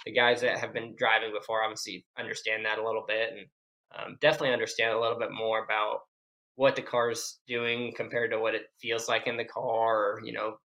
the 0.05 0.13
guys 0.13 0.39
that 0.41 0.57
have 0.57 0.73
been 0.73 0.95
driving 0.97 1.33
before 1.37 1.63
obviously 1.63 2.05
understand 2.17 2.65
that 2.65 2.79
a 2.79 2.85
little 2.85 3.03
bit 3.05 3.31
and 3.37 3.47
um, 3.97 4.17
definitely 4.21 4.54
understand 4.54 4.93
a 4.93 4.99
little 4.99 5.19
bit 5.19 5.32
more 5.32 5.63
about 5.63 6.01
what 6.56 6.75
the 6.75 6.82
car's 6.82 7.39
doing 7.47 7.93
compared 7.95 8.32
to 8.32 8.39
what 8.39 8.56
it 8.56 8.63
feels 8.80 9.08
like 9.08 9.27
in 9.27 9.38
the 9.38 9.45
car 9.45 9.97
or, 9.97 10.21
you 10.23 10.34
know, 10.34 10.56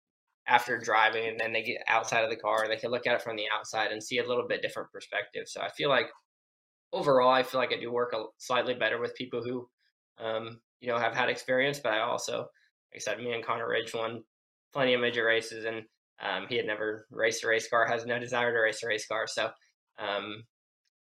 after 0.47 0.79
driving 0.79 1.27
and 1.27 1.39
then 1.39 1.51
they 1.51 1.61
get 1.61 1.81
outside 1.87 2.23
of 2.23 2.29
the 2.29 2.35
car 2.35 2.63
and 2.63 2.71
they 2.71 2.77
can 2.77 2.91
look 2.91 3.05
at 3.05 3.15
it 3.15 3.21
from 3.21 3.35
the 3.35 3.45
outside 3.53 3.91
and 3.91 4.01
see 4.01 4.19
a 4.19 4.27
little 4.27 4.47
bit 4.47 4.61
different 4.61 4.91
perspective. 4.91 5.43
So 5.47 5.61
I 5.61 5.69
feel 5.69 5.89
like 5.89 6.07
overall, 6.93 7.29
I 7.29 7.43
feel 7.43 7.59
like 7.59 7.73
I 7.73 7.79
do 7.79 7.91
work 7.91 8.13
a, 8.13 8.23
slightly 8.37 8.73
better 8.73 8.99
with 8.99 9.15
people 9.15 9.43
who, 9.43 9.67
um, 10.23 10.59
you 10.79 10.87
know, 10.87 10.97
have 10.97 11.13
had 11.13 11.29
experience, 11.29 11.79
but 11.79 11.93
I 11.93 11.99
also, 11.99 12.37
like 12.37 12.95
I 12.95 12.99
said, 12.99 13.19
me 13.19 13.33
and 13.33 13.43
Connor 13.43 13.67
Ridge 13.67 13.93
won 13.93 14.23
plenty 14.73 14.93
of 14.93 15.01
major 15.01 15.25
races 15.25 15.65
and 15.65 15.83
um, 16.21 16.47
he 16.47 16.55
had 16.55 16.65
never 16.65 17.07
raced 17.11 17.43
a 17.43 17.47
race 17.47 17.69
car, 17.69 17.85
has 17.85 18.05
no 18.05 18.17
desire 18.17 18.53
to 18.53 18.59
race 18.59 18.81
a 18.83 18.87
race 18.87 19.05
car. 19.05 19.27
So, 19.27 19.49
um, 19.99 20.43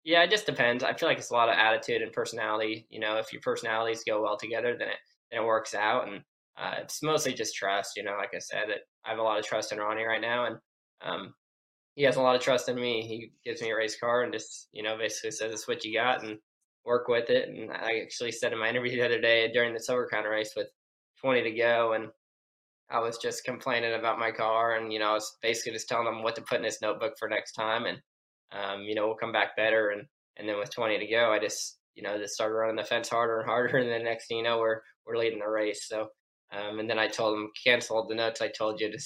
yeah, 0.03 0.23
it 0.23 0.31
just 0.31 0.45
depends. 0.45 0.83
I 0.83 0.93
feel 0.93 1.07
like 1.07 1.17
it's 1.17 1.31
a 1.31 1.33
lot 1.33 1.49
of 1.49 1.55
attitude 1.55 2.01
and 2.01 2.11
personality. 2.11 2.85
You 2.89 2.99
know, 2.99 3.17
if 3.17 3.31
your 3.31 3.41
personalities 3.41 4.03
go 4.05 4.21
well 4.21 4.37
together, 4.37 4.75
then 4.77 4.89
it 4.89 4.97
then 5.31 5.41
it 5.43 5.45
works 5.45 5.73
out. 5.73 6.07
And 6.07 6.21
uh, 6.57 6.75
it's 6.81 7.01
mostly 7.01 7.33
just 7.33 7.55
trust. 7.55 7.95
You 7.95 8.03
know, 8.03 8.15
like 8.17 8.33
I 8.35 8.39
said, 8.39 8.69
it, 8.69 8.81
I 9.05 9.09
have 9.09 9.19
a 9.19 9.23
lot 9.23 9.39
of 9.39 9.45
trust 9.45 9.71
in 9.71 9.79
Ronnie 9.79 10.03
right 10.03 10.21
now, 10.21 10.45
and 10.45 10.57
um, 11.01 11.33
he 11.95 12.03
has 12.03 12.17
a 12.17 12.21
lot 12.21 12.35
of 12.35 12.41
trust 12.41 12.67
in 12.69 12.75
me. 12.75 13.01
He 13.07 13.31
gives 13.49 13.61
me 13.61 13.71
a 13.71 13.75
race 13.75 13.97
car 13.97 14.23
and 14.23 14.33
just 14.33 14.67
you 14.73 14.83
know 14.83 14.97
basically 14.97 15.31
says 15.31 15.53
it's 15.53 15.67
what 15.67 15.85
you 15.85 15.93
got 15.93 16.23
and 16.23 16.37
work 16.85 17.07
with 17.07 17.29
it. 17.29 17.47
And 17.47 17.71
I 17.71 18.01
actually 18.03 18.33
said 18.33 18.51
in 18.51 18.59
my 18.59 18.69
interview 18.69 18.91
the 18.97 19.05
other 19.05 19.21
day 19.21 19.51
during 19.53 19.73
the 19.73 19.79
Silver 19.79 20.07
Crown 20.07 20.25
race 20.25 20.53
with 20.55 20.67
20 21.21 21.43
to 21.43 21.51
go, 21.51 21.93
and 21.93 22.09
I 22.89 22.99
was 22.99 23.17
just 23.17 23.45
complaining 23.45 23.93
about 23.93 24.19
my 24.19 24.31
car, 24.31 24.75
and 24.75 24.91
you 24.91 24.99
know 24.99 25.11
I 25.11 25.13
was 25.13 25.37
basically 25.41 25.71
just 25.71 25.87
telling 25.87 26.07
him 26.07 26.23
what 26.23 26.35
to 26.35 26.41
put 26.41 26.59
in 26.59 26.65
his 26.65 26.81
notebook 26.81 27.13
for 27.17 27.29
next 27.29 27.53
time, 27.53 27.85
and 27.85 27.99
um, 28.53 28.81
you 28.81 28.95
know, 28.95 29.07
we'll 29.07 29.15
come 29.15 29.31
back 29.31 29.55
better. 29.55 29.89
And, 29.89 30.03
and 30.37 30.47
then 30.47 30.57
with 30.57 30.73
20 30.73 30.99
to 30.99 31.07
go, 31.07 31.31
I 31.31 31.39
just, 31.39 31.79
you 31.95 32.03
know, 32.03 32.17
just 32.17 32.33
started 32.33 32.55
running 32.55 32.75
the 32.75 32.83
fence 32.83 33.09
harder 33.09 33.39
and 33.39 33.49
harder. 33.49 33.77
And 33.79 33.89
then 33.89 34.03
next 34.03 34.27
thing 34.27 34.37
you 34.37 34.43
know, 34.43 34.59
we're, 34.59 34.81
we're 35.05 35.17
leading 35.17 35.39
the 35.39 35.47
race. 35.47 35.87
So, 35.87 36.07
um, 36.51 36.79
and 36.79 36.89
then 36.89 36.99
I 36.99 37.07
told 37.07 37.37
him, 37.37 37.49
cancel 37.65 37.97
all 37.97 38.07
the 38.07 38.15
notes 38.15 38.41
I 38.41 38.49
told 38.49 38.79
you, 38.79 38.91
to 38.91 38.97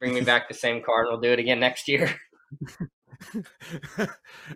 bring 0.00 0.14
me 0.14 0.20
back 0.24 0.48
the 0.48 0.54
same 0.54 0.82
car 0.82 1.02
and 1.02 1.10
we'll 1.10 1.20
do 1.20 1.32
it 1.32 1.38
again 1.38 1.60
next 1.60 1.88
year. 1.88 2.14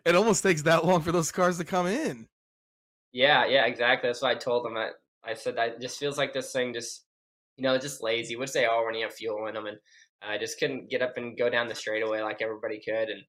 it 0.05 0.15
almost 0.15 0.43
takes 0.43 0.63
that 0.63 0.85
long 0.85 1.03
for 1.03 1.13
those 1.13 1.31
cars 1.31 1.59
to 1.59 1.65
come 1.65 1.87
in. 1.87 2.27
Yeah, 3.13 3.47
yeah, 3.47 3.65
exactly. 3.67 4.09
That's 4.09 4.23
what 4.23 4.37
I 4.37 4.39
told 4.39 4.65
them. 4.65 4.77
I, 4.77 4.91
I 5.25 5.35
said, 5.35 5.59
I 5.59 5.71
just 5.81 5.99
feels 5.99 6.19
like 6.19 6.33
this 6.33 6.53
thing 6.53 6.75
just, 6.75 7.05
you 7.57 7.63
know, 7.63 7.79
just 7.79 8.03
lazy, 8.03 8.37
which 8.37 8.53
they 8.53 8.67
are 8.67 8.85
when 8.85 8.95
you 8.95 9.05
have 9.05 9.15
fuel 9.15 9.47
in 9.47 9.55
them. 9.55 9.67
And 9.67 9.79
I 10.23 10.37
just 10.37 10.59
couldn't 10.59 10.91
get 10.91 11.03
up 11.03 11.17
and 11.17 11.39
go 11.39 11.49
down 11.49 11.69
the 11.69 11.75
straightaway 11.75 12.21
like 12.21 12.43
everybody 12.43 12.81
could. 12.85 13.09
And 13.09 13.23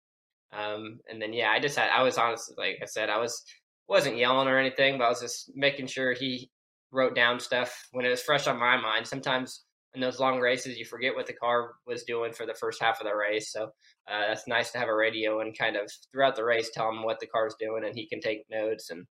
um, 0.51 0.99
and 1.09 1.21
then 1.21 1.33
yeah, 1.33 1.49
I 1.49 1.59
just 1.59 1.77
had 1.77 1.89
I 1.89 2.03
was 2.03 2.17
honestly 2.17 2.55
like 2.57 2.79
I 2.81 2.85
said, 2.85 3.09
I 3.09 3.17
was 3.17 3.43
wasn't 3.87 4.17
yelling 4.17 4.47
or 4.47 4.57
anything, 4.57 4.97
but 4.97 5.05
I 5.05 5.09
was 5.09 5.21
just 5.21 5.51
making 5.55 5.87
sure 5.87 6.13
he 6.13 6.49
wrote 6.91 7.15
down 7.15 7.39
stuff 7.39 7.87
when 7.91 8.05
it 8.05 8.09
was 8.09 8.21
fresh 8.21 8.47
on 8.47 8.59
my 8.59 8.77
mind. 8.77 9.07
Sometimes 9.07 9.63
in 9.93 10.01
those 10.01 10.19
long 10.19 10.39
races, 10.39 10.77
you 10.77 10.85
forget 10.85 11.15
what 11.15 11.25
the 11.25 11.33
car 11.33 11.73
was 11.85 12.03
doing 12.03 12.33
for 12.33 12.45
the 12.45 12.53
first 12.53 12.81
half 12.81 12.99
of 12.99 13.07
the 13.07 13.15
race. 13.15 13.51
So 13.51 13.63
uh, 14.11 14.27
that's 14.27 14.47
nice 14.47 14.71
to 14.71 14.77
have 14.77 14.89
a 14.89 14.95
radio 14.95 15.39
and 15.39 15.57
kind 15.57 15.75
of 15.75 15.89
throughout 16.11 16.35
the 16.35 16.43
race 16.43 16.69
tell 16.73 16.89
him 16.89 17.03
what 17.03 17.19
the 17.19 17.27
car's 17.27 17.55
doing, 17.59 17.83
and 17.85 17.95
he 17.95 18.07
can 18.07 18.19
take 18.19 18.43
notes 18.49 18.89
and 18.89 19.05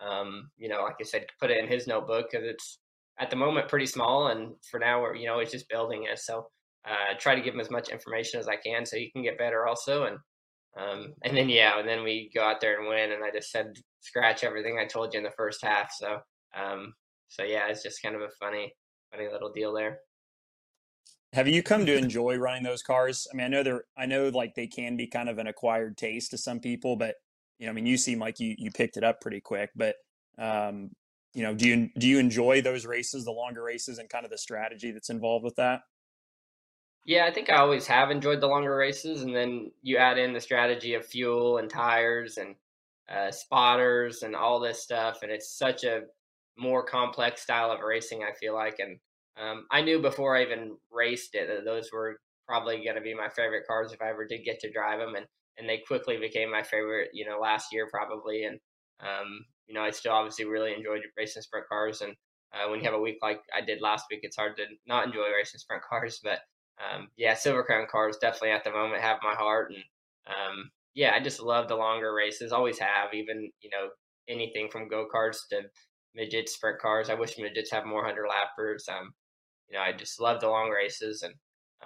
um, 0.00 0.50
you 0.56 0.68
know, 0.68 0.82
like 0.82 0.96
I 1.00 1.04
said, 1.04 1.26
put 1.40 1.50
it 1.50 1.62
in 1.62 1.68
his 1.68 1.86
notebook 1.86 2.28
because 2.30 2.46
it's 2.46 2.78
at 3.18 3.30
the 3.30 3.36
moment 3.36 3.68
pretty 3.68 3.86
small, 3.86 4.28
and 4.28 4.54
for 4.70 4.80
now, 4.80 5.00
we're 5.00 5.14
you 5.14 5.26
know, 5.26 5.38
it's 5.38 5.52
just 5.52 5.68
building 5.68 6.06
it. 6.10 6.18
So 6.18 6.46
uh, 6.86 7.14
try 7.18 7.34
to 7.34 7.40
give 7.40 7.54
him 7.54 7.60
as 7.60 7.70
much 7.70 7.88
information 7.88 8.40
as 8.40 8.48
I 8.48 8.56
can 8.56 8.84
so 8.84 8.96
he 8.96 9.10
can 9.10 9.22
get 9.22 9.38
better 9.38 9.66
also. 9.66 10.04
And 10.04 10.18
um, 10.76 11.14
and 11.22 11.36
then 11.36 11.48
yeah, 11.48 11.78
and 11.78 11.88
then 11.88 12.02
we 12.02 12.30
go 12.34 12.42
out 12.42 12.60
there 12.60 12.78
and 12.78 12.88
win. 12.88 13.12
And 13.12 13.22
I 13.22 13.30
just 13.30 13.50
said 13.50 13.76
scratch 14.00 14.44
everything 14.44 14.78
I 14.78 14.86
told 14.86 15.14
you 15.14 15.18
in 15.18 15.24
the 15.24 15.30
first 15.30 15.64
half. 15.64 15.92
So 15.92 16.18
um, 16.56 16.92
so 17.28 17.42
yeah, 17.42 17.68
it's 17.68 17.82
just 17.82 18.02
kind 18.02 18.14
of 18.14 18.22
a 18.22 18.30
funny 18.40 18.74
funny 19.12 19.28
little 19.30 19.52
deal 19.52 19.72
there. 19.72 19.98
Have 21.32 21.48
you 21.48 21.62
come 21.62 21.84
to 21.86 21.96
enjoy 21.96 22.36
running 22.36 22.62
those 22.62 22.82
cars? 22.82 23.26
I 23.32 23.36
mean, 23.36 23.46
I 23.46 23.48
know 23.48 23.62
they're 23.62 23.84
I 23.96 24.06
know 24.06 24.28
like 24.28 24.54
they 24.54 24.66
can 24.66 24.96
be 24.96 25.06
kind 25.06 25.28
of 25.28 25.38
an 25.38 25.46
acquired 25.46 25.96
taste 25.96 26.30
to 26.30 26.38
some 26.38 26.60
people, 26.60 26.96
but 26.96 27.16
you 27.58 27.66
know, 27.66 27.70
I 27.70 27.74
mean, 27.74 27.86
you 27.86 27.96
seem 27.96 28.18
like 28.18 28.40
you 28.40 28.54
you 28.58 28.70
picked 28.70 28.96
it 28.96 29.04
up 29.04 29.20
pretty 29.20 29.40
quick, 29.40 29.70
but 29.74 29.96
um, 30.38 30.90
you 31.34 31.42
know, 31.42 31.54
do 31.54 31.66
you 31.68 31.90
do 31.98 32.06
you 32.06 32.18
enjoy 32.18 32.62
those 32.62 32.86
races, 32.86 33.24
the 33.24 33.32
longer 33.32 33.62
races, 33.62 33.98
and 33.98 34.08
kind 34.08 34.24
of 34.24 34.30
the 34.30 34.38
strategy 34.38 34.92
that's 34.92 35.10
involved 35.10 35.44
with 35.44 35.56
that? 35.56 35.80
Yeah, 37.04 37.26
I 37.26 37.32
think 37.32 37.50
I 37.50 37.56
always 37.56 37.86
have 37.86 38.10
enjoyed 38.10 38.40
the 38.40 38.46
longer 38.46 38.74
races, 38.74 39.22
and 39.22 39.34
then 39.36 39.70
you 39.82 39.98
add 39.98 40.18
in 40.18 40.32
the 40.32 40.40
strategy 40.40 40.94
of 40.94 41.04
fuel 41.04 41.58
and 41.58 41.68
tires 41.68 42.38
and 42.38 42.54
uh, 43.08 43.30
spotters 43.30 44.22
and 44.22 44.34
all 44.34 44.58
this 44.58 44.82
stuff, 44.82 45.18
and 45.22 45.30
it's 45.30 45.58
such 45.58 45.84
a 45.84 46.02
more 46.56 46.82
complex 46.84 47.42
style 47.42 47.70
of 47.70 47.80
racing. 47.80 48.22
I 48.22 48.32
feel 48.32 48.54
like, 48.54 48.76
and 48.78 48.98
um, 49.36 49.66
I 49.70 49.82
knew 49.82 50.00
before 50.00 50.36
I 50.36 50.42
even 50.42 50.76
raced 50.90 51.34
it 51.34 51.48
that 51.48 51.64
those 51.66 51.90
were 51.92 52.18
probably 52.46 52.76
going 52.82 52.96
to 52.96 53.02
be 53.02 53.14
my 53.14 53.28
favorite 53.28 53.66
cars 53.66 53.92
if 53.92 54.00
I 54.00 54.08
ever 54.08 54.26
did 54.26 54.44
get 54.44 54.60
to 54.60 54.72
drive 54.72 55.00
them, 55.00 55.14
and 55.14 55.26
and 55.58 55.68
they 55.68 55.82
quickly 55.86 56.16
became 56.16 56.50
my 56.50 56.62
favorite. 56.62 57.10
You 57.12 57.26
know, 57.26 57.38
last 57.38 57.68
year 57.70 57.86
probably, 57.90 58.44
and 58.44 58.58
um, 59.00 59.44
you 59.66 59.74
know, 59.74 59.82
I 59.82 59.90
still 59.90 60.12
obviously 60.12 60.46
really 60.46 60.72
enjoyed 60.72 61.02
racing 61.18 61.42
sprint 61.42 61.68
cars, 61.68 62.00
and 62.00 62.14
uh, 62.54 62.70
when 62.70 62.80
you 62.80 62.86
have 62.86 62.94
a 62.94 63.00
week 63.00 63.18
like 63.20 63.40
I 63.54 63.60
did 63.60 63.82
last 63.82 64.06
week, 64.10 64.20
it's 64.22 64.36
hard 64.36 64.56
to 64.56 64.64
not 64.86 65.04
enjoy 65.06 65.26
racing 65.36 65.60
sprint 65.60 65.82
cars, 65.88 66.20
but 66.24 66.38
um, 66.78 67.08
yeah, 67.16 67.34
Silver 67.34 67.62
Crown 67.62 67.86
cars 67.90 68.16
definitely 68.20 68.50
at 68.50 68.64
the 68.64 68.70
moment 68.70 69.02
have 69.02 69.18
my 69.22 69.34
heart, 69.34 69.72
and 69.72 69.82
um, 70.26 70.70
yeah, 70.94 71.12
I 71.14 71.22
just 71.22 71.40
love 71.40 71.68
the 71.68 71.76
longer 71.76 72.12
races. 72.14 72.52
Always 72.52 72.78
have, 72.78 73.14
even 73.14 73.50
you 73.60 73.70
know 73.70 73.88
anything 74.28 74.68
from 74.70 74.88
go 74.88 75.06
karts 75.12 75.48
to 75.50 75.62
midget 76.14 76.48
sprint 76.48 76.80
cars. 76.80 77.10
I 77.10 77.14
wish 77.14 77.38
midgets 77.38 77.70
have 77.70 77.86
more 77.86 78.04
hundred 78.04 78.26
lappers. 78.28 78.88
Um, 78.88 79.12
you 79.68 79.76
know, 79.76 79.82
I 79.84 79.92
just 79.92 80.20
love 80.20 80.40
the 80.40 80.48
long 80.48 80.70
races, 80.70 81.22
and 81.22 81.34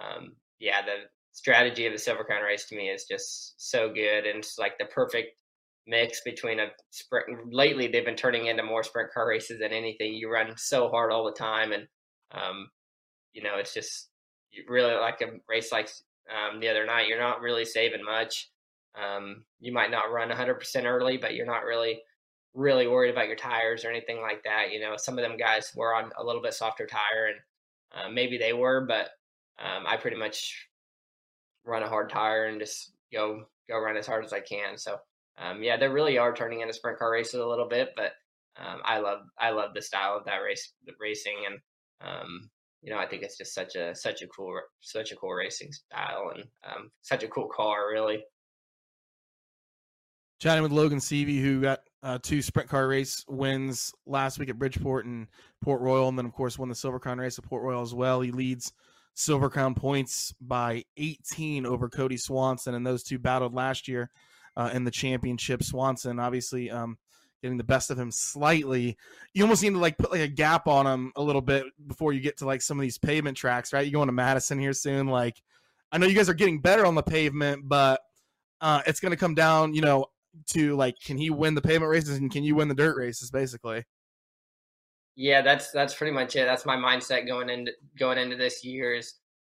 um, 0.01 0.35
yeah, 0.59 0.81
the 0.81 1.07
strategy 1.33 1.85
of 1.85 1.93
the 1.93 1.99
Silver 1.99 2.23
Crown 2.23 2.43
race 2.43 2.67
to 2.67 2.75
me 2.75 2.89
is 2.89 3.05
just 3.09 3.55
so 3.57 3.91
good, 3.93 4.25
and 4.25 4.39
it's 4.39 4.57
like 4.57 4.77
the 4.79 4.85
perfect 4.85 5.29
mix 5.87 6.21
between 6.25 6.59
a 6.59 6.67
sprint. 6.89 7.53
Lately, 7.53 7.87
they've 7.87 8.05
been 8.05 8.15
turning 8.15 8.47
into 8.47 8.63
more 8.63 8.83
sprint 8.83 9.11
car 9.13 9.27
races 9.27 9.59
than 9.59 9.71
anything. 9.71 10.13
You 10.13 10.31
run 10.31 10.53
so 10.57 10.89
hard 10.89 11.11
all 11.11 11.25
the 11.25 11.31
time, 11.31 11.71
and 11.71 11.87
um, 12.31 12.69
you 13.33 13.43
know, 13.43 13.57
it's 13.57 13.73
just 13.73 14.08
really 14.67 14.95
like 14.95 15.21
a 15.21 15.39
race 15.47 15.71
like 15.71 15.89
um, 16.29 16.59
the 16.59 16.69
other 16.69 16.85
night, 16.85 17.07
you're 17.07 17.19
not 17.19 17.41
really 17.41 17.65
saving 17.65 18.03
much. 18.03 18.49
Um, 18.95 19.43
you 19.59 19.71
might 19.71 19.91
not 19.91 20.11
run 20.11 20.29
100% 20.29 20.85
early, 20.85 21.17
but 21.17 21.35
you're 21.35 21.45
not 21.45 21.63
really 21.63 22.01
really 22.55 22.87
worried 22.87 23.11
about 23.11 23.27
your 23.27 23.35
tires 23.35 23.85
or 23.85 23.89
anything 23.89 24.21
like 24.21 24.43
that. 24.43 24.71
You 24.71 24.81
know, 24.81 24.95
some 24.97 25.17
of 25.17 25.23
them 25.23 25.37
guys 25.37 25.71
were 25.75 25.93
on 25.93 26.11
a 26.17 26.23
little 26.23 26.41
bit 26.41 26.53
softer 26.53 26.87
tire, 26.87 27.27
and 27.27 27.37
uh, 27.93 28.11
maybe 28.11 28.37
they 28.37 28.53
were, 28.53 28.85
but 28.85 29.09
um, 29.59 29.85
I 29.87 29.97
pretty 29.97 30.17
much 30.17 30.67
run 31.65 31.83
a 31.83 31.89
hard 31.89 32.09
tire 32.09 32.45
and 32.45 32.59
just 32.59 32.93
go 33.13 33.43
go 33.67 33.79
run 33.79 33.97
as 33.97 34.07
hard 34.07 34.25
as 34.25 34.33
I 34.33 34.39
can. 34.39 34.77
So 34.77 34.97
um, 35.37 35.63
yeah, 35.63 35.77
they 35.77 35.87
really 35.87 36.17
are 36.17 36.33
turning 36.33 36.61
into 36.61 36.73
sprint 36.73 36.97
car 36.97 37.11
races 37.11 37.39
a 37.39 37.47
little 37.47 37.67
bit, 37.67 37.89
but 37.95 38.13
um, 38.57 38.81
I 38.83 38.99
love 38.99 39.21
I 39.37 39.51
love 39.51 39.73
the 39.73 39.81
style 39.81 40.17
of 40.17 40.25
that 40.25 40.37
race 40.37 40.73
racing, 40.99 41.37
and 41.47 41.59
um, 42.01 42.49
you 42.81 42.91
know, 42.93 42.99
I 42.99 43.07
think 43.07 43.23
it's 43.23 43.37
just 43.37 43.53
such 43.53 43.75
a 43.75 43.93
such 43.95 44.21
a 44.21 44.27
cool 44.27 44.59
such 44.81 45.11
a 45.11 45.15
cool 45.15 45.33
racing 45.33 45.71
style 45.71 46.31
and 46.33 46.43
um, 46.65 46.91
such 47.01 47.23
a 47.23 47.27
cool 47.27 47.49
car, 47.55 47.89
really. 47.91 48.23
Chatting 50.39 50.63
with 50.63 50.71
Logan 50.71 50.99
Seavey, 50.99 51.41
who 51.41 51.61
got 51.61 51.79
uh, 52.01 52.17
two 52.21 52.41
sprint 52.41 52.69
car 52.69 52.87
race 52.87 53.25
wins 53.27 53.91
last 54.05 54.39
week 54.39 54.49
at 54.49 54.57
Bridgeport 54.57 55.05
and 55.05 55.27
Port 55.61 55.81
Royal, 55.81 56.07
and 56.07 56.17
then 56.17 56.25
of 56.25 56.33
course 56.33 56.57
won 56.57 56.69
the 56.69 56.75
Silver 56.75 56.99
Crown 56.99 57.17
race 57.17 57.37
at 57.37 57.43
Port 57.45 57.63
Royal 57.63 57.81
as 57.81 57.93
well. 57.93 58.21
He 58.21 58.31
leads 58.31 58.71
Silver 59.15 59.49
Crown 59.49 59.75
points 59.75 60.33
by 60.39 60.85
18 60.95 61.65
over 61.65 61.89
Cody 61.89 62.15
Swanson, 62.15 62.73
and 62.73 62.87
those 62.87 63.03
two 63.03 63.19
battled 63.19 63.53
last 63.53 63.87
year. 63.89 64.09
uh, 64.59 64.69
in 64.73 64.83
the 64.83 64.91
championship. 64.91 65.63
Swanson 65.63 66.19
obviously 66.19 66.69
um, 66.69 66.97
getting 67.41 67.57
the 67.57 67.63
best 67.63 67.91
of 67.91 67.99
him 67.99 68.11
slightly. 68.11 68.97
You 69.33 69.43
almost 69.43 69.63
need 69.63 69.71
to 69.71 69.79
like 69.79 69.97
put 69.97 70.11
like 70.11 70.21
a 70.21 70.27
gap 70.27 70.67
on 70.67 70.85
him 70.85 71.11
a 71.15 71.21
little 71.21 71.41
bit 71.41 71.65
before 71.87 72.13
you 72.13 72.19
get 72.19 72.37
to 72.37 72.45
like 72.45 72.61
some 72.61 72.77
of 72.77 72.81
these 72.81 72.97
pavement 72.97 73.37
tracks, 73.37 73.73
right? 73.73 73.85
You 73.85 73.91
going 73.91 74.07
to 74.07 74.13
Madison 74.13 74.59
here 74.59 74.73
soon? 74.73 75.07
Like, 75.07 75.41
I 75.91 75.97
know 75.97 76.07
you 76.07 76.15
guys 76.15 76.29
are 76.29 76.33
getting 76.33 76.61
better 76.61 76.85
on 76.85 76.95
the 76.95 77.03
pavement, 77.03 77.67
but 77.67 78.01
uh, 78.61 78.81
it's 78.85 78.99
going 78.99 79.11
to 79.11 79.17
come 79.17 79.35
down, 79.35 79.73
you 79.73 79.81
know, 79.81 80.05
to 80.51 80.75
like, 80.75 80.95
can 80.99 81.17
he 81.17 81.29
win 81.29 81.55
the 81.55 81.61
pavement 81.61 81.89
races 81.89 82.17
and 82.17 82.31
can 82.31 82.43
you 82.43 82.55
win 82.55 82.67
the 82.67 82.75
dirt 82.75 82.97
races, 82.97 83.31
basically? 83.31 83.83
Yeah, 85.15 85.41
that's 85.41 85.71
that's 85.71 85.93
pretty 85.93 86.13
much 86.13 86.35
it. 86.35 86.45
That's 86.45 86.65
my 86.65 86.77
mindset 86.77 87.27
going 87.27 87.49
into 87.49 87.73
going 87.97 88.17
into 88.17 88.37
this 88.37 88.63
year 88.63 88.93
is 88.95 89.15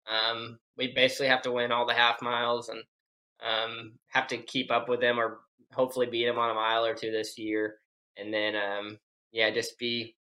um, 0.10 0.58
we 0.78 0.92
basically 0.94 1.28
have 1.28 1.44
to 1.44 1.52
win 1.52 1.72
all 1.72 1.86
the 1.86 1.94
half 1.94 2.22
miles 2.22 2.70
and 2.70 2.82
um, 3.46 3.94
have 4.08 4.28
to 4.28 4.38
keep 4.38 4.72
up 4.72 4.90
with 4.90 5.02
them 5.02 5.20
or 5.20 5.42
hopefully 5.74 6.08
beat 6.08 6.26
them 6.26 6.40
on 6.40 6.52
a 6.52 6.54
mile 6.54 6.86
or 6.86 6.94
two 6.94 7.12
this 7.12 7.38
year, 7.38 7.78
and 8.18 8.34
then 8.34 8.56
um, 8.56 8.98
yeah, 9.32 9.50
just 9.52 9.78
be 9.78 10.16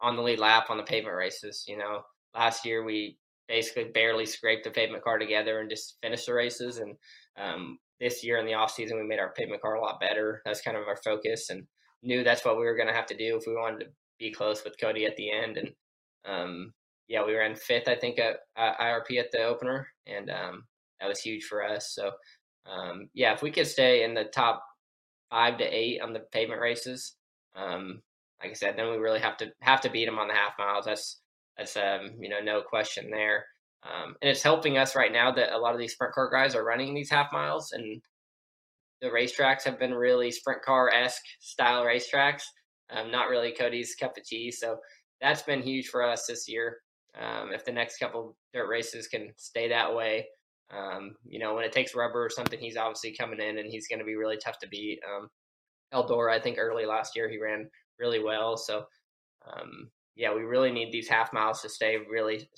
on 0.00 0.16
the 0.16 0.22
lead 0.22 0.38
lap 0.38 0.70
on 0.70 0.76
the 0.76 0.82
pavement 0.82 1.16
races. 1.16 1.64
You 1.66 1.78
know, 1.78 2.02
last 2.34 2.64
year 2.64 2.84
we 2.84 3.18
basically 3.48 3.84
barely 3.92 4.26
scraped 4.26 4.64
the 4.64 4.70
pavement 4.70 5.02
car 5.04 5.18
together 5.18 5.60
and 5.60 5.70
just 5.70 5.96
finished 6.02 6.26
the 6.26 6.34
races, 6.34 6.78
and 6.78 6.94
um, 7.38 7.78
this 8.00 8.24
year 8.24 8.38
in 8.38 8.46
the 8.46 8.54
off 8.54 8.72
season 8.72 8.98
we 8.98 9.06
made 9.06 9.18
our 9.18 9.32
pavement 9.32 9.62
car 9.62 9.74
a 9.74 9.80
lot 9.80 10.00
better. 10.00 10.42
That's 10.44 10.62
kind 10.62 10.76
of 10.76 10.86
our 10.86 10.98
focus, 11.04 11.50
and 11.50 11.66
knew 12.02 12.24
that's 12.24 12.44
what 12.44 12.58
we 12.58 12.64
were 12.64 12.76
going 12.76 12.88
to 12.88 12.94
have 12.94 13.06
to 13.06 13.16
do 13.16 13.36
if 13.36 13.44
we 13.46 13.54
wanted 13.54 13.80
to 13.80 13.90
be 14.18 14.32
close 14.32 14.64
with 14.64 14.80
Cody 14.80 15.06
at 15.06 15.16
the 15.16 15.30
end. 15.30 15.58
And 15.58 15.70
um, 16.26 16.72
yeah, 17.08 17.24
we 17.24 17.34
ran 17.34 17.54
fifth, 17.54 17.88
I 17.88 17.96
think, 17.96 18.18
at, 18.18 18.36
at 18.56 18.78
IRP 18.78 19.18
at 19.18 19.30
the 19.32 19.42
opener, 19.42 19.88
and 20.06 20.30
um, 20.30 20.64
that 21.00 21.08
was 21.08 21.20
huge 21.20 21.44
for 21.44 21.64
us. 21.64 21.94
So 21.94 22.12
um, 22.66 23.08
yeah, 23.14 23.32
if 23.32 23.42
we 23.42 23.50
could 23.50 23.66
stay 23.66 24.04
in 24.04 24.14
the 24.14 24.24
top 24.24 24.62
five 25.30 25.58
to 25.58 25.64
eight 25.64 26.00
on 26.00 26.12
the 26.12 26.20
pavement 26.32 26.60
races, 26.60 27.14
um, 27.56 28.02
like 28.42 28.50
I 28.50 28.54
said, 28.54 28.76
then 28.76 28.90
we 28.90 28.96
really 28.96 29.20
have 29.20 29.36
to 29.38 29.52
have 29.60 29.80
to 29.82 29.90
beat 29.90 30.06
them 30.06 30.18
on 30.18 30.28
the 30.28 30.34
half 30.34 30.52
miles. 30.58 30.84
That's 30.84 31.20
that's 31.56 31.76
um, 31.76 32.12
you 32.18 32.28
know 32.28 32.40
no 32.40 32.62
question 32.62 33.10
there. 33.10 33.44
Um, 33.82 34.14
and 34.20 34.30
it's 34.30 34.42
helping 34.42 34.76
us 34.76 34.94
right 34.94 35.12
now 35.12 35.30
that 35.32 35.54
a 35.54 35.58
lot 35.58 35.72
of 35.72 35.80
these 35.80 35.92
sprint 35.92 36.12
car 36.12 36.30
guys 36.30 36.54
are 36.54 36.64
running 36.64 36.94
these 36.94 37.10
half 37.10 37.32
miles, 37.32 37.72
and 37.72 38.02
the 39.00 39.08
racetracks 39.08 39.64
have 39.64 39.78
been 39.78 39.94
really 39.94 40.30
sprint 40.30 40.62
car 40.62 40.90
esque 40.90 41.24
style 41.40 41.84
racetracks 41.84 42.42
um, 42.92 43.10
not 43.10 43.28
really 43.28 43.52
Cody's 43.52 43.94
cup 43.94 44.16
of 44.16 44.24
tea. 44.24 44.50
So 44.50 44.78
that's 45.20 45.42
been 45.42 45.62
huge 45.62 45.88
for 45.88 46.02
us 46.02 46.26
this 46.26 46.48
year. 46.48 46.78
Um, 47.20 47.52
if 47.52 47.64
the 47.64 47.72
next 47.72 47.98
couple 47.98 48.36
dirt 48.52 48.68
races 48.68 49.08
can 49.08 49.32
stay 49.36 49.68
that 49.68 49.94
way, 49.94 50.26
um, 50.76 51.16
you 51.24 51.38
know, 51.38 51.54
when 51.54 51.64
it 51.64 51.72
takes 51.72 51.94
rubber 51.94 52.24
or 52.24 52.30
something, 52.30 52.58
he's 52.58 52.76
obviously 52.76 53.14
coming 53.14 53.40
in 53.40 53.58
and 53.58 53.68
he's 53.70 53.88
going 53.88 53.98
to 53.98 54.04
be 54.04 54.16
really 54.16 54.36
tough 54.36 54.58
to 54.60 54.68
beat. 54.68 55.00
Um, 55.08 55.28
Eldora, 55.92 56.32
I 56.32 56.40
think 56.40 56.58
early 56.58 56.86
last 56.86 57.16
year 57.16 57.28
he 57.28 57.38
ran 57.38 57.68
really 57.98 58.22
well. 58.22 58.56
So, 58.56 58.84
um, 59.52 59.90
yeah, 60.14 60.34
we 60.34 60.42
really 60.42 60.70
need 60.70 60.92
these 60.92 61.08
half 61.08 61.32
miles 61.32 61.62
to 61.62 61.68
stay 61.68 61.96
really 62.10 62.48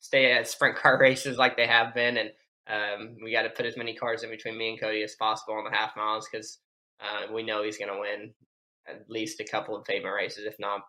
stay 0.00 0.32
at 0.32 0.48
sprint 0.48 0.76
car 0.76 0.98
races 1.00 1.38
like 1.38 1.56
they 1.56 1.66
have 1.66 1.94
been, 1.94 2.16
and 2.16 2.30
um, 2.68 3.16
we 3.22 3.32
got 3.32 3.42
to 3.42 3.50
put 3.50 3.66
as 3.66 3.76
many 3.76 3.94
cars 3.94 4.22
in 4.22 4.30
between 4.30 4.56
me 4.56 4.70
and 4.70 4.80
Cody 4.80 5.02
as 5.02 5.16
possible 5.16 5.54
on 5.54 5.64
the 5.64 5.76
half 5.76 5.96
miles 5.96 6.28
because 6.30 6.58
uh, 7.00 7.32
we 7.32 7.42
know 7.42 7.62
he's 7.62 7.78
going 7.78 7.92
to 7.92 7.98
win 7.98 8.32
at 8.88 9.08
least 9.08 9.40
a 9.40 9.44
couple 9.44 9.76
of 9.76 9.84
pavement 9.84 10.14
races, 10.14 10.44
if 10.46 10.54
not 10.58 10.80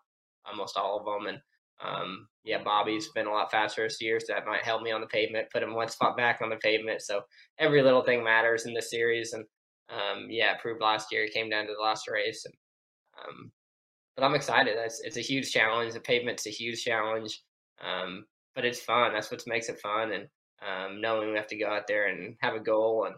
almost 0.45 0.77
all 0.77 0.99
of 0.99 1.05
them. 1.05 1.27
And 1.27 1.41
um, 1.83 2.27
yeah, 2.43 2.63
Bobby's 2.63 3.09
been 3.09 3.27
a 3.27 3.31
lot 3.31 3.51
faster 3.51 3.83
this 3.83 4.01
year, 4.01 4.19
so 4.19 4.33
that 4.33 4.47
might 4.47 4.63
help 4.63 4.81
me 4.81 4.91
on 4.91 5.01
the 5.01 5.07
pavement, 5.07 5.49
put 5.51 5.63
him 5.63 5.75
one 5.75 5.89
spot 5.89 6.17
back 6.17 6.39
on 6.41 6.49
the 6.49 6.55
pavement. 6.57 7.01
So 7.01 7.21
every 7.59 7.83
little 7.83 8.03
thing 8.03 8.23
matters 8.23 8.65
in 8.65 8.73
this 8.73 8.89
series. 8.89 9.33
And 9.33 9.45
um, 9.89 10.27
yeah, 10.29 10.53
it 10.53 10.61
proved 10.61 10.81
last 10.81 11.11
year. 11.11 11.23
It 11.23 11.33
came 11.33 11.49
down 11.49 11.67
to 11.67 11.73
the 11.73 11.83
last 11.83 12.07
race. 12.07 12.45
And, 12.45 12.53
um, 13.19 13.51
but 14.15 14.25
I'm 14.25 14.35
excited. 14.35 14.75
It's, 14.77 15.01
it's 15.01 15.17
a 15.17 15.21
huge 15.21 15.51
challenge. 15.51 15.93
The 15.93 15.99
pavement's 15.99 16.47
a 16.47 16.51
huge 16.51 16.83
challenge, 16.83 17.41
um, 17.83 18.25
but 18.55 18.65
it's 18.65 18.79
fun. 18.79 19.13
That's 19.13 19.31
what 19.31 19.43
makes 19.45 19.69
it 19.69 19.79
fun. 19.79 20.11
And 20.11 20.27
um, 20.67 21.01
knowing 21.01 21.31
we 21.31 21.37
have 21.37 21.47
to 21.47 21.57
go 21.57 21.67
out 21.67 21.87
there 21.87 22.07
and 22.07 22.35
have 22.41 22.55
a 22.55 22.59
goal 22.59 23.05
and 23.05 23.15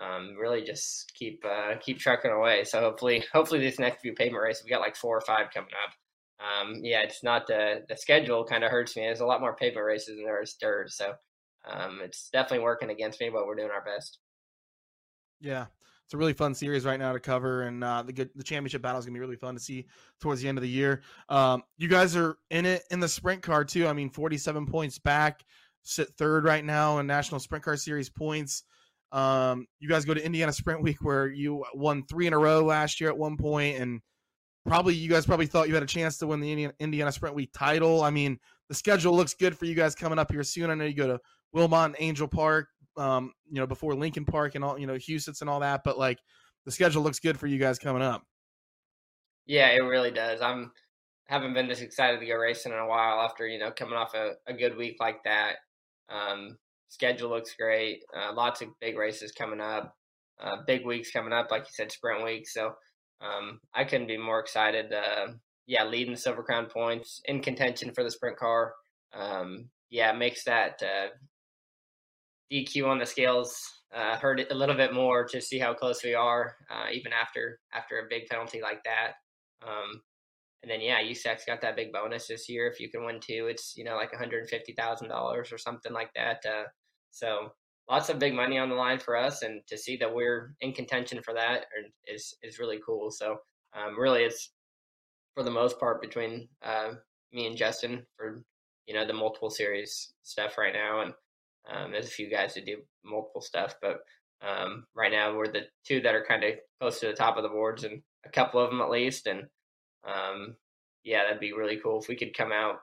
um, 0.00 0.36
really 0.38 0.62
just 0.62 1.12
keep 1.14 1.42
uh, 1.44 1.76
keep 1.80 1.98
trucking 1.98 2.30
away. 2.30 2.64
So 2.64 2.80
hopefully, 2.80 3.24
hopefully 3.32 3.60
this 3.60 3.78
next 3.78 4.02
few 4.02 4.12
pavement 4.12 4.42
races, 4.42 4.64
we 4.64 4.70
got 4.70 4.80
like 4.80 4.96
four 4.96 5.16
or 5.16 5.22
five 5.22 5.46
coming 5.54 5.70
up. 5.84 5.94
Um, 6.38 6.80
yeah, 6.82 7.00
it's 7.00 7.22
not 7.22 7.46
the 7.46 7.84
the 7.88 7.96
schedule 7.96 8.44
kind 8.44 8.64
of 8.64 8.70
hurts 8.70 8.96
me. 8.96 9.02
There's 9.02 9.20
a 9.20 9.26
lot 9.26 9.40
more 9.40 9.56
pavement 9.56 9.86
races 9.86 10.16
than 10.16 10.24
there 10.24 10.42
is 10.42 10.54
dirt, 10.60 10.90
so 10.90 11.14
um, 11.66 12.00
it's 12.02 12.28
definitely 12.30 12.64
working 12.64 12.90
against 12.90 13.20
me, 13.20 13.30
but 13.30 13.46
we're 13.46 13.56
doing 13.56 13.70
our 13.70 13.84
best. 13.84 14.18
Yeah, 15.40 15.66
it's 16.04 16.14
a 16.14 16.16
really 16.16 16.34
fun 16.34 16.54
series 16.54 16.84
right 16.84 16.98
now 16.98 17.12
to 17.12 17.20
cover, 17.20 17.62
and 17.62 17.82
uh, 17.82 18.02
the 18.02 18.12
good, 18.12 18.30
the 18.34 18.44
championship 18.44 18.82
battle 18.82 18.98
is 18.98 19.06
gonna 19.06 19.14
be 19.14 19.20
really 19.20 19.36
fun 19.36 19.54
to 19.54 19.60
see 19.60 19.86
towards 20.20 20.42
the 20.42 20.48
end 20.48 20.58
of 20.58 20.62
the 20.62 20.68
year. 20.68 21.02
Um, 21.28 21.62
you 21.78 21.88
guys 21.88 22.14
are 22.16 22.36
in 22.50 22.66
it 22.66 22.84
in 22.90 23.00
the 23.00 23.08
sprint 23.08 23.42
car 23.42 23.64
too. 23.64 23.86
I 23.86 23.94
mean, 23.94 24.10
47 24.10 24.66
points 24.66 24.98
back, 24.98 25.42
sit 25.82 26.08
third 26.18 26.44
right 26.44 26.64
now 26.64 26.98
in 26.98 27.06
National 27.06 27.40
Sprint 27.40 27.64
Car 27.64 27.76
Series 27.76 28.10
points. 28.10 28.64
Um, 29.10 29.66
you 29.78 29.88
guys 29.88 30.04
go 30.04 30.14
to 30.14 30.24
Indiana 30.24 30.52
Sprint 30.52 30.82
Week 30.82 30.98
where 31.00 31.28
you 31.28 31.64
won 31.74 32.04
three 32.06 32.26
in 32.26 32.32
a 32.34 32.38
row 32.38 32.62
last 32.64 33.00
year 33.00 33.08
at 33.08 33.16
one 33.16 33.36
point, 33.36 33.78
and 33.78 34.00
probably 34.66 34.94
you 34.94 35.08
guys 35.08 35.26
probably 35.26 35.46
thought 35.46 35.68
you 35.68 35.74
had 35.74 35.82
a 35.82 35.86
chance 35.86 36.18
to 36.18 36.26
win 36.26 36.40
the 36.40 36.70
Indiana, 36.80 37.12
Sprint 37.12 37.34
Week 37.34 37.50
title. 37.52 38.02
I 38.02 38.10
mean, 38.10 38.38
the 38.68 38.74
schedule 38.74 39.14
looks 39.14 39.34
good 39.34 39.56
for 39.56 39.64
you 39.64 39.74
guys 39.74 39.94
coming 39.94 40.18
up 40.18 40.30
here 40.30 40.42
soon. 40.42 40.70
I 40.70 40.74
know 40.74 40.84
you 40.84 40.94
go 40.94 41.06
to 41.06 41.20
Wilmot 41.52 41.94
Angel 41.98 42.28
Park, 42.28 42.68
um, 42.96 43.32
you 43.50 43.60
know, 43.60 43.66
before 43.66 43.94
Lincoln 43.94 44.24
Park 44.24 44.54
and 44.54 44.64
all, 44.64 44.78
you 44.78 44.86
know, 44.86 44.94
Huset's 44.94 45.40
and 45.40 45.50
all 45.50 45.60
that, 45.60 45.82
but 45.84 45.98
like 45.98 46.18
the 46.64 46.70
schedule 46.70 47.02
looks 47.02 47.20
good 47.20 47.38
for 47.38 47.46
you 47.46 47.58
guys 47.58 47.78
coming 47.78 48.02
up. 48.02 48.22
Yeah, 49.46 49.68
it 49.68 49.80
really 49.80 50.10
does. 50.10 50.40
I'm 50.40 50.72
haven't 51.28 51.54
been 51.54 51.68
this 51.68 51.80
excited 51.80 52.20
to 52.20 52.26
go 52.26 52.34
racing 52.34 52.72
in 52.72 52.78
a 52.78 52.86
while 52.86 53.20
after 53.20 53.46
you 53.46 53.58
know 53.58 53.70
coming 53.70 53.94
off 53.94 54.14
a, 54.14 54.32
a 54.46 54.52
good 54.52 54.76
week 54.76 54.96
like 55.00 55.22
that. 55.24 55.56
Um, 56.08 56.56
Schedule 56.88 57.30
looks 57.30 57.54
great. 57.54 58.02
Uh, 58.16 58.32
lots 58.32 58.62
of 58.62 58.68
big 58.80 58.96
races 58.96 59.32
coming 59.32 59.60
up. 59.60 59.94
Uh, 60.40 60.58
big 60.66 60.84
weeks 60.84 61.10
coming 61.10 61.32
up, 61.32 61.50
like 61.50 61.62
you 61.62 61.72
said, 61.72 61.90
sprint 61.90 62.24
week. 62.24 62.48
So 62.48 62.74
um, 63.20 63.60
I 63.74 63.84
couldn't 63.84 64.08
be 64.08 64.18
more 64.18 64.40
excited. 64.40 64.92
Uh, 64.92 65.32
yeah, 65.66 65.84
leading 65.84 66.12
the 66.12 66.18
Silver 66.20 66.42
Crown 66.42 66.66
points 66.66 67.20
in 67.24 67.40
contention 67.40 67.92
for 67.92 68.04
the 68.04 68.10
sprint 68.10 68.36
car. 68.36 68.74
Um, 69.14 69.70
yeah, 69.90 70.12
makes 70.12 70.44
that 70.44 70.80
uh, 70.82 71.08
DQ 72.52 72.86
on 72.86 72.98
the 72.98 73.06
scales 73.06 73.58
uh, 73.94 74.16
hurt 74.16 74.40
a 74.50 74.54
little 74.54 74.76
bit 74.76 74.92
more 74.92 75.24
to 75.24 75.40
see 75.40 75.58
how 75.58 75.74
close 75.74 76.02
we 76.04 76.14
are, 76.14 76.56
uh, 76.70 76.90
even 76.92 77.12
after 77.12 77.60
after 77.72 77.98
a 77.98 78.08
big 78.08 78.26
penalty 78.26 78.60
like 78.60 78.82
that. 78.84 79.12
Um, 79.66 80.02
and 80.62 80.70
then 80.70 80.80
yeah, 80.80 81.00
USAC's 81.00 81.44
got 81.46 81.60
that 81.62 81.76
big 81.76 81.92
bonus 81.92 82.26
this 82.26 82.48
year. 82.48 82.66
If 82.68 82.80
you 82.80 82.90
can 82.90 83.04
win 83.04 83.20
two, 83.20 83.46
it's 83.48 83.76
you 83.76 83.84
know 83.84 83.96
like 83.96 84.12
one 84.12 84.20
hundred 84.20 84.48
fifty 84.48 84.72
thousand 84.72 85.08
dollars 85.08 85.52
or 85.52 85.58
something 85.58 85.92
like 85.92 86.10
that. 86.14 86.44
Uh, 86.44 86.64
so 87.10 87.52
lots 87.88 88.08
of 88.08 88.18
big 88.18 88.34
money 88.34 88.58
on 88.58 88.68
the 88.68 88.74
line 88.74 88.98
for 88.98 89.16
us, 89.16 89.42
and 89.42 89.60
to 89.68 89.76
see 89.76 89.96
that 89.98 90.12
we're 90.12 90.54
in 90.60 90.72
contention 90.72 91.20
for 91.22 91.34
that 91.34 91.66
is 92.06 92.34
is 92.42 92.58
really 92.58 92.80
cool. 92.84 93.10
So 93.10 93.36
um, 93.74 93.98
really, 93.98 94.22
it's 94.22 94.50
for 95.34 95.42
the 95.42 95.50
most 95.50 95.78
part 95.78 96.00
between 96.00 96.48
uh, 96.64 96.92
me 97.32 97.46
and 97.46 97.56
Justin 97.56 98.04
for 98.16 98.42
you 98.86 98.94
know 98.94 99.06
the 99.06 99.12
multiple 99.12 99.50
series 99.50 100.12
stuff 100.22 100.58
right 100.58 100.74
now, 100.74 101.02
and 101.02 101.12
um, 101.70 101.92
there's 101.92 102.06
a 102.06 102.10
few 102.10 102.30
guys 102.30 102.54
that 102.54 102.66
do 102.66 102.78
multiple 103.04 103.40
stuff, 103.40 103.74
but 103.80 103.98
um, 104.46 104.84
right 104.94 105.12
now 105.12 105.36
we're 105.36 105.46
the 105.52 105.62
two 105.84 106.00
that 106.00 106.14
are 106.14 106.24
kind 106.26 106.44
of 106.44 106.54
close 106.80 107.00
to 107.00 107.06
the 107.06 107.12
top 107.12 107.36
of 107.36 107.42
the 107.42 107.48
boards, 107.48 107.84
and 107.84 108.02
a 108.24 108.30
couple 108.30 108.60
of 108.60 108.70
them 108.70 108.80
at 108.80 108.90
least, 108.90 109.26
and 109.26 109.44
um, 110.06 110.56
yeah, 111.04 111.24
that'd 111.24 111.40
be 111.40 111.52
really 111.52 111.78
cool 111.82 112.00
if 112.00 112.08
we 112.08 112.16
could 112.16 112.36
come 112.36 112.52
out 112.52 112.76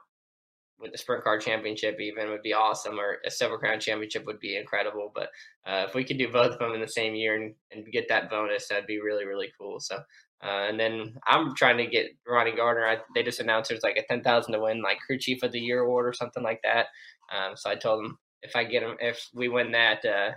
with 0.79 0.91
the 0.91 0.97
sprint 0.97 1.23
car 1.23 1.37
championship 1.37 1.99
even 1.99 2.29
would 2.29 2.41
be 2.41 2.53
awesome 2.53 2.99
or 2.99 3.17
a 3.25 3.31
silver 3.31 3.57
crown 3.57 3.79
championship 3.79 4.25
would 4.25 4.39
be 4.39 4.57
incredible 4.57 5.11
but 5.13 5.29
uh, 5.65 5.85
if 5.87 5.95
we 5.95 6.03
could 6.03 6.17
do 6.17 6.31
both 6.31 6.51
of 6.51 6.59
them 6.59 6.73
in 6.73 6.81
the 6.81 6.87
same 6.87 7.15
year 7.15 7.35
and, 7.35 7.53
and 7.71 7.85
get 7.91 8.07
that 8.09 8.29
bonus 8.29 8.67
that'd 8.67 8.87
be 8.87 8.99
really 8.99 9.25
really 9.25 9.51
cool 9.59 9.79
so 9.79 9.95
uh, 10.43 10.67
and 10.67 10.79
then 10.79 11.13
i'm 11.27 11.55
trying 11.55 11.77
to 11.77 11.85
get 11.85 12.07
ronnie 12.27 12.55
gardner 12.55 12.85
I, 12.85 12.97
they 13.15 13.23
just 13.23 13.39
announced 13.39 13.69
there's 13.69 13.83
like 13.83 13.97
a 13.97 14.05
10000 14.07 14.53
to 14.53 14.59
win 14.59 14.81
like 14.81 14.99
crew 15.05 15.17
chief 15.17 15.43
of 15.43 15.51
the 15.51 15.59
year 15.59 15.79
award 15.79 16.07
or 16.07 16.13
something 16.13 16.43
like 16.43 16.61
that 16.63 16.87
um, 17.33 17.55
so 17.55 17.69
i 17.69 17.75
told 17.75 18.03
him 18.03 18.17
if 18.41 18.55
i 18.55 18.63
get 18.63 18.83
him 18.83 18.97
if 18.99 19.29
we 19.33 19.47
win 19.47 19.71
that 19.71 20.03
uh, 20.05 20.31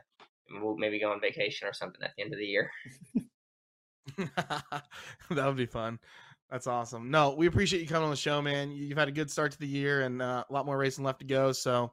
we'll 0.50 0.76
maybe 0.76 1.00
go 1.00 1.10
on 1.10 1.20
vacation 1.20 1.68
or 1.68 1.72
something 1.72 2.02
at 2.02 2.12
the 2.16 2.22
end 2.22 2.32
of 2.32 2.38
the 2.38 2.46
year. 2.46 2.70
That 5.30 5.46
would 5.46 5.56
be 5.56 5.66
fun 5.66 5.98
that's 6.50 6.66
awesome. 6.66 7.10
No, 7.10 7.34
we 7.34 7.46
appreciate 7.46 7.80
you 7.80 7.88
coming 7.88 8.04
on 8.04 8.10
the 8.10 8.16
show, 8.16 8.40
man. 8.40 8.70
You've 8.70 8.98
had 8.98 9.08
a 9.08 9.12
good 9.12 9.30
start 9.30 9.52
to 9.52 9.58
the 9.58 9.66
year 9.66 10.02
and 10.02 10.22
uh, 10.22 10.44
a 10.48 10.52
lot 10.52 10.66
more 10.66 10.78
racing 10.78 11.04
left 11.04 11.20
to 11.20 11.26
go. 11.26 11.52
So 11.52 11.92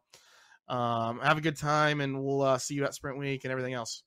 um, 0.68 1.20
have 1.20 1.38
a 1.38 1.42
good 1.42 1.58
time, 1.58 2.02
and 2.02 2.24
we'll 2.24 2.42
uh, 2.42 2.58
see 2.58 2.76
you 2.76 2.86
at 2.86 2.94
Sprint 2.94 3.18
Week 3.18 3.44
and 3.44 3.52
everything 3.52 3.74
else. 3.74 4.04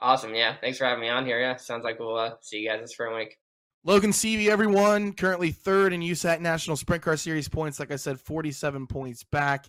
Awesome. 0.00 0.34
Yeah. 0.34 0.56
Thanks 0.60 0.78
for 0.78 0.84
having 0.84 1.00
me 1.00 1.08
on 1.08 1.24
here. 1.24 1.40
Yeah. 1.40 1.56
Sounds 1.56 1.84
like 1.84 1.98
we'll 1.98 2.16
uh, 2.16 2.32
see 2.40 2.58
you 2.58 2.68
guys 2.68 2.80
at 2.82 2.88
Sprint 2.88 3.16
Week. 3.16 3.38
Logan 3.84 4.10
Seavey, 4.10 4.48
everyone, 4.48 5.12
currently 5.12 5.50
third 5.50 5.92
in 5.92 6.00
USAC 6.00 6.40
National 6.40 6.76
Sprint 6.76 7.02
Car 7.02 7.16
Series 7.16 7.48
points. 7.48 7.80
Like 7.80 7.90
I 7.90 7.96
said, 7.96 8.20
47 8.20 8.86
points 8.86 9.24
back. 9.24 9.68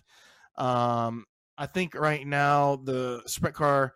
Um, 0.56 1.24
I 1.58 1.66
think 1.66 1.94
right 1.94 2.24
now 2.24 2.76
the 2.76 3.22
sprint 3.26 3.56
car 3.56 3.94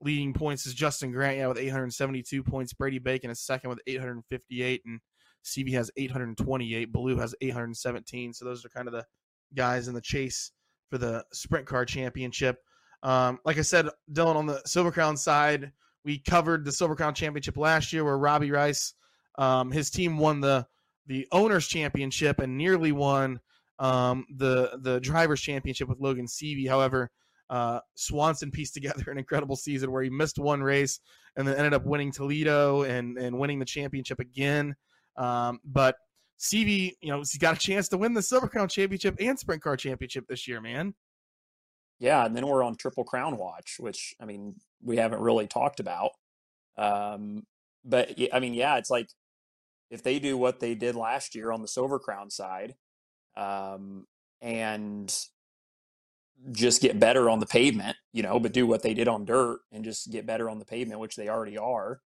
leading 0.00 0.32
points 0.32 0.66
is 0.66 0.74
Justin 0.74 1.12
Grant, 1.12 1.38
yeah, 1.38 1.46
with 1.46 1.58
872 1.58 2.42
points. 2.42 2.72
Brady 2.72 2.98
Bacon 2.98 3.30
is 3.30 3.40
second 3.40 3.70
with 3.70 3.80
858, 3.86 4.82
and 4.84 5.00
Seavey 5.44 5.72
has 5.72 5.90
828. 5.96 6.92
Ballou 6.92 7.16
has 7.16 7.34
817. 7.40 8.32
So 8.32 8.44
those 8.44 8.64
are 8.64 8.68
kind 8.68 8.88
of 8.88 8.94
the 8.94 9.04
guys 9.54 9.88
in 9.88 9.94
the 9.94 10.00
chase 10.00 10.52
for 10.90 10.98
the 10.98 11.24
sprint 11.32 11.66
car 11.66 11.84
championship. 11.84 12.58
Um, 13.02 13.38
like 13.44 13.58
I 13.58 13.62
said, 13.62 13.88
Dillon, 14.12 14.36
on 14.36 14.46
the 14.46 14.62
Silver 14.64 14.90
Crown 14.90 15.16
side, 15.16 15.72
we 16.04 16.18
covered 16.18 16.64
the 16.64 16.72
Silver 16.72 16.96
Crown 16.96 17.14
championship 17.14 17.56
last 17.56 17.92
year 17.92 18.04
where 18.04 18.18
Robbie 18.18 18.50
Rice, 18.50 18.94
um, 19.38 19.70
his 19.70 19.90
team 19.90 20.18
won 20.18 20.40
the 20.40 20.66
the 21.06 21.28
owners 21.32 21.68
championship 21.68 22.40
and 22.40 22.56
nearly 22.56 22.92
won 22.92 23.40
um, 23.78 24.24
the 24.36 24.78
the 24.80 25.00
drivers 25.00 25.40
championship 25.40 25.88
with 25.88 26.00
Logan 26.00 26.26
Seavey. 26.26 26.68
However, 26.68 27.10
uh, 27.50 27.80
Swanson 27.94 28.50
pieced 28.50 28.74
together 28.74 29.04
an 29.10 29.18
incredible 29.18 29.56
season 29.56 29.90
where 29.90 30.02
he 30.02 30.10
missed 30.10 30.38
one 30.38 30.62
race 30.62 31.00
and 31.36 31.46
then 31.46 31.56
ended 31.56 31.74
up 31.74 31.84
winning 31.84 32.12
Toledo 32.12 32.82
and 32.82 33.18
and 33.18 33.38
winning 33.38 33.58
the 33.58 33.64
championship 33.64 34.20
again. 34.20 34.74
Um, 35.16 35.60
but 35.64 35.96
Seavey, 36.38 36.92
you 37.00 37.10
know, 37.10 37.18
he's 37.18 37.38
got 37.38 37.56
a 37.56 37.58
chance 37.58 37.88
to 37.88 37.96
win 37.96 38.14
the 38.14 38.22
Silver 38.22 38.48
Crown 38.48 38.68
championship 38.68 39.16
and 39.20 39.38
Sprint 39.38 39.62
Car 39.62 39.76
championship 39.76 40.26
this 40.28 40.48
year, 40.48 40.60
man. 40.60 40.94
Yeah, 41.98 42.24
and 42.26 42.36
then 42.36 42.46
we're 42.46 42.64
on 42.64 42.76
Triple 42.76 43.04
Crown 43.04 43.36
watch, 43.36 43.76
which 43.78 44.14
I 44.20 44.24
mean 44.24 44.56
we 44.82 44.96
haven't 44.96 45.20
really 45.20 45.46
talked 45.46 45.80
about. 45.80 46.10
Um, 46.76 47.44
but 47.84 48.18
I 48.32 48.40
mean, 48.40 48.54
yeah, 48.54 48.76
it's 48.76 48.90
like 48.90 49.08
if 49.90 50.02
they 50.02 50.18
do 50.18 50.36
what 50.36 50.60
they 50.60 50.74
did 50.74 50.96
last 50.96 51.34
year 51.34 51.52
on 51.52 51.62
the 51.62 51.68
Silver 51.68 51.98
Crown 51.98 52.30
side, 52.30 52.74
um, 53.36 54.06
and 54.40 55.14
just 56.52 56.82
get 56.82 57.00
better 57.00 57.30
on 57.30 57.40
the 57.40 57.46
pavement, 57.46 57.96
you 58.12 58.22
know, 58.22 58.38
but 58.38 58.52
do 58.52 58.66
what 58.66 58.82
they 58.82 58.94
did 58.94 59.08
on 59.08 59.24
dirt 59.24 59.60
and 59.72 59.84
just 59.84 60.10
get 60.10 60.26
better 60.26 60.50
on 60.50 60.58
the 60.58 60.64
pavement, 60.64 61.00
which 61.00 61.16
they 61.16 61.28
already 61.28 61.56
are. 61.56 62.00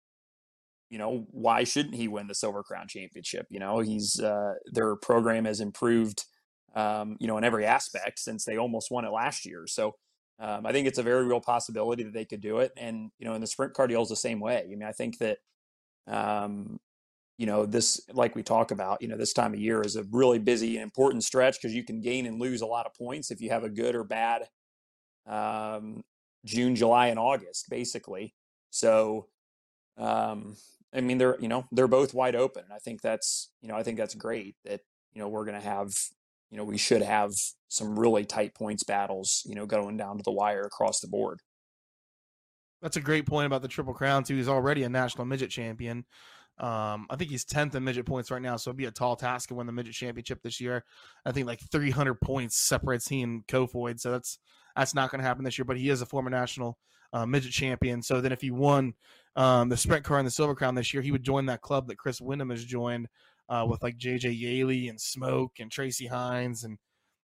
You 0.90 0.98
know, 0.98 1.26
why 1.30 1.64
shouldn't 1.64 1.94
he 1.96 2.06
win 2.06 2.28
the 2.28 2.34
Silver 2.34 2.62
Crown 2.62 2.86
Championship? 2.88 3.46
You 3.50 3.58
know, 3.58 3.80
he's 3.80 4.20
uh, 4.20 4.54
their 4.72 4.94
program 4.96 5.44
has 5.44 5.60
improved, 5.60 6.24
um, 6.74 7.16
you 7.18 7.26
know, 7.26 7.38
in 7.38 7.44
every 7.44 7.66
aspect 7.66 8.20
since 8.20 8.44
they 8.44 8.56
almost 8.56 8.90
won 8.90 9.04
it 9.04 9.10
last 9.10 9.46
year. 9.46 9.66
So 9.66 9.96
um, 10.38 10.64
I 10.64 10.72
think 10.72 10.86
it's 10.86 10.98
a 10.98 11.02
very 11.02 11.24
real 11.24 11.40
possibility 11.40 12.04
that 12.04 12.12
they 12.12 12.24
could 12.24 12.40
do 12.40 12.58
it. 12.58 12.72
And 12.76 13.10
you 13.18 13.26
know, 13.26 13.34
in 13.34 13.40
the 13.40 13.46
sprint 13.46 13.74
car 13.74 13.86
deal 13.86 14.02
is 14.02 14.10
the 14.10 14.16
same 14.16 14.38
way. 14.38 14.62
I 14.62 14.66
mean, 14.66 14.82
I 14.84 14.92
think 14.92 15.18
that 15.18 15.38
um, 16.06 16.78
you 17.38 17.46
know, 17.46 17.66
this, 17.66 18.00
like 18.12 18.34
we 18.34 18.42
talk 18.42 18.70
about, 18.70 19.02
you 19.02 19.08
know, 19.08 19.16
this 19.16 19.32
time 19.32 19.52
of 19.52 19.60
year 19.60 19.82
is 19.82 19.96
a 19.96 20.04
really 20.10 20.38
busy 20.38 20.76
and 20.76 20.82
important 20.82 21.22
stretch 21.22 21.60
because 21.60 21.74
you 21.74 21.84
can 21.84 22.00
gain 22.00 22.26
and 22.26 22.40
lose 22.40 22.62
a 22.62 22.66
lot 22.66 22.86
of 22.86 22.94
points 22.94 23.30
if 23.30 23.40
you 23.40 23.50
have 23.50 23.64
a 23.64 23.68
good 23.68 23.94
or 23.94 24.04
bad 24.04 24.48
um, 25.26 26.02
June, 26.44 26.76
July, 26.76 27.08
and 27.08 27.18
August, 27.18 27.66
basically. 27.68 28.34
So, 28.70 29.26
um, 29.98 30.56
I 30.94 31.00
mean, 31.00 31.18
they're, 31.18 31.38
you 31.40 31.48
know, 31.48 31.66
they're 31.72 31.88
both 31.88 32.14
wide 32.14 32.36
open. 32.36 32.64
And 32.64 32.72
I 32.72 32.78
think 32.78 33.02
that's, 33.02 33.50
you 33.60 33.68
know, 33.68 33.74
I 33.74 33.82
think 33.82 33.98
that's 33.98 34.14
great 34.14 34.56
that, 34.64 34.80
you 35.12 35.20
know, 35.20 35.28
we're 35.28 35.44
going 35.44 35.60
to 35.60 35.66
have, 35.66 35.90
you 36.50 36.56
know, 36.56 36.64
we 36.64 36.78
should 36.78 37.02
have 37.02 37.32
some 37.68 37.98
really 37.98 38.24
tight 38.24 38.54
points 38.54 38.84
battles, 38.84 39.42
you 39.46 39.54
know, 39.54 39.66
going 39.66 39.96
down 39.96 40.16
to 40.16 40.22
the 40.22 40.32
wire 40.32 40.62
across 40.62 41.00
the 41.00 41.08
board. 41.08 41.40
That's 42.80 42.96
a 42.96 43.00
great 43.00 43.26
point 43.26 43.46
about 43.46 43.62
the 43.62 43.68
Triple 43.68 43.94
Crown, 43.94 44.22
too. 44.22 44.36
He's 44.36 44.48
already 44.48 44.84
a 44.84 44.88
national 44.88 45.24
midget 45.24 45.50
champion. 45.50 46.04
Um, 46.58 47.06
I 47.10 47.16
think 47.16 47.30
he's 47.30 47.44
10th 47.44 47.74
in 47.74 47.84
midget 47.84 48.06
points 48.06 48.30
right 48.30 48.40
now, 48.40 48.56
so 48.56 48.70
it'd 48.70 48.78
be 48.78 48.86
a 48.86 48.90
tall 48.90 49.16
task 49.16 49.48
to 49.48 49.54
win 49.54 49.66
the 49.66 49.72
midget 49.72 49.94
championship 49.94 50.42
this 50.42 50.60
year. 50.60 50.84
I 51.24 51.32
think 51.32 51.46
like 51.46 51.60
300 51.70 52.14
points 52.20 52.56
separates 52.56 53.08
he 53.08 53.22
and 53.22 53.46
Kofoid, 53.46 54.00
so 54.00 54.10
that's 54.10 54.38
that's 54.74 54.94
not 54.94 55.10
going 55.10 55.20
to 55.20 55.26
happen 55.26 55.44
this 55.44 55.58
year. 55.58 55.64
But 55.64 55.78
he 55.78 55.90
is 55.90 56.02
a 56.02 56.06
former 56.06 56.30
national 56.30 56.78
uh, 57.12 57.26
midget 57.26 57.52
champion. 57.52 58.02
So 58.02 58.20
then, 58.20 58.32
if 58.32 58.40
he 58.40 58.50
won 58.50 58.94
um, 59.36 59.68
the 59.68 59.76
sprint 59.76 60.04
car 60.04 60.18
and 60.18 60.26
the 60.26 60.30
silver 60.30 60.54
crown 60.54 60.74
this 60.74 60.94
year, 60.94 61.02
he 61.02 61.12
would 61.12 61.22
join 61.22 61.46
that 61.46 61.60
club 61.60 61.88
that 61.88 61.98
Chris 61.98 62.20
Windom 62.20 62.50
has 62.50 62.64
joined 62.64 63.08
uh, 63.48 63.66
with 63.68 63.82
like 63.82 63.98
JJ 63.98 64.38
Yeley 64.38 64.88
and 64.88 65.00
Smoke 65.00 65.52
and 65.60 65.70
Tracy 65.70 66.06
Hines 66.06 66.64
and 66.64 66.78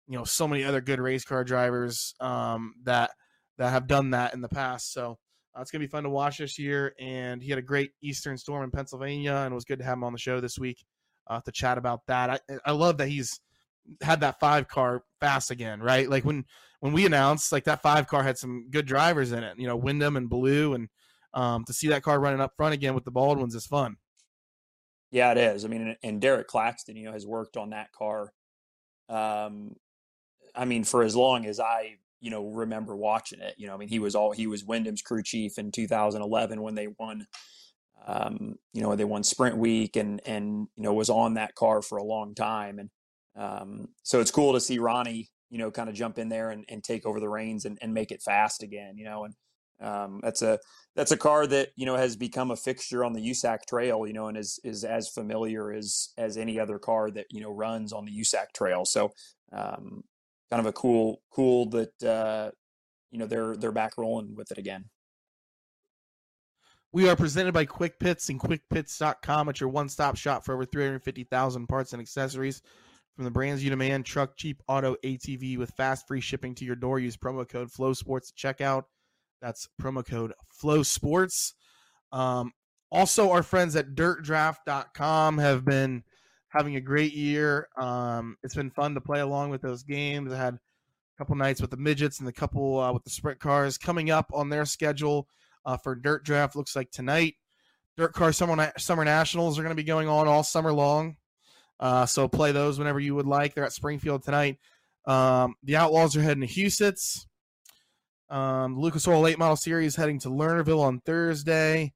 you 0.09 0.19
know 0.19 0.25
so 0.25 0.49
many 0.49 0.65
other 0.65 0.81
good 0.81 1.01
race 1.01 1.25
car 1.25 1.45
drivers 1.45 2.15
um, 2.21 2.75
that 2.85 3.11
that 3.59 3.71
have 3.71 3.87
done 3.87 4.11
that 4.11 4.35
in 4.35 4.41
the 4.41 4.49
past. 4.49 4.93
So 4.93 5.19
uh, 5.57 5.61
it's 5.61 5.71
going 5.71 5.81
to 5.81 5.87
be 5.87 5.91
fun 5.91 6.05
to 6.05 6.11
watch 6.11 6.39
this 6.39 6.59
year. 6.59 6.95
And 6.99 7.43
he 7.43 7.51
had 7.51 7.59
a 7.59 7.63
great 7.63 7.93
Eastern 8.03 8.37
Storm 8.37 8.65
in 8.65 8.71
Pennsylvania, 8.71 9.35
and 9.35 9.53
it 9.53 9.55
was 9.55 9.65
good 9.65 9.79
to 9.79 9.85
have 9.85 9.95
him 9.95 10.05
on 10.05 10.13
the 10.13 10.19
show 10.19 10.41
this 10.41 10.59
week 10.59 10.85
uh, 11.29 11.41
to 11.41 11.53
chat 11.53 11.79
about 11.79 12.01
that. 12.07 12.31
I, 12.31 12.59
I 12.67 12.73
love 12.73 12.99
that 12.99 13.09
he's 13.09 13.41
had 14.03 14.21
that 14.21 14.39
five 14.41 14.69
car 14.69 15.03
fast 15.21 15.51
again, 15.51 15.81
right? 15.81 16.09
Like 16.09 16.25
when 16.25 16.45
when 16.81 16.93
we 16.93 17.07
announced, 17.07 17.53
like 17.53 17.65
that 17.65 17.83
five 17.83 18.07
car 18.07 18.23
had 18.23 18.39
some 18.39 18.69
good 18.71 18.87
drivers 18.87 19.33
in 19.33 19.43
it, 19.43 19.59
you 19.59 19.67
know, 19.67 19.77
Windom 19.77 20.17
and 20.17 20.29
Ballou, 20.29 20.75
and 20.75 20.89
um, 21.35 21.65
to 21.65 21.73
see 21.73 21.89
that 21.89 22.03
car 22.03 22.19
running 22.19 22.41
up 22.41 22.53
front 22.57 22.75
again 22.75 22.95
with 22.95 23.05
the 23.05 23.11
Baldwins 23.11 23.55
is 23.55 23.67
fun. 23.67 23.97
Yeah, 25.11 25.33
it 25.33 25.39
is. 25.39 25.65
I 25.65 25.69
mean, 25.69 25.97
and 26.03 26.21
Derek 26.21 26.47
Claxton, 26.47 26.97
you 26.97 27.07
know, 27.07 27.13
has 27.13 27.27
worked 27.27 27.57
on 27.57 27.71
that 27.71 27.93
car. 27.93 28.33
Um, 29.09 29.75
I 30.55 30.65
mean, 30.65 30.85
for 30.85 31.03
as 31.03 31.17
long 31.17 31.47
as 31.47 31.59
I 31.59 31.97
you 32.21 32.31
know 32.31 32.49
remember 32.49 32.97
watching 32.97 33.41
it. 33.41 33.55
You 33.57 33.67
know, 33.67 33.75
I 33.75 33.77
mean, 33.77 33.89
he 33.89 33.99
was 33.99 34.15
all 34.15 34.33
he 34.33 34.47
was 34.47 34.65
Windom's 34.65 35.03
crew 35.03 35.23
chief 35.23 35.59
in 35.59 35.73
2011 35.73 36.63
when 36.63 36.75
they 36.75 36.89
won. 36.99 37.27
Um, 38.07 38.55
you 38.73 38.81
know, 38.81 38.97
they 38.97 39.05
won 39.05 39.23
Sprint 39.23 39.57
Week 39.59 39.97
and 39.97 40.21
and 40.25 40.69
you 40.77 40.83
know 40.83 40.95
was 40.95 41.11
on 41.11 41.35
that 41.35 41.55
car 41.55 41.83
for 41.83 41.99
a 41.99 42.05
long 42.05 42.35
time, 42.35 42.79
and 42.79 42.91
um, 43.37 43.89
so 44.03 44.21
it's 44.21 44.31
cool 44.31 44.53
to 44.55 44.61
see 44.61 44.79
Ronnie, 44.79 45.29
you 45.51 45.59
know, 45.59 45.71
kind 45.71 45.89
of 45.89 45.95
jump 45.95 46.19
in 46.19 46.29
there 46.29 46.51
and, 46.51 46.65
and 46.69 46.83
take 46.83 47.07
over 47.07 47.21
the 47.21 47.29
reins 47.29 47.65
and, 47.65 47.79
and 47.81 47.95
make 47.95 48.11
it 48.11 48.23
fast 48.23 48.63
again. 48.63 48.97
You 48.97 49.05
know, 49.05 49.25
and 49.25 49.35
um, 49.81 50.21
that's 50.23 50.43
a 50.43 50.59
that's 50.97 51.13
a 51.13 51.17
car 51.17 51.47
that 51.47 51.69
you 51.77 51.87
know 51.87 51.97
has 51.97 52.17
become 52.17 52.51
a 52.51 52.57
fixture 52.57 53.05
on 53.05 53.13
the 53.13 53.31
USAC 53.31 53.59
Trail. 53.69 54.07
You 54.07 54.13
know, 54.13 54.29
and 54.29 54.37
is 54.37 54.59
is 54.65 54.85
as 54.85 55.09
familiar 55.09 55.73
as 55.73 56.11
as 56.19 56.37
any 56.37 56.59
other 56.59 56.79
car 56.79 57.11
that 57.11 57.27
you 57.31 57.41
know 57.41 57.51
runs 57.51 57.93
on 57.93 58.05
the 58.05 58.13
USAC 58.13 58.53
Trail. 58.55 58.85
So 58.85 59.13
um, 59.53 60.03
kind 60.51 60.61
of 60.61 60.67
a 60.67 60.73
cool 60.73 61.23
cool 61.31 61.67
that 61.71 62.03
uh, 62.03 62.51
you 63.11 63.19
know 63.19 63.27
they're 63.27 63.57
they're 63.57 63.73
back 63.73 63.97
rolling 63.97 64.35
with 64.35 64.51
it 64.51 64.59
again. 64.59 64.87
We 66.93 67.09
are 67.09 67.15
presented 67.15 67.55
by 67.55 67.67
Quick 67.67 68.01
Pits 68.01 68.29
and 68.31 68.41
QuickPits.com. 68.41 69.49
It's 69.49 69.61
your 69.61 69.69
one-stop 69.69 70.17
shop 70.17 70.45
for 70.45 70.55
over 70.55 70.65
350,000 70.65 71.69
parts 71.69 71.93
and 71.93 72.03
accessories 72.03 72.63
from 73.15 73.25
the 73.25 73.31
brands 73.31 73.63
you 73.63 73.71
demand. 73.71 74.07
Truck, 74.07 74.37
Jeep, 74.37 74.61
Auto, 74.67 74.97
ATV 75.05 75.57
with 75.57 75.71
fast 75.77 76.09
free 76.09 76.21
shipping 76.21 76.53
to 76.57 76.65
your 76.65 76.75
door. 76.75 76.99
Use 76.99 77.17
promo 77.17 77.49
code 77.49 77.71
Flo 77.71 77.93
Sports 77.93 78.33
at 78.33 78.59
checkout. 78.59 78.85
That's 79.41 79.69
promo 79.81 80.05
code 80.05 80.33
Flo 80.49 80.83
Sports. 80.83 81.55
Um, 82.11 82.51
also, 82.91 83.31
our 83.31 83.45
friends 83.45 83.77
at 83.77 83.95
DirtDraft.com 83.95 85.39
have 85.39 85.65
been 85.65 86.03
having 86.51 86.77
a 86.77 86.81
great 86.81 87.13
year. 87.13 87.69
Um, 87.77 88.37
it's 88.43 88.55
been 88.55 88.71
fun 88.71 88.95
to 88.95 89.01
play 89.01 89.21
along 89.21 89.51
with 89.51 89.63
those 89.63 89.83
games. 89.83 90.33
I 90.33 90.37
had 90.37 90.55
a 90.55 90.61
couple 91.19 91.37
nights 91.37 91.61
with 91.61 91.71
the 91.71 91.77
midgets 91.77 92.21
and 92.21 92.29
a 92.29 92.33
couple 92.33 92.79
uh, 92.79 92.93
with 92.93 93.05
the 93.05 93.11
sprint 93.11 93.41
cars 93.41 93.79
coming 93.79 94.11
up 94.11 94.31
on 94.35 94.49
their 94.49 94.65
schedule 94.65 95.29
uh, 95.65 95.77
for 95.77 95.95
Dirt 95.95 96.25
Draft. 96.25 96.57
Looks 96.57 96.77
like 96.77 96.91
tonight, 96.91 97.37
Dirt 97.97 98.13
Car 98.13 98.33
Summer 98.33 98.73
Summer 98.79 99.05
Nationals 99.05 99.59
are 99.59 99.63
going 99.63 99.75
to 99.75 99.83
be 99.83 99.85
going 99.85 100.09
on 100.09 100.29
all 100.29 100.43
summer 100.43 100.73
long. 100.73 101.17
Uh, 101.79 102.05
so 102.05 102.29
play 102.29 102.53
those 102.53 102.79
whenever 102.79 103.01
you 103.01 103.15
would 103.15 103.27
like. 103.27 103.55
They're 103.55 103.65
at 103.65 103.73
Springfield 103.73 104.23
tonight. 104.23 104.59
Um, 105.07 105.55
the 105.63 105.77
Outlaws 105.77 106.17
are 106.17 106.23
heading 106.23 106.47
to 106.47 106.53
Huset's. 106.53 107.27
Um, 108.29 108.79
Lucas 108.79 109.09
Oil 109.09 109.21
Late 109.21 109.39
Model 109.39 109.57
Series 109.57 109.97
heading 109.97 110.21
to 110.21 110.29
Lernerville 110.29 110.83
on 110.83 111.01
Thursday. 111.01 111.95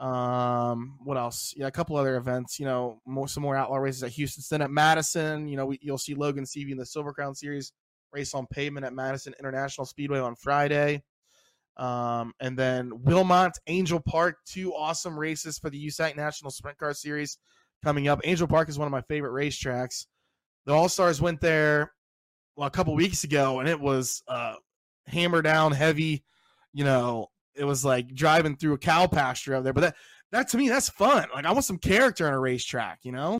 Um, 0.00 0.96
what 1.04 1.18
else? 1.18 1.52
Yeah, 1.56 1.66
a 1.66 1.70
couple 1.70 1.96
other 1.96 2.16
events. 2.16 2.58
You 2.58 2.64
know, 2.64 3.00
more 3.06 3.28
some 3.28 3.42
more 3.42 3.54
outlaw 3.54 3.76
races 3.76 4.02
at 4.02 4.12
Huset's. 4.12 4.48
Then 4.48 4.62
at 4.62 4.70
Madison, 4.70 5.46
you 5.46 5.56
know, 5.56 5.66
we, 5.66 5.78
you'll 5.82 5.98
see 5.98 6.14
Logan 6.14 6.44
Seavey 6.44 6.72
in 6.72 6.78
the 6.78 6.86
Silver 6.86 7.12
Crown 7.12 7.34
Series 7.34 7.72
race 8.12 8.34
on 8.34 8.46
pavement 8.46 8.86
at 8.86 8.94
Madison 8.94 9.34
International 9.38 9.84
Speedway 9.84 10.18
on 10.18 10.34
Friday. 10.34 11.02
Um, 11.76 12.32
and 12.40 12.58
then 12.58 13.02
Wilmot, 13.04 13.52
Angel 13.66 14.00
Park, 14.00 14.36
two 14.46 14.74
awesome 14.74 15.18
races 15.18 15.58
for 15.58 15.70
the 15.70 15.86
USAC 15.86 16.16
National 16.16 16.50
Sprint 16.50 16.78
Car 16.78 16.94
Series 16.94 17.38
coming 17.84 18.08
up. 18.08 18.20
Angel 18.24 18.46
Park 18.46 18.68
is 18.68 18.78
one 18.78 18.86
of 18.86 18.92
my 18.92 19.02
favorite 19.02 19.32
racetracks. 19.32 20.06
The 20.66 20.72
All 20.72 20.88
Stars 20.88 21.20
went 21.20 21.40
there 21.40 21.92
well 22.56 22.66
a 22.66 22.70
couple 22.70 22.94
weeks 22.94 23.24
ago, 23.24 23.60
and 23.60 23.68
it 23.68 23.80
was 23.80 24.22
uh, 24.28 24.54
hammer 25.06 25.42
down 25.42 25.72
heavy. 25.72 26.24
You 26.72 26.84
know, 26.84 27.28
it 27.54 27.64
was 27.64 27.84
like 27.84 28.14
driving 28.14 28.56
through 28.56 28.74
a 28.74 28.78
cow 28.78 29.06
pasture 29.06 29.54
out 29.54 29.64
there. 29.64 29.72
But 29.72 29.80
that 29.80 29.96
that 30.32 30.48
to 30.50 30.56
me, 30.56 30.68
that's 30.68 30.88
fun. 30.88 31.28
Like 31.34 31.46
I 31.46 31.52
want 31.52 31.64
some 31.64 31.78
character 31.78 32.26
on 32.26 32.32
a 32.32 32.38
racetrack, 32.38 33.00
you 33.02 33.12
know. 33.12 33.38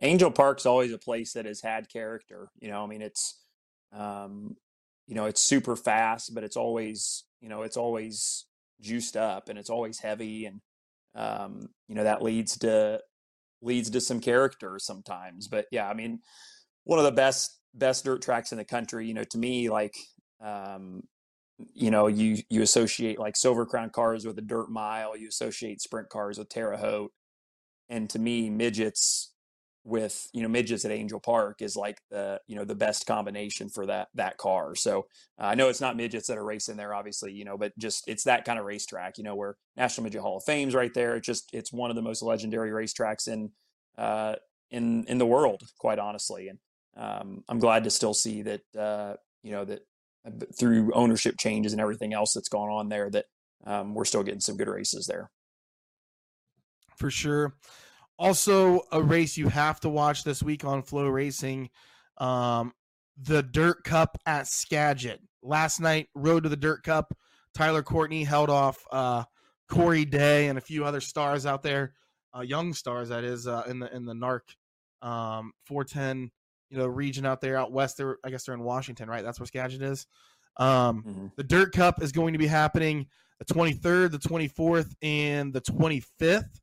Angel 0.00 0.30
Park's 0.30 0.66
always 0.66 0.92
a 0.92 0.98
place 0.98 1.34
that 1.34 1.46
has 1.46 1.60
had 1.60 1.88
character. 1.88 2.48
You 2.58 2.68
know, 2.68 2.82
I 2.82 2.86
mean, 2.86 3.02
it's, 3.02 3.40
um, 3.92 4.56
you 5.06 5.14
know, 5.14 5.26
it's 5.26 5.40
super 5.40 5.76
fast, 5.76 6.34
but 6.34 6.42
it's 6.42 6.56
always, 6.56 7.24
you 7.40 7.48
know, 7.48 7.62
it's 7.62 7.76
always 7.76 8.46
juiced 8.80 9.16
up 9.16 9.48
and 9.48 9.58
it's 9.58 9.70
always 9.70 10.00
heavy, 10.00 10.46
and 10.46 10.60
um, 11.14 11.68
you 11.88 11.94
know 11.94 12.04
that 12.04 12.22
leads 12.22 12.58
to 12.58 13.00
leads 13.62 13.90
to 13.90 14.00
some 14.00 14.20
character 14.20 14.78
sometimes. 14.78 15.48
But 15.48 15.66
yeah, 15.70 15.88
I 15.88 15.94
mean, 15.94 16.20
one 16.84 16.98
of 16.98 17.04
the 17.04 17.12
best 17.12 17.58
best 17.74 18.04
dirt 18.04 18.22
tracks 18.22 18.52
in 18.52 18.58
the 18.58 18.64
country. 18.64 19.06
You 19.06 19.14
know, 19.14 19.24
to 19.24 19.38
me, 19.38 19.70
like 19.70 19.94
um, 20.40 21.02
you 21.74 21.90
know, 21.90 22.06
you 22.06 22.38
you 22.48 22.62
associate 22.62 23.18
like 23.18 23.36
Silver 23.36 23.66
Crown 23.66 23.90
cars 23.90 24.26
with 24.26 24.38
a 24.38 24.42
dirt 24.42 24.70
mile, 24.70 25.16
you 25.16 25.28
associate 25.28 25.80
sprint 25.80 26.08
cars 26.08 26.38
with 26.38 26.48
Terre 26.48 26.76
Haute, 26.76 27.12
and 27.88 28.08
to 28.10 28.18
me, 28.18 28.50
midgets 28.50 29.32
with 29.84 30.28
you 30.32 30.42
know 30.42 30.48
midgets 30.48 30.84
at 30.84 30.92
Angel 30.92 31.18
Park 31.18 31.60
is 31.60 31.76
like 31.76 31.98
the 32.10 32.40
you 32.46 32.54
know 32.54 32.64
the 32.64 32.74
best 32.74 33.06
combination 33.06 33.68
for 33.68 33.86
that 33.86 34.08
that 34.14 34.36
car. 34.38 34.74
So 34.74 35.06
uh, 35.40 35.46
I 35.46 35.54
know 35.54 35.68
it's 35.68 35.80
not 35.80 35.96
midgets 35.96 36.28
that 36.28 36.38
are 36.38 36.44
racing 36.44 36.76
there, 36.76 36.94
obviously, 36.94 37.32
you 37.32 37.44
know, 37.44 37.58
but 37.58 37.76
just 37.78 38.04
it's 38.06 38.24
that 38.24 38.44
kind 38.44 38.58
of 38.58 38.64
racetrack, 38.64 39.18
you 39.18 39.24
know, 39.24 39.34
where 39.34 39.56
National 39.76 40.04
Midget 40.04 40.22
Hall 40.22 40.36
of 40.36 40.44
Fame's 40.44 40.74
right 40.74 40.94
there. 40.94 41.16
It's 41.16 41.26
just 41.26 41.50
it's 41.52 41.72
one 41.72 41.90
of 41.90 41.96
the 41.96 42.02
most 42.02 42.22
legendary 42.22 42.70
racetracks 42.70 43.26
in 43.26 43.50
uh, 43.98 44.36
in 44.70 45.04
in 45.04 45.18
the 45.18 45.26
world, 45.26 45.62
quite 45.78 45.98
honestly. 45.98 46.48
And 46.48 46.58
um, 46.96 47.44
I'm 47.48 47.58
glad 47.58 47.84
to 47.84 47.90
still 47.90 48.14
see 48.14 48.42
that 48.42 48.62
uh, 48.78 49.14
you 49.42 49.50
know 49.50 49.64
that 49.64 49.80
through 50.58 50.92
ownership 50.92 51.36
changes 51.38 51.72
and 51.72 51.80
everything 51.80 52.12
else 52.12 52.32
that's 52.32 52.48
gone 52.48 52.70
on 52.70 52.88
there, 52.88 53.10
that 53.10 53.26
um, 53.64 53.94
we're 53.94 54.04
still 54.04 54.22
getting 54.22 54.40
some 54.40 54.56
good 54.56 54.68
races 54.68 55.06
there. 55.06 55.30
For 56.96 57.10
sure. 57.10 57.54
Also, 58.18 58.82
a 58.92 59.02
race 59.02 59.36
you 59.36 59.48
have 59.48 59.80
to 59.80 59.88
watch 59.88 60.22
this 60.22 60.42
week 60.42 60.64
on 60.64 60.82
FloRacing, 60.82 61.70
um, 62.18 62.72
the 63.20 63.42
Dirt 63.42 63.82
Cup 63.84 64.18
at 64.26 64.46
Skagit. 64.46 65.20
Last 65.42 65.80
night, 65.80 66.08
Road 66.14 66.44
to 66.44 66.48
the 66.48 66.56
Dirt 66.56 66.84
Cup. 66.84 67.16
Tyler 67.54 67.82
Courtney 67.82 68.24
held 68.24 68.48
off 68.48 68.78
uh, 68.92 69.24
Corey 69.68 70.04
Day 70.04 70.48
and 70.48 70.58
a 70.58 70.60
few 70.60 70.84
other 70.84 71.00
stars 71.00 71.46
out 71.46 71.62
there, 71.62 71.94
uh, 72.36 72.42
young 72.42 72.72
stars 72.72 73.08
that 73.08 73.24
is 73.24 73.46
uh, 73.46 73.64
in 73.66 73.78
the 73.78 73.94
in 73.94 74.04
the 74.04 74.14
NARC 74.14 74.40
um, 75.02 75.52
410 75.66 76.30
you 76.72 76.78
know 76.78 76.86
region 76.86 77.26
out 77.26 77.40
there 77.40 77.56
out 77.56 77.70
west. 77.70 77.98
There, 77.98 78.18
I 78.24 78.30
guess 78.30 78.44
they're 78.44 78.54
in 78.54 78.62
Washington, 78.62 79.08
right? 79.08 79.22
That's 79.22 79.38
where 79.38 79.46
Skagit 79.46 79.82
is. 79.82 80.06
Um, 80.56 81.02
mm-hmm. 81.02 81.26
The 81.36 81.44
Dirt 81.44 81.72
Cup 81.72 82.02
is 82.02 82.12
going 82.12 82.32
to 82.32 82.38
be 82.38 82.46
happening 82.46 83.06
the 83.38 83.54
23rd, 83.54 84.12
the 84.12 84.18
24th, 84.18 84.94
and 85.02 85.52
the 85.52 85.60
25th 85.60 86.60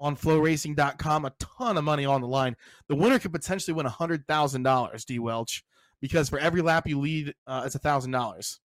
on 0.00 0.16
floracing.com. 0.16 1.24
A 1.24 1.32
ton 1.38 1.76
of 1.76 1.84
money 1.84 2.06
on 2.06 2.20
the 2.20 2.28
line. 2.28 2.56
The 2.88 2.94
winner 2.94 3.18
could 3.18 3.32
potentially 3.32 3.74
win 3.74 3.86
$100,000, 3.86 5.04
D 5.04 5.18
Welch, 5.18 5.64
because 6.00 6.28
for 6.28 6.38
every 6.38 6.62
lap 6.62 6.86
you 6.86 7.00
lead, 7.00 7.34
uh, 7.46 7.62
it's 7.66 7.76
$1,000. 7.76 8.58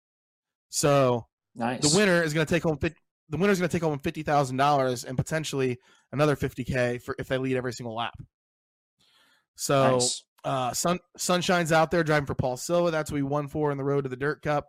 So 0.68 1.26
nice. 1.54 1.80
the 1.80 1.96
winner 1.96 2.22
is 2.22 2.34
going 2.34 2.46
to 2.46 2.52
take 2.52 2.62
home 2.62 2.78
the 3.28 3.38
winner 3.38 3.52
is 3.52 3.58
going 3.58 3.68
to 3.68 3.74
take 3.74 3.82
home 3.82 3.98
fifty 3.98 4.22
thousand 4.22 4.58
dollars 4.58 5.04
and 5.04 5.16
potentially 5.16 5.78
another 6.12 6.36
fifty 6.36 6.64
k 6.64 6.98
for 6.98 7.14
if 7.18 7.28
they 7.28 7.38
lead 7.38 7.56
every 7.56 7.72
single 7.72 7.94
lap. 7.94 8.14
So 9.54 9.92
nice. 9.92 10.24
Uh, 10.44 10.72
Sun 10.72 10.98
Sunshine's 11.16 11.72
out 11.72 11.90
there 11.90 12.04
driving 12.04 12.26
for 12.26 12.34
Paul 12.34 12.56
Silva. 12.56 12.90
That's 12.90 13.10
what 13.10 13.16
we 13.16 13.22
won 13.22 13.48
for 13.48 13.70
in 13.70 13.78
the 13.78 13.84
road 13.84 14.02
to 14.02 14.08
the 14.08 14.16
Dirt 14.16 14.42
Cup. 14.42 14.68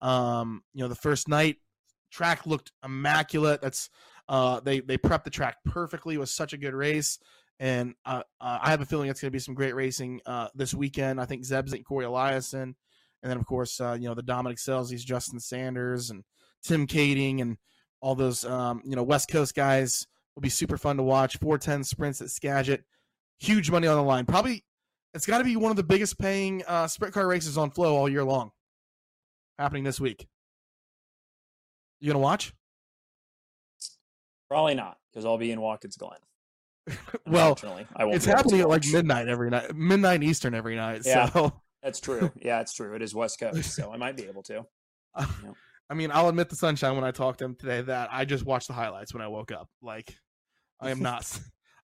Um, 0.00 0.62
you 0.72 0.82
know, 0.82 0.88
the 0.88 0.94
first 0.94 1.28
night 1.28 1.56
track 2.10 2.46
looked 2.46 2.72
immaculate. 2.84 3.60
That's 3.60 3.90
uh, 4.28 4.60
they 4.60 4.80
they 4.80 4.98
prepped 4.98 5.24
the 5.24 5.30
track 5.30 5.56
perfectly. 5.64 6.14
It 6.14 6.18
was 6.18 6.30
such 6.30 6.52
a 6.52 6.58
good 6.58 6.74
race, 6.74 7.18
and 7.58 7.94
uh, 8.04 8.22
uh, 8.40 8.58
I 8.62 8.70
have 8.70 8.80
a 8.80 8.86
feeling 8.86 9.08
it's 9.08 9.20
going 9.20 9.30
to 9.30 9.36
be 9.36 9.40
some 9.40 9.54
great 9.54 9.74
racing 9.74 10.20
uh, 10.26 10.48
this 10.54 10.74
weekend. 10.74 11.20
I 11.20 11.26
think 11.26 11.44
Zeb's 11.44 11.72
and 11.72 11.84
Corey 11.84 12.06
Eliason, 12.06 12.62
and 12.62 12.74
then 13.22 13.36
of 13.36 13.46
course 13.46 13.80
uh, 13.80 13.96
you 13.98 14.08
know 14.08 14.14
the 14.14 14.22
Dominic 14.22 14.58
Scelzi's, 14.58 15.04
Justin 15.04 15.40
Sanders, 15.40 16.10
and 16.10 16.24
Tim 16.62 16.86
Kading, 16.86 17.40
and 17.40 17.58
all 18.00 18.14
those 18.14 18.44
um, 18.44 18.82
you 18.84 18.96
know 18.96 19.02
West 19.02 19.28
Coast 19.28 19.54
guys 19.54 20.06
will 20.34 20.42
be 20.42 20.48
super 20.48 20.76
fun 20.76 20.96
to 20.96 21.02
watch. 21.02 21.36
410 21.38 21.84
sprints 21.84 22.20
at 22.20 22.30
Skagit, 22.30 22.84
huge 23.38 23.70
money 23.70 23.86
on 23.86 23.96
the 23.96 24.02
line. 24.02 24.26
Probably 24.26 24.64
it's 25.14 25.26
got 25.26 25.38
to 25.38 25.44
be 25.44 25.56
one 25.56 25.70
of 25.70 25.76
the 25.76 25.84
biggest 25.84 26.18
paying 26.18 26.62
uh, 26.66 26.86
sprint 26.88 27.14
car 27.14 27.26
races 27.26 27.56
on 27.56 27.70
Flow 27.70 27.96
all 27.96 28.08
year 28.08 28.24
long. 28.24 28.50
Happening 29.58 29.84
this 29.84 30.00
week. 30.00 30.26
You 32.00 32.08
gonna 32.08 32.18
watch? 32.18 32.52
Probably 34.50 34.74
not, 34.74 34.98
because 35.10 35.24
I'll 35.24 35.38
be 35.38 35.52
in 35.52 35.60
Watkins 35.60 35.96
Glen. 35.96 36.18
well, 37.26 37.58
I 37.96 38.04
won't 38.04 38.16
it's 38.16 38.26
happening 38.26 38.60
at 38.60 38.68
like 38.68 38.84
midnight 38.92 39.28
every 39.28 39.48
night, 39.48 39.74
midnight 39.74 40.22
Eastern 40.22 40.54
every 40.54 40.76
night. 40.76 41.02
Yeah, 41.04 41.30
so 41.30 41.52
that's 41.82 42.00
true. 42.00 42.30
Yeah, 42.36 42.60
it's 42.60 42.74
true. 42.74 42.94
It 42.94 43.00
is 43.00 43.14
West 43.14 43.40
Coast, 43.40 43.74
so 43.74 43.90
I 43.92 43.96
might 43.96 44.16
be 44.16 44.24
able 44.24 44.42
to. 44.44 44.66
Uh, 45.14 45.26
yeah. 45.44 45.52
I 45.88 45.94
mean, 45.94 46.10
I'll 46.12 46.28
admit 46.28 46.50
the 46.50 46.56
sunshine 46.56 46.94
when 46.94 47.04
I 47.04 47.10
talked 47.10 47.38
to 47.38 47.46
him 47.46 47.54
today 47.54 47.80
that 47.82 48.08
I 48.12 48.24
just 48.24 48.44
watched 48.44 48.66
the 48.66 48.74
highlights 48.74 49.14
when 49.14 49.22
I 49.22 49.28
woke 49.28 49.52
up. 49.52 49.68
Like, 49.80 50.14
I 50.80 50.90
am 50.90 51.00
not. 51.00 51.26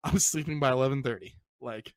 I 0.04 0.12
was 0.12 0.26
sleeping 0.26 0.60
by 0.60 0.72
eleven 0.72 1.02
thirty. 1.02 1.36
Like, 1.62 1.94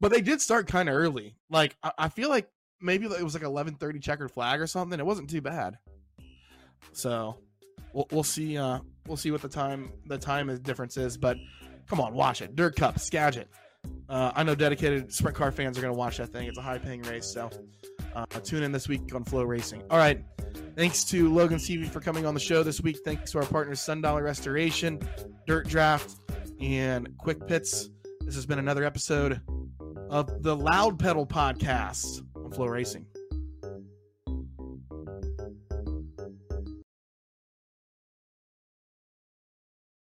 but 0.00 0.10
they 0.10 0.20
did 0.20 0.40
start 0.40 0.66
kind 0.66 0.88
of 0.88 0.94
early. 0.94 1.36
Like, 1.50 1.76
I, 1.82 1.92
I 1.98 2.08
feel 2.08 2.28
like 2.28 2.48
maybe 2.80 3.06
it 3.06 3.22
was 3.22 3.34
like 3.34 3.42
eleven 3.42 3.74
thirty 3.74 3.98
checkered 3.98 4.30
flag 4.30 4.60
or 4.60 4.66
something. 4.66 4.98
It 4.98 5.06
wasn't 5.06 5.30
too 5.30 5.40
bad. 5.40 5.78
So 6.92 7.38
we'll, 7.92 8.06
we'll 8.10 8.22
see. 8.22 8.58
Uh, 8.58 8.80
we'll 9.06 9.16
see 9.16 9.30
what 9.30 9.42
the 9.42 9.48
time 9.48 9.92
the 10.06 10.18
time 10.18 10.54
difference 10.62 10.96
is. 10.96 11.16
But 11.16 11.36
come 11.88 12.00
on, 12.00 12.14
watch 12.14 12.42
it. 12.42 12.56
Dirt 12.56 12.76
Cup, 12.76 12.98
Skagit. 12.98 13.48
Uh, 14.08 14.32
I 14.34 14.42
know 14.42 14.54
dedicated 14.54 15.12
sprint 15.12 15.36
car 15.36 15.52
fans 15.52 15.78
are 15.78 15.80
going 15.80 15.92
to 15.92 15.98
watch 15.98 16.16
that 16.16 16.28
thing. 16.28 16.48
It's 16.48 16.58
a 16.58 16.62
high 16.62 16.78
paying 16.78 17.02
race, 17.02 17.26
so 17.26 17.48
uh, 18.16 18.26
tune 18.42 18.64
in 18.64 18.72
this 18.72 18.88
week 18.88 19.14
on 19.14 19.24
FloRacing. 19.24 19.84
All 19.90 19.98
right. 19.98 20.24
Thanks 20.74 21.04
to 21.04 21.32
Logan 21.32 21.58
Seavey 21.58 21.88
for 21.88 22.00
coming 22.00 22.26
on 22.26 22.34
the 22.34 22.40
show 22.40 22.62
this 22.62 22.80
week. 22.80 22.98
Thanks 23.04 23.30
to 23.30 23.38
our 23.38 23.46
partners 23.46 23.80
Sun 23.80 24.02
Dollar 24.02 24.22
Restoration, 24.24 25.00
Dirt 25.46 25.68
Draft, 25.68 26.16
and 26.60 27.16
Quick 27.16 27.46
Pits. 27.46 27.90
This 28.26 28.34
has 28.34 28.44
been 28.44 28.58
another 28.58 28.82
episode 28.82 29.40
of 30.10 30.42
the 30.42 30.56
Loud 30.56 30.98
Pedal 30.98 31.28
Podcast 31.28 32.26
on 32.34 32.50
FloRacing. 32.50 33.04